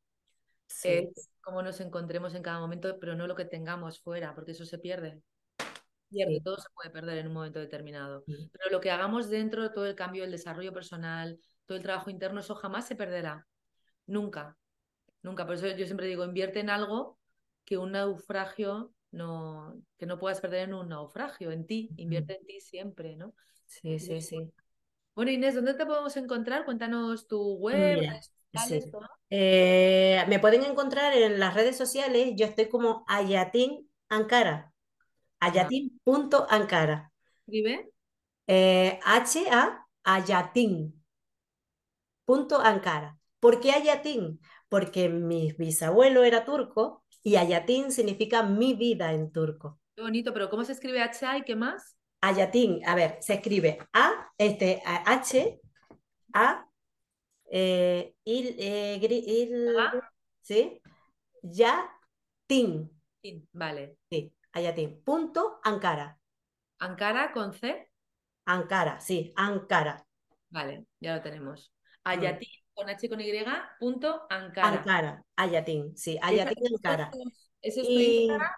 sí, 0.67 0.89
es 0.89 1.29
cómo 1.41 1.61
nos 1.61 1.79
encontremos 1.79 2.35
en 2.35 2.43
cada 2.43 2.59
momento, 2.59 2.99
pero 2.99 3.15
no 3.15 3.27
lo 3.27 3.35
que 3.35 3.45
tengamos 3.45 3.99
fuera, 3.99 4.35
porque 4.35 4.51
eso 4.51 4.65
se 4.65 4.79
pierde. 4.79 5.21
Pierde, 6.09 6.35
sí, 6.35 6.41
todo 6.41 6.57
se 6.57 6.69
puede 6.73 6.89
perder 6.89 7.17
en 7.19 7.27
un 7.27 7.33
momento 7.33 7.59
determinado. 7.59 8.23
sí, 8.25 8.49
Pero 8.51 8.71
lo 8.71 8.79
que 8.81 8.91
hagamos 8.91 9.29
dentro, 9.29 9.71
todo 9.71 9.85
el 9.85 9.95
cambio, 9.95 10.23
el 10.23 10.31
desarrollo 10.31 10.73
personal, 10.73 11.39
todo 11.65 11.77
el 11.77 11.83
trabajo 11.83 12.09
interno, 12.09 12.39
eso 12.39 12.55
jamás 12.55 12.87
se 12.87 12.95
perderá. 12.95 13.45
Nunca, 14.05 14.57
nunca. 15.21 15.45
Por 15.45 15.55
eso 15.55 15.67
yo 15.67 15.85
siempre 15.85 16.07
digo, 16.07 16.23
invierte 16.23 16.59
en 16.61 16.69
algo 16.69 17.19
que 17.65 17.77
un 17.77 17.91
naufragio 17.91 18.93
no, 19.11 19.81
que 19.97 20.05
no 20.05 20.17
puedas 20.17 20.39
perder 20.39 20.69
en 20.69 20.73
un 20.73 20.89
naufragio, 20.89 21.51
en 21.51 21.65
ti, 21.65 21.89
invierte 21.97 22.37
en 22.37 22.45
ti 22.45 22.61
siempre, 22.61 23.15
¿no? 23.15 23.33
sí, 23.65 23.99
sí, 23.99 24.21
sí. 24.21 24.53
Bueno, 25.15 25.31
Inés, 25.31 25.55
¿dónde 25.55 25.73
te 25.73 25.85
podemos 25.85 26.15
encontrar? 26.15 26.63
Cuéntanos 26.63 27.27
tu 27.27 27.55
web, 27.57 27.97
redes 27.97 28.31
sí. 28.67 28.81
Eh, 29.29 30.23
me 30.27 30.39
pueden 30.39 30.63
encontrar 30.63 31.13
en 31.13 31.39
las 31.39 31.53
redes 31.53 31.75
sociales, 31.77 32.33
yo 32.35 32.45
estoy 32.45 32.69
como 32.69 33.03
Ayatin 33.07 33.89
Ankara, 34.09 34.73
ayatin.ankara. 35.39 37.11
¿Escribe? 37.45 37.91
Eh, 38.47 38.99
H-A, 39.03 39.85
Ayatin. 40.03 41.03
Punto 42.25 42.59
Ankara. 42.59 43.17
¿Por 43.39 43.59
qué 43.59 43.71
Ayatin? 43.71 44.39
Porque 44.69 45.09
mi 45.09 45.53
bisabuelo 45.53 46.23
era 46.23 46.45
turco 46.45 47.03
y 47.23 47.35
Ayatin 47.35 47.91
significa 47.91 48.43
mi 48.43 48.73
vida 48.73 49.13
en 49.13 49.31
turco. 49.31 49.79
Qué 49.95 50.01
bonito, 50.01 50.33
pero 50.33 50.49
¿cómo 50.49 50.63
se 50.63 50.71
escribe 50.73 51.01
H 51.01 51.25
y 51.37 51.43
qué 51.43 51.55
más? 51.55 51.97
Ayatin, 52.21 52.85
a 52.87 52.95
ver, 52.95 53.17
se 53.21 53.35
escribe 53.35 53.79
A, 53.93 54.31
este, 54.37 54.81
H, 54.85 55.59
A, 56.33 56.66
eh, 57.49 58.15
il, 58.23 58.55
eh, 58.59 58.99
gri- 59.01 59.23
il- 59.25 59.75
¿sí? 60.41 60.81
Yatin, 61.43 62.89
Vale. 63.53 63.97
sí, 64.09 64.33
Ayatin. 64.53 65.01
Punto 65.03 65.59
Ankara. 65.63 66.17
Ankara 66.79 67.31
con 67.31 67.53
C. 67.53 67.89
Ankara, 68.45 68.99
sí, 68.99 69.33
Ankara. 69.35 70.05
Vale, 70.49 70.85
ya 70.99 71.15
lo 71.15 71.21
tenemos. 71.21 71.71
Mm. 72.05 72.09
Ayatin 72.09 72.49
con 72.73 72.89
H 72.89 73.09
con 73.09 73.19
Y, 73.19 73.31
punto 73.79 74.27
Ankara. 74.29 74.67
Ankara, 74.67 75.23
Ayatin, 75.35 75.97
sí, 75.97 76.17
Ayatin 76.21 76.67
Ankara. 76.75 77.11
es, 77.13 77.49
ese 77.61 77.81
es 77.81 77.87
tu 77.87 77.91
Y 77.93 78.21
Instagram. 78.21 78.51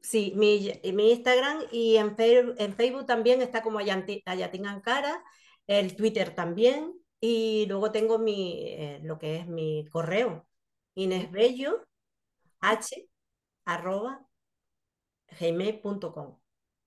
Sí, 0.00 0.32
mi, 0.36 0.72
mi 0.94 1.12
Instagram 1.12 1.64
y 1.70 1.96
en, 1.98 2.16
en 2.58 2.74
Facebook 2.74 3.06
también 3.06 3.42
está 3.42 3.62
como 3.62 3.78
Ayanti- 3.78 4.22
Ayatin 4.24 4.66
Ankara, 4.66 5.22
el 5.66 5.94
Twitter 5.96 6.34
también, 6.34 6.94
y 7.22 7.66
luego 7.68 7.92
tengo 7.92 8.20
mi, 8.20 8.64
eh, 8.68 9.00
lo 9.04 9.18
que 9.20 9.38
es 9.38 9.48
mi 9.48 9.86
correo, 9.90 10.48
inesbello, 10.96 11.86
h, 12.60 13.08
arroba, 13.66 14.26
gmail.com. 15.38 16.38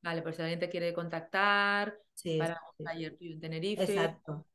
Vale, 0.01 0.21
pues 0.21 0.35
si 0.35 0.41
alguien 0.41 0.59
te 0.59 0.69
quiere 0.69 0.93
contactar 0.93 1.99
Sí, 2.13 2.45
para 2.45 2.53
un 2.53 2.75
sí, 2.77 2.83
taller 2.83 3.17
tuyo 3.17 3.33
en 3.33 3.39
Tenerife, 3.41 4.17
exacto. 4.21 4.45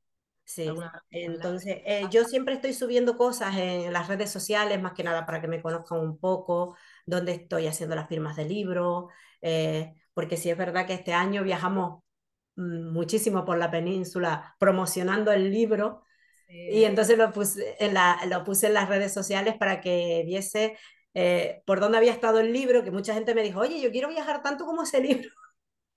Sí, 0.44 0.74
entonces 1.10 1.78
eh, 1.86 2.08
yo 2.10 2.24
siempre 2.24 2.54
estoy 2.54 2.74
subiendo 2.74 3.16
cosas 3.18 3.56
en 3.58 3.92
las 3.92 4.08
redes 4.08 4.30
sociales, 4.30 4.82
más 4.82 4.94
que 4.94 5.04
nada 5.04 5.26
para 5.26 5.40
que 5.40 5.48
me 5.48 5.62
conozcan 5.62 6.00
un 6.00 6.18
poco, 6.18 6.76
dónde 7.06 7.32
estoy 7.34 7.66
haciendo 7.68 7.96
las 7.96 8.08
firmas 8.08 8.36
de 8.36 8.46
libro, 8.46 9.08
eh, 9.42 9.94
porque 10.14 10.36
sí 10.36 10.50
es 10.50 10.58
verdad 10.58 10.86
que 10.86 10.94
este 10.94 11.14
año 11.14 11.44
viajamos 11.44 12.02
muchísimo 12.56 13.44
por 13.44 13.58
la 13.58 13.70
península 13.70 14.54
promocionando 14.58 15.32
el 15.32 15.50
libro 15.50 16.04
y 16.48 16.84
entonces 16.84 17.16
lo 17.16 17.32
puse 17.32 17.76
en, 17.78 17.94
la, 17.94 18.18
lo 18.26 18.42
puse 18.44 18.66
en 18.66 18.74
las 18.74 18.88
redes 18.88 19.12
sociales 19.14 19.56
para 19.56 19.80
que 19.80 20.24
viese 20.26 20.76
eh, 21.14 21.62
por 21.64 21.80
dónde 21.80 21.98
había 21.98 22.12
estado 22.12 22.40
el 22.40 22.52
libro, 22.52 22.82
que 22.82 22.90
mucha 22.90 23.14
gente 23.14 23.34
me 23.34 23.42
dijo, 23.42 23.60
oye, 23.60 23.80
yo 23.80 23.90
quiero 23.90 24.08
viajar 24.08 24.42
tanto 24.42 24.64
como 24.64 24.82
ese 24.82 25.00
libro, 25.00 25.30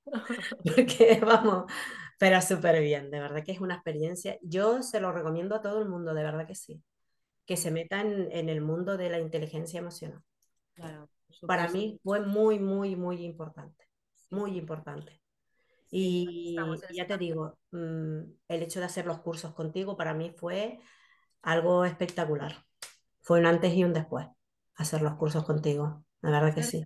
porque 0.63 1.19
vamos, 1.21 1.71
pero 2.19 2.41
súper 2.41 2.81
bien, 2.81 3.09
de 3.11 3.19
verdad 3.19 3.43
que 3.43 3.51
es 3.51 3.61
una 3.61 3.75
experiencia. 3.75 4.37
Yo 4.41 4.83
se 4.83 4.99
lo 4.99 5.11
recomiendo 5.11 5.55
a 5.55 5.61
todo 5.61 5.81
el 5.81 5.89
mundo, 5.89 6.13
de 6.13 6.23
verdad 6.23 6.47
que 6.47 6.55
sí, 6.55 6.83
que 7.45 7.57
se 7.57 7.71
metan 7.71 8.31
en 8.31 8.49
el 8.49 8.61
mundo 8.61 8.97
de 8.97 9.09
la 9.09 9.19
inteligencia 9.19 9.79
emocional. 9.79 10.21
Claro, 10.73 11.09
Para 11.47 11.67
mí 11.69 11.99
fue 12.03 12.21
muy, 12.21 12.59
muy, 12.59 12.95
muy 12.95 13.23
importante, 13.23 13.85
muy 14.29 14.57
importante. 14.57 15.22
Y 15.95 16.55
ya 16.91 17.05
te 17.05 17.19
digo, 17.19 17.59
mm, 17.69 18.21
el 18.47 18.63
hecho 18.63 18.79
de 18.79 18.87
hacer 18.87 19.05
los 19.05 19.19
cursos 19.19 19.53
contigo 19.53 19.95
para 19.95 20.15
mí 20.15 20.33
fue 20.35 20.79
algo 21.43 21.85
espectacular. 21.85 22.65
Fue 23.21 23.39
un 23.39 23.45
antes 23.45 23.75
y 23.75 23.83
un 23.83 23.93
después 23.93 24.25
hacer 24.75 25.03
los 25.03 25.13
cursos 25.17 25.45
contigo, 25.45 26.03
la 26.21 26.31
verdad 26.31 26.55
que 26.55 26.63
sí. 26.63 26.83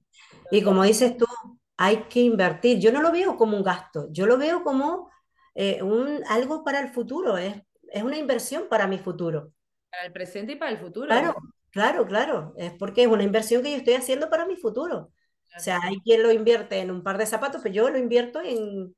Y 0.52 0.62
como 0.62 0.84
dices 0.84 1.16
tú, 1.16 1.26
hay 1.78 2.04
que 2.10 2.20
invertir. 2.20 2.80
Yo 2.80 2.92
no 2.92 3.02
lo 3.02 3.14
veo 3.14 3.38
como 3.38 3.56
un 3.56 3.64
gasto, 3.64 4.10
yo 4.12 4.26
lo 4.26 4.38
veo 4.38 4.62
como 4.62 5.10
eh, 5.56 5.82
un, 5.82 6.22
algo 6.28 6.66
para 6.66 6.82
el 6.82 6.90
futuro, 6.90 7.38
es, 7.38 7.56
es 7.90 8.04
una 8.04 8.18
inversión 8.18 8.66
para 8.70 8.88
mi 8.88 8.98
futuro. 8.98 9.54
Para 9.90 10.04
el 10.04 10.12
presente 10.12 10.52
y 10.52 10.56
para 10.58 10.72
el 10.72 10.80
futuro. 10.80 11.08
Claro, 11.08 11.34
claro, 11.72 12.06
claro, 12.06 12.54
es 12.58 12.74
porque 12.74 13.04
es 13.04 13.08
una 13.08 13.24
inversión 13.24 13.64
que 13.64 13.72
yo 13.72 13.78
estoy 13.78 13.94
haciendo 13.94 14.30
para 14.30 14.46
mi 14.46 14.58
futuro. 14.58 15.14
O 15.56 15.60
sea, 15.62 15.80
hay 15.82 16.02
quien 16.02 16.24
lo 16.24 16.32
invierte 16.34 16.80
en 16.82 16.92
un 16.92 17.04
par 17.04 17.18
de 17.18 17.26
zapatos, 17.26 17.62
pero 17.64 17.74
yo 17.74 17.90
lo 17.90 17.98
invierto 17.98 18.42
en, 18.42 18.94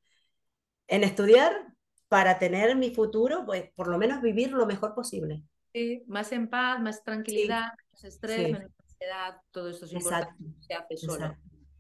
en 0.90 1.04
estudiar 1.04 1.68
para 2.08 2.40
tener 2.40 2.76
mi 2.76 2.94
futuro, 2.94 3.46
pues 3.46 3.70
por 3.76 3.88
lo 3.88 3.98
menos 3.98 4.22
vivir 4.22 4.52
lo 4.52 4.66
mejor 4.66 4.96
posible. 4.96 5.44
Sí, 5.72 6.04
más 6.08 6.32
en 6.32 6.50
paz, 6.50 6.82
más 6.82 7.04
tranquilidad, 7.04 7.68
menos 7.78 8.04
estrés, 8.04 8.52
menos 8.52 8.72
ansiedad, 8.80 9.38
todo 9.52 9.70
esto 9.70 9.86
es 9.86 9.94
importante, 9.94 10.44
se 10.60 10.74
hace 10.74 10.98
solo. 10.98 11.36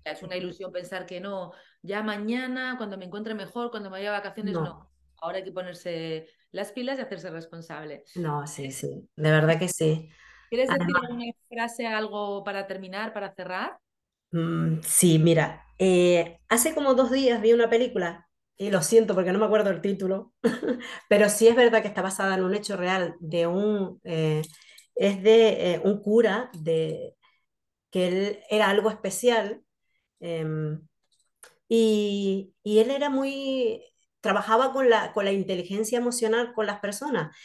es 0.05 0.21
una 0.21 0.37
ilusión 0.37 0.71
pensar 0.71 1.07
que 1.07 1.19
no, 1.19 1.51
ya 1.81 2.03
mañana, 2.03 2.75
cuando 2.77 2.97
me 2.97 3.05
encuentre 3.05 3.33
mejor, 3.33 3.71
cuando 3.71 3.89
me 3.89 3.97
vaya 3.97 4.09
a 4.09 4.19
vacaciones, 4.19 4.53
no. 4.53 4.87
Ahora 5.21 5.39
hay 5.39 5.43
que 5.43 5.51
ponerse 5.51 6.27
las 6.51 6.71
pilas 6.71 6.99
y 6.99 7.01
hacerse 7.01 7.29
responsable. 7.31 8.03
No, 8.15 8.45
sí, 8.47 8.71
sí, 8.71 9.09
de 9.15 9.31
verdad 9.31 9.59
que 9.59 9.67
sí. 9.67 10.09
¿Quieres 10.49 10.69
decir 10.69 10.95
alguna 11.03 11.25
frase, 11.49 11.87
algo 11.87 12.43
para 12.43 12.67
terminar, 12.67 13.11
para 13.11 13.33
cerrar? 13.33 13.79
Mm, 14.31 14.81
sí, 14.83 15.19
mira, 15.19 15.65
eh, 15.79 16.39
hace 16.47 16.75
como 16.75 16.93
dos 16.93 17.11
días 17.11 17.41
vi 17.41 17.53
una 17.53 17.69
película 17.69 18.28
y 18.59 18.71
lo 18.71 18.81
siento 18.83 19.15
porque 19.15 19.31
no 19.31 19.39
me 19.39 19.45
acuerdo 19.45 19.71
el 19.71 19.81
título, 19.81 20.33
pero 21.09 21.29
sí 21.29 21.47
es 21.47 21.55
verdad 21.55 21.81
que 21.81 21.87
está 21.87 22.01
basada 22.01 22.35
en 22.35 22.43
un 22.43 22.53
hecho 22.55 22.77
real 22.77 23.15
de 23.21 23.47
un, 23.47 24.01
eh, 24.03 24.43
es 24.95 25.23
de 25.23 25.75
eh, 25.75 25.81
un 25.83 26.01
cura 26.03 26.51
de, 26.53 27.15
que 27.91 28.07
él 28.07 28.39
era 28.49 28.69
algo 28.69 28.89
especial 28.91 29.63
em, 30.19 30.81
y, 31.67 32.53
y, 32.63 32.79
él 32.79 32.91
era 32.91 33.09
muy, 33.09 33.83
trabajaba 34.21 34.73
con 34.73 34.89
la, 34.89 35.13
con 35.13 35.25
la 35.25 35.31
inteligencia 35.33 35.99
emocional 35.99 36.53
con 36.53 36.65
las 36.67 36.79
personas 36.81 37.35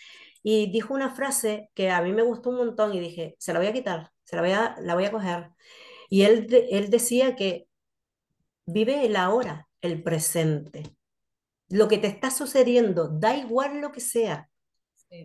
y 0.43 0.71
dijo 0.73 0.95
una 0.95 1.11
frase 1.15 1.71
que 1.75 1.91
a 1.91 2.03
mí 2.03 2.13
me 2.13 2.23
gustó 2.23 2.51
un 2.51 2.57
montón 2.59 2.95
y 2.95 3.01
dije, 3.01 3.37
se 3.39 3.53
la 3.53 3.61
voy 3.61 3.69
a 3.69 3.73
quitar, 3.73 4.13
se 4.25 4.37
la 4.37 4.43
voy 4.43 4.53
a, 4.53 4.77
la 4.81 4.95
voy 4.95 5.07
a 5.07 5.13
coger. 5.13 5.51
Y 6.11 6.23
él, 6.23 6.49
él 6.71 6.91
decía 6.91 7.37
que 7.37 7.69
vive 8.67 9.07
el 9.07 9.17
ahora, 9.17 9.69
el 9.81 10.03
presente 10.03 10.97
lo 11.69 11.89
que 11.89 11.99
te 11.99 12.07
está 12.07 12.31
sucediendo, 12.31 13.09
da 13.09 13.37
igual 13.37 13.81
lo 13.81 13.93
que 13.93 14.01
sea, 14.01 14.51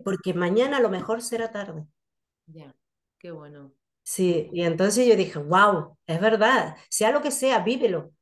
porque 0.04 0.34
mañana 0.34 0.78
a 0.78 0.80
lo 0.80 0.90
mejor 0.90 1.22
será 1.22 1.50
tarde. 1.50 1.86
Ya, 2.46 2.74
qué 3.18 3.30
bueno. 3.30 3.72
Sí, 4.02 4.48
y 4.52 4.62
entonces 4.62 5.06
yo 5.06 5.16
dije, 5.16 5.38
wow, 5.38 5.96
es 6.06 6.20
verdad, 6.20 6.76
sea 6.88 7.12
lo 7.12 7.22
que 7.22 7.30
sea, 7.30 7.60
vívelo, 7.60 8.12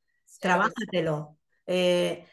trabájatelo. 0.41 1.39
Eh, 1.67 2.27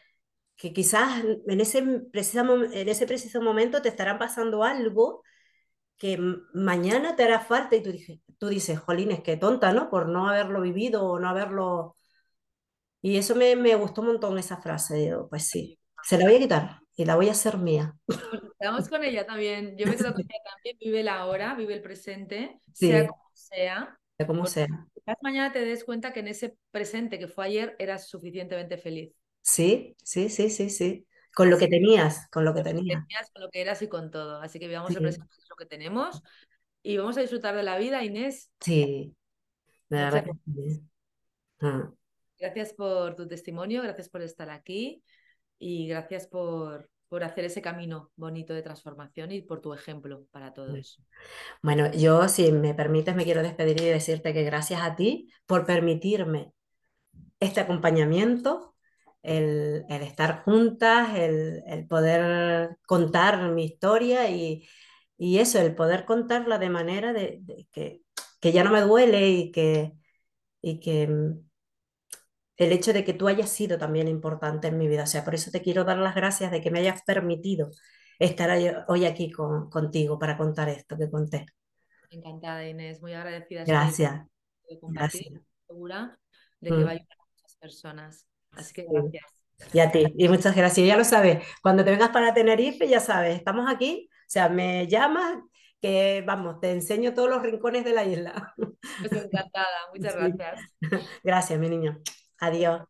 que 0.56 0.72
quizás 0.72 1.22
en 1.46 1.60
ese, 1.60 1.82
preciso, 2.12 2.64
en 2.64 2.88
ese 2.88 3.06
preciso 3.06 3.42
momento 3.42 3.82
te 3.82 3.88
estará 3.90 4.18
pasando 4.18 4.64
algo 4.64 5.22
que 5.98 6.18
mañana 6.54 7.16
te 7.16 7.24
hará 7.24 7.40
falta 7.40 7.76
y 7.76 7.82
tú, 7.82 7.92
dije, 7.92 8.20
tú 8.38 8.48
dices, 8.48 8.78
jolines, 8.78 9.22
qué 9.22 9.36
tonta, 9.36 9.72
¿no? 9.72 9.90
Por 9.90 10.08
no 10.08 10.28
haberlo 10.28 10.60
vivido 10.62 11.04
o 11.04 11.18
no 11.18 11.28
haberlo 11.28 11.95
y 13.02 13.16
eso 13.16 13.34
me, 13.34 13.56
me 13.56 13.74
gustó 13.74 14.00
un 14.00 14.08
montón 14.08 14.38
esa 14.38 14.58
frase. 14.58 14.96
Digo, 14.96 15.28
pues 15.28 15.48
sí, 15.48 15.78
se 16.02 16.18
la 16.18 16.24
voy 16.24 16.36
a 16.36 16.38
quitar 16.38 16.80
y 16.96 17.04
la 17.04 17.16
voy 17.16 17.28
a 17.28 17.32
hacer 17.32 17.58
mía. 17.58 17.94
Estamos 18.58 18.88
con 18.88 19.04
ella 19.04 19.26
también. 19.26 19.76
Yo 19.76 19.86
me 19.86 19.96
quedo 19.96 20.12
con 20.12 20.22
ella 20.22 20.42
también. 20.44 20.76
Vive 20.80 21.02
la 21.02 21.26
hora, 21.26 21.54
vive 21.54 21.74
el 21.74 21.82
presente, 21.82 22.60
sea 22.72 23.06
como 23.06 23.30
sea. 23.34 23.98
Sea 24.16 24.26
como 24.26 24.46
sea. 24.46 24.66
Quizás 24.94 25.16
mañana 25.22 25.52
te 25.52 25.60
des 25.64 25.84
cuenta 25.84 26.12
que 26.12 26.20
en 26.20 26.28
ese 26.28 26.56
presente 26.70 27.18
que 27.18 27.28
fue 27.28 27.46
ayer 27.46 27.76
eras 27.78 28.08
suficientemente 28.08 28.78
feliz. 28.78 29.14
Sí, 29.42 29.96
sí, 30.02 30.28
sí, 30.28 30.50
sí, 30.50 30.70
sí. 30.70 31.06
Con 31.34 31.50
lo 31.50 31.58
que 31.58 31.68
tenías, 31.68 32.28
con 32.30 32.46
lo 32.46 32.54
que 32.54 32.62
tenías. 32.62 33.04
Con 33.32 33.42
lo 33.42 33.50
que 33.50 33.60
eras 33.60 33.82
y 33.82 33.88
con 33.88 34.10
todo. 34.10 34.40
Así 34.40 34.58
que 34.58 34.68
vivamos 34.68 34.90
el 34.90 35.02
presente, 35.02 35.28
lo 35.50 35.56
que 35.56 35.66
tenemos 35.66 36.22
y 36.86 36.98
vamos 36.98 37.16
a 37.16 37.20
disfrutar 37.20 37.56
de 37.56 37.64
la 37.64 37.78
vida, 37.78 38.04
Inés. 38.04 38.48
Sí, 38.60 39.12
de 39.88 39.96
verdad 39.96 40.24
que 40.24 40.32
sí. 40.44 40.82
Ah. 41.60 41.92
Gracias 42.38 42.74
por 42.74 43.14
tu 43.14 43.26
testimonio, 43.26 43.82
gracias 43.82 44.08
por 44.08 44.22
estar 44.22 44.50
aquí 44.50 45.02
y 45.58 45.88
gracias 45.88 46.26
por, 46.26 46.90
por 47.08 47.24
hacer 47.24 47.44
ese 47.44 47.62
camino 47.62 48.10
bonito 48.16 48.52
de 48.52 48.62
transformación 48.62 49.32
y 49.32 49.40
por 49.40 49.60
tu 49.60 49.72
ejemplo 49.72 50.26
para 50.30 50.52
todos. 50.52 51.00
Bueno, 51.62 51.90
yo 51.92 52.28
si 52.28 52.52
me 52.52 52.74
permites 52.74 53.16
me 53.16 53.24
quiero 53.24 53.42
despedir 53.42 53.80
y 53.80 53.86
decirte 53.86 54.34
que 54.34 54.42
gracias 54.42 54.82
a 54.82 54.96
ti 54.96 55.30
por 55.46 55.64
permitirme 55.64 56.52
este 57.40 57.60
acompañamiento, 57.60 58.74
el, 59.22 59.84
estar 59.88 60.42
juntas, 60.44 61.16
el, 61.16 61.86
poder 61.88 62.76
contar 62.86 63.50
mi 63.50 63.64
historia 63.64 64.30
y, 64.30 64.68
eso, 65.18 65.58
el 65.58 65.74
poder 65.74 66.04
contarla 66.04 66.58
de 66.58 66.70
manera 66.70 67.12
de, 67.12 67.42
que, 67.72 68.02
que, 68.40 68.52
ya 68.52 68.62
no 68.62 68.70
me 68.70 68.82
duele 68.82 69.30
y 69.30 69.50
que, 69.50 69.94
y 70.60 70.80
que 70.80 71.36
el 72.56 72.72
hecho 72.72 72.92
de 72.92 73.04
que 73.04 73.12
tú 73.12 73.28
hayas 73.28 73.50
sido 73.50 73.78
también 73.78 74.08
importante 74.08 74.68
en 74.68 74.78
mi 74.78 74.88
vida. 74.88 75.04
O 75.04 75.06
sea, 75.06 75.24
por 75.24 75.34
eso 75.34 75.50
te 75.50 75.62
quiero 75.62 75.84
dar 75.84 75.98
las 75.98 76.14
gracias 76.14 76.50
de 76.50 76.60
que 76.60 76.70
me 76.70 76.80
hayas 76.80 77.02
permitido 77.02 77.70
estar 78.18 78.84
hoy 78.88 79.04
aquí 79.04 79.30
contigo 79.30 80.18
para 80.18 80.36
contar 80.36 80.68
esto 80.68 80.96
que 80.96 81.10
conté. 81.10 81.46
Encantada, 82.10 82.66
Inés, 82.66 83.00
muy 83.02 83.12
agradecida. 83.12 83.64
Gracias. 83.64 84.26
gracias. 84.82 85.32
Segura 85.66 86.18
de 86.60 86.70
que 86.70 86.76
mm. 86.76 86.84
va 86.84 86.88
a 86.88 86.92
ayudar 86.92 87.18
a 87.18 87.24
muchas 87.34 87.56
personas. 87.56 88.26
Así 88.52 88.72
que 88.72 88.86
gracias. 88.88 89.24
Y 89.72 89.80
a 89.80 89.90
ti, 89.90 90.04
y 90.16 90.28
muchas 90.28 90.54
gracias. 90.54 90.86
Ya 90.86 90.96
lo 90.96 91.04
sabes, 91.04 91.46
cuando 91.62 91.84
te 91.84 91.90
vengas 91.90 92.10
para 92.10 92.34
Tenerife, 92.34 92.88
ya 92.88 93.00
sabes, 93.00 93.36
estamos 93.36 93.66
aquí, 93.72 94.08
o 94.10 94.28
sea, 94.28 94.48
me 94.50 94.86
llamas, 94.86 95.38
que 95.80 96.22
vamos, 96.26 96.60
te 96.60 96.72
enseño 96.72 97.14
todos 97.14 97.30
los 97.30 97.42
rincones 97.42 97.84
de 97.84 97.92
la 97.92 98.04
isla. 98.04 98.54
Pues 98.56 99.12
encantada, 99.12 99.66
muchas 99.94 100.14
gracias. 100.38 100.60
Gracias, 101.22 101.58
mi 101.58 101.68
niño. 101.68 101.98
Adiós. 102.38 102.82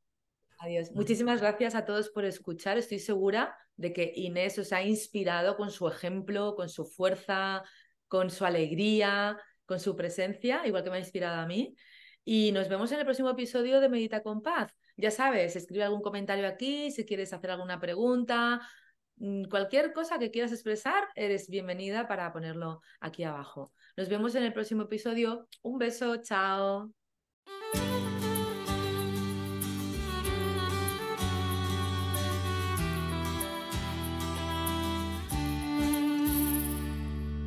Adiós. 0.58 0.90
Muchísimas 0.92 1.40
gracias 1.40 1.74
a 1.74 1.84
todos 1.84 2.10
por 2.10 2.24
escuchar. 2.24 2.78
Estoy 2.78 2.98
segura 2.98 3.56
de 3.76 3.92
que 3.92 4.12
Inés 4.16 4.58
os 4.58 4.72
ha 4.72 4.82
inspirado 4.82 5.56
con 5.56 5.70
su 5.70 5.86
ejemplo, 5.86 6.54
con 6.56 6.68
su 6.68 6.86
fuerza, 6.86 7.62
con 8.08 8.30
su 8.30 8.44
alegría, 8.44 9.38
con 9.66 9.80
su 9.80 9.96
presencia, 9.96 10.66
igual 10.66 10.82
que 10.82 10.90
me 10.90 10.96
ha 10.96 11.00
inspirado 11.00 11.40
a 11.40 11.46
mí. 11.46 11.76
Y 12.24 12.52
nos 12.52 12.68
vemos 12.68 12.90
en 12.92 13.00
el 13.00 13.04
próximo 13.04 13.30
episodio 13.30 13.80
de 13.80 13.88
Medita 13.88 14.22
con 14.22 14.42
Paz. 14.42 14.72
Ya 14.96 15.10
sabes, 15.10 15.56
escribe 15.56 15.84
algún 15.84 16.02
comentario 16.02 16.48
aquí, 16.48 16.90
si 16.90 17.04
quieres 17.04 17.32
hacer 17.32 17.50
alguna 17.50 17.78
pregunta, 17.78 18.66
mm, 19.16 19.44
cualquier 19.44 19.92
cosa 19.92 20.18
que 20.18 20.30
quieras 20.30 20.52
expresar, 20.52 21.06
eres 21.14 21.48
bienvenida 21.48 22.08
para 22.08 22.32
ponerlo 22.32 22.80
aquí 23.00 23.24
abajo. 23.24 23.72
Nos 23.96 24.08
vemos 24.08 24.34
en 24.34 24.44
el 24.44 24.52
próximo 24.52 24.84
episodio. 24.84 25.48
Un 25.62 25.78
beso, 25.78 26.16
chao. 26.22 26.90